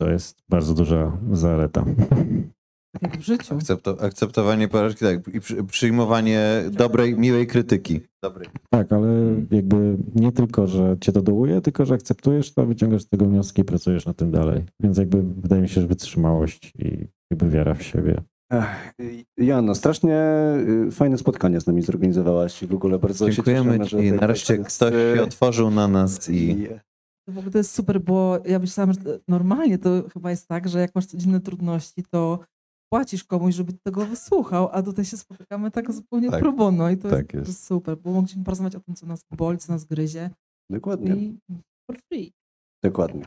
To 0.00 0.10
jest 0.10 0.42
bardzo 0.48 0.74
duża 0.74 1.18
zaleta. 1.32 1.84
Tak 2.92 3.02
jak 3.02 3.16
w 3.16 3.24
życiu. 3.24 3.54
Akcepto, 3.54 3.96
akceptowanie 4.00 4.68
porażki, 4.68 5.04
tak, 5.04 5.34
i 5.34 5.40
przy, 5.40 5.64
przyjmowanie 5.64 6.64
dobrej, 6.70 7.16
miłej 7.18 7.46
krytyki. 7.46 8.00
Dobrej. 8.22 8.48
Tak, 8.70 8.92
ale 8.92 9.08
jakby 9.50 9.96
nie 10.14 10.32
tylko, 10.32 10.66
że 10.66 10.96
cię 11.00 11.12
to 11.12 11.22
dołuje, 11.22 11.60
tylko, 11.60 11.86
że 11.86 11.94
akceptujesz 11.94 12.54
to, 12.54 12.66
wyciągasz 12.66 13.02
z 13.02 13.08
tego 13.08 13.26
wnioski 13.26 13.62
i 13.62 13.64
pracujesz 13.64 14.06
na 14.06 14.14
tym 14.14 14.30
dalej. 14.30 14.64
Więc 14.80 14.98
jakby 14.98 15.22
wydaje 15.22 15.62
mi 15.62 15.68
się, 15.68 15.80
że 15.80 15.86
wytrzymałość 15.86 16.72
i 16.78 17.06
jakby 17.30 17.50
wiara 17.50 17.74
w 17.74 17.82
siebie. 17.82 18.20
Ech, 18.52 18.92
Joanno, 19.38 19.74
strasznie 19.74 20.20
y, 20.88 20.90
fajne 20.90 21.18
spotkanie 21.18 21.60
z 21.60 21.66
nami 21.66 21.82
zorganizowałaś 21.82 22.62
i 22.62 22.66
w 22.66 22.74
ogóle 22.74 22.98
bardzo 22.98 23.30
Dziękujemy 23.30 23.72
się 23.74 23.84
cieszymy, 23.84 24.02
ci. 24.02 24.08
że 24.08 24.14
Nareszcie 24.14 24.56
tak 24.58 24.66
ktoś 24.66 24.92
jest, 24.92 25.16
się 25.16 25.22
otworzył 25.22 25.70
na 25.70 25.88
nas 25.88 26.28
i 26.30 26.34
i- 26.50 26.68
W 27.28 27.38
ogóle 27.38 27.52
to 27.52 27.58
jest 27.58 27.74
super, 27.74 28.00
bo 28.00 28.38
ja 28.46 28.58
myślałam, 28.58 28.92
że 28.94 29.00
normalnie 29.28 29.78
to 29.78 30.02
chyba 30.14 30.30
jest 30.30 30.48
tak, 30.48 30.68
że 30.68 30.80
jak 30.80 30.94
masz 30.94 31.06
codzienne 31.06 31.40
trudności, 31.40 32.02
to 32.10 32.38
płacisz 32.92 33.24
komuś, 33.24 33.54
żeby 33.54 33.72
tego 33.72 34.06
wysłuchał, 34.06 34.68
a 34.72 34.82
tutaj 34.82 35.04
się 35.04 35.16
spotykamy 35.16 35.70
tak 35.70 35.92
zupełnie 35.92 36.30
Tak. 36.30 36.40
pro 36.40 36.52
bono 36.52 36.90
i 36.90 36.96
to 36.96 37.10
Tak 37.10 37.18
jest, 37.20 37.30
to 37.30 37.36
jest. 37.38 37.48
jest 37.48 37.64
super, 37.66 37.96
bo 37.98 38.12
mogliśmy 38.12 38.44
porozmawiać 38.44 38.76
o 38.76 38.80
tym, 38.80 38.94
co 38.94 39.06
nas 39.06 39.20
boli, 39.36 39.58
co 39.58 39.72
nas 39.72 39.84
gryzie 39.84 40.30
Dokładnie. 40.70 41.14
i 41.14 41.38
for 41.86 41.98
free. 42.08 42.32
Dokładnie. 42.84 43.24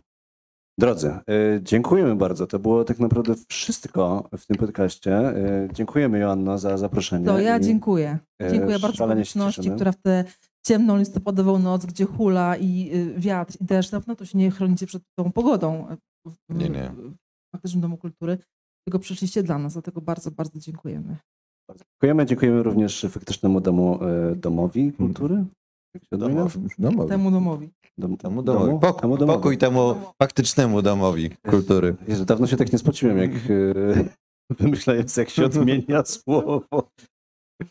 Drodzy, 0.80 1.10
y, 1.30 1.62
dziękujemy 1.64 2.16
bardzo. 2.16 2.48
To 2.48 2.60
było 2.60 2.84
tak 2.84 3.00
naprawdę 3.00 3.36
wszystko 3.50 4.30
w 4.38 4.46
tym 4.46 4.58
podcaście. 4.58 5.38
Y, 5.38 5.70
Dziękujemy 5.74 6.20
Joanno 6.20 6.58
za 6.58 6.78
zaproszenie. 6.78 7.26
To 7.26 7.40
ja 7.40 7.60
dziękuję. 7.60 8.20
e, 8.42 8.52
Dziękuję 8.52 8.80
bardzo 8.80 9.08
publiczności, 9.08 9.72
która 9.72 9.92
w 9.92 10.02
tę 10.02 10.24
ciemną 10.66 10.98
listopadową 10.98 11.60
noc, 11.60 11.86
gdzie 11.86 12.06
hula 12.06 12.56
i 12.58 12.90
y, 12.96 13.20
wiatr 13.20 13.54
i 13.62 13.66
deszcz, 13.66 13.92
na 13.92 14.00
pewno 14.00 14.16
to 14.16 14.26
się 14.26 14.38
nie 14.38 14.52
chronicie 14.52 14.88
przed 14.88 15.04
tą 15.18 15.32
pogodą 15.32 15.88
w, 16.26 16.32
w, 16.32 16.56
Nie, 16.58 16.70
nie. 16.70 16.92
w 16.98 17.14
faktycznym 17.52 17.82
Domu 17.82 17.98
Kultury, 17.98 18.38
tylko 18.86 19.00
przyszliście 19.00 19.44
dla 19.44 19.58
nas, 19.58 19.74
dlatego 19.74 20.02
bardzo, 20.02 20.32
bardzo 20.32 20.60
dziękujemy. 20.60 21.18
Dziękujemy, 21.78 22.26
dziękujemy 22.26 22.64
również 22.64 23.06
faktycznemu 23.10 23.62
domu, 23.62 24.00
y, 24.32 24.36
domowi 24.36 24.94
kultury. 24.94 25.36
Się 25.96 26.02
odmienia? 26.12 26.36
domowi. 26.36 26.60
domowi. 26.80 27.10
Temu 27.10 27.32
domowi. 27.32 27.70
Dom, 27.98 28.18
Temu 28.18 28.44
domowi. 28.44 28.80
Pokój, 28.80 29.02
temu 29.02 29.18
domowi. 29.18 29.38
pokój 29.38 29.58
temu 29.58 29.96
faktycznemu 30.22 30.82
domowi 30.82 31.30
kultury. 31.30 31.96
Jezu, 32.08 32.26
dawno 32.26 32.48
się 32.48 32.58
tak 32.58 32.72
nie 32.74 32.80
spociłem, 32.80 33.18
jak 33.18 33.32
y, 33.50 34.10
wymyślając, 34.60 35.18
jak 35.18 35.30
się 35.30 35.46
odmienia 35.46 36.06
słowo. 36.06 36.62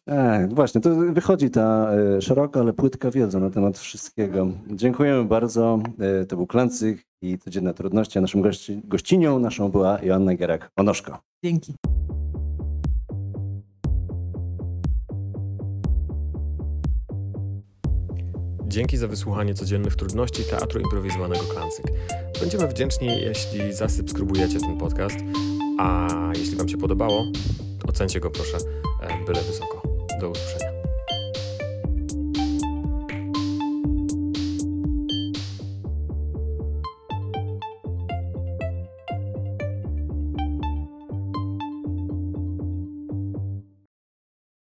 E, 0.09 0.49
właśnie, 0.49 0.81
to 0.81 0.91
wychodzi 0.97 1.51
ta 1.51 1.91
e, 1.93 2.23
szeroka, 2.23 2.61
ale 2.61 2.73
płytka 2.73 3.11
wiedza 3.11 3.41
na 3.41 3.51
temat 3.51 3.79
wszystkiego. 3.79 4.47
Dziękujemy 4.71 5.25
bardzo. 5.25 5.79
E, 5.99 6.25
to 6.25 6.37
był 6.37 6.47
Klancyk 6.47 7.03
i 7.23 7.39
Codzienne 7.39 7.75
Trudności, 7.75 8.19
a 8.19 8.21
naszym 8.21 8.43
gości, 8.43 8.81
gościnią 8.85 9.39
naszą 9.39 9.71
była 9.71 9.99
Joanna 10.03 10.35
Gierak-Onoszko. 10.35 11.19
Dzięki. 11.45 11.75
Dzięki 18.67 18.97
za 18.97 19.09
wysłuchanie 19.09 19.55
codziennych 19.55 19.97
trudności 19.97 20.43
Teatru 20.51 20.81
Improwizowanego 20.81 21.43
Klancyk. 21.43 21.87
Będziemy 22.41 22.69
wdzięczni, 22.69 23.09
jeśli 23.21 23.73
zasubskrybujecie 23.73 24.61
ten 24.61 24.79
podcast, 24.79 25.17
a 25.79 26.09
jeśli 26.39 26.57
Wam 26.57 26.69
się 26.69 26.77
podobało, 26.77 27.25
ocencie 27.89 28.21
go 28.21 28.31
proszę 28.31 28.57
e, 29.03 29.25
byle 29.25 29.43
wysoko. 29.43 29.83
Do 30.21 30.31
usłyszenia. 30.31 30.84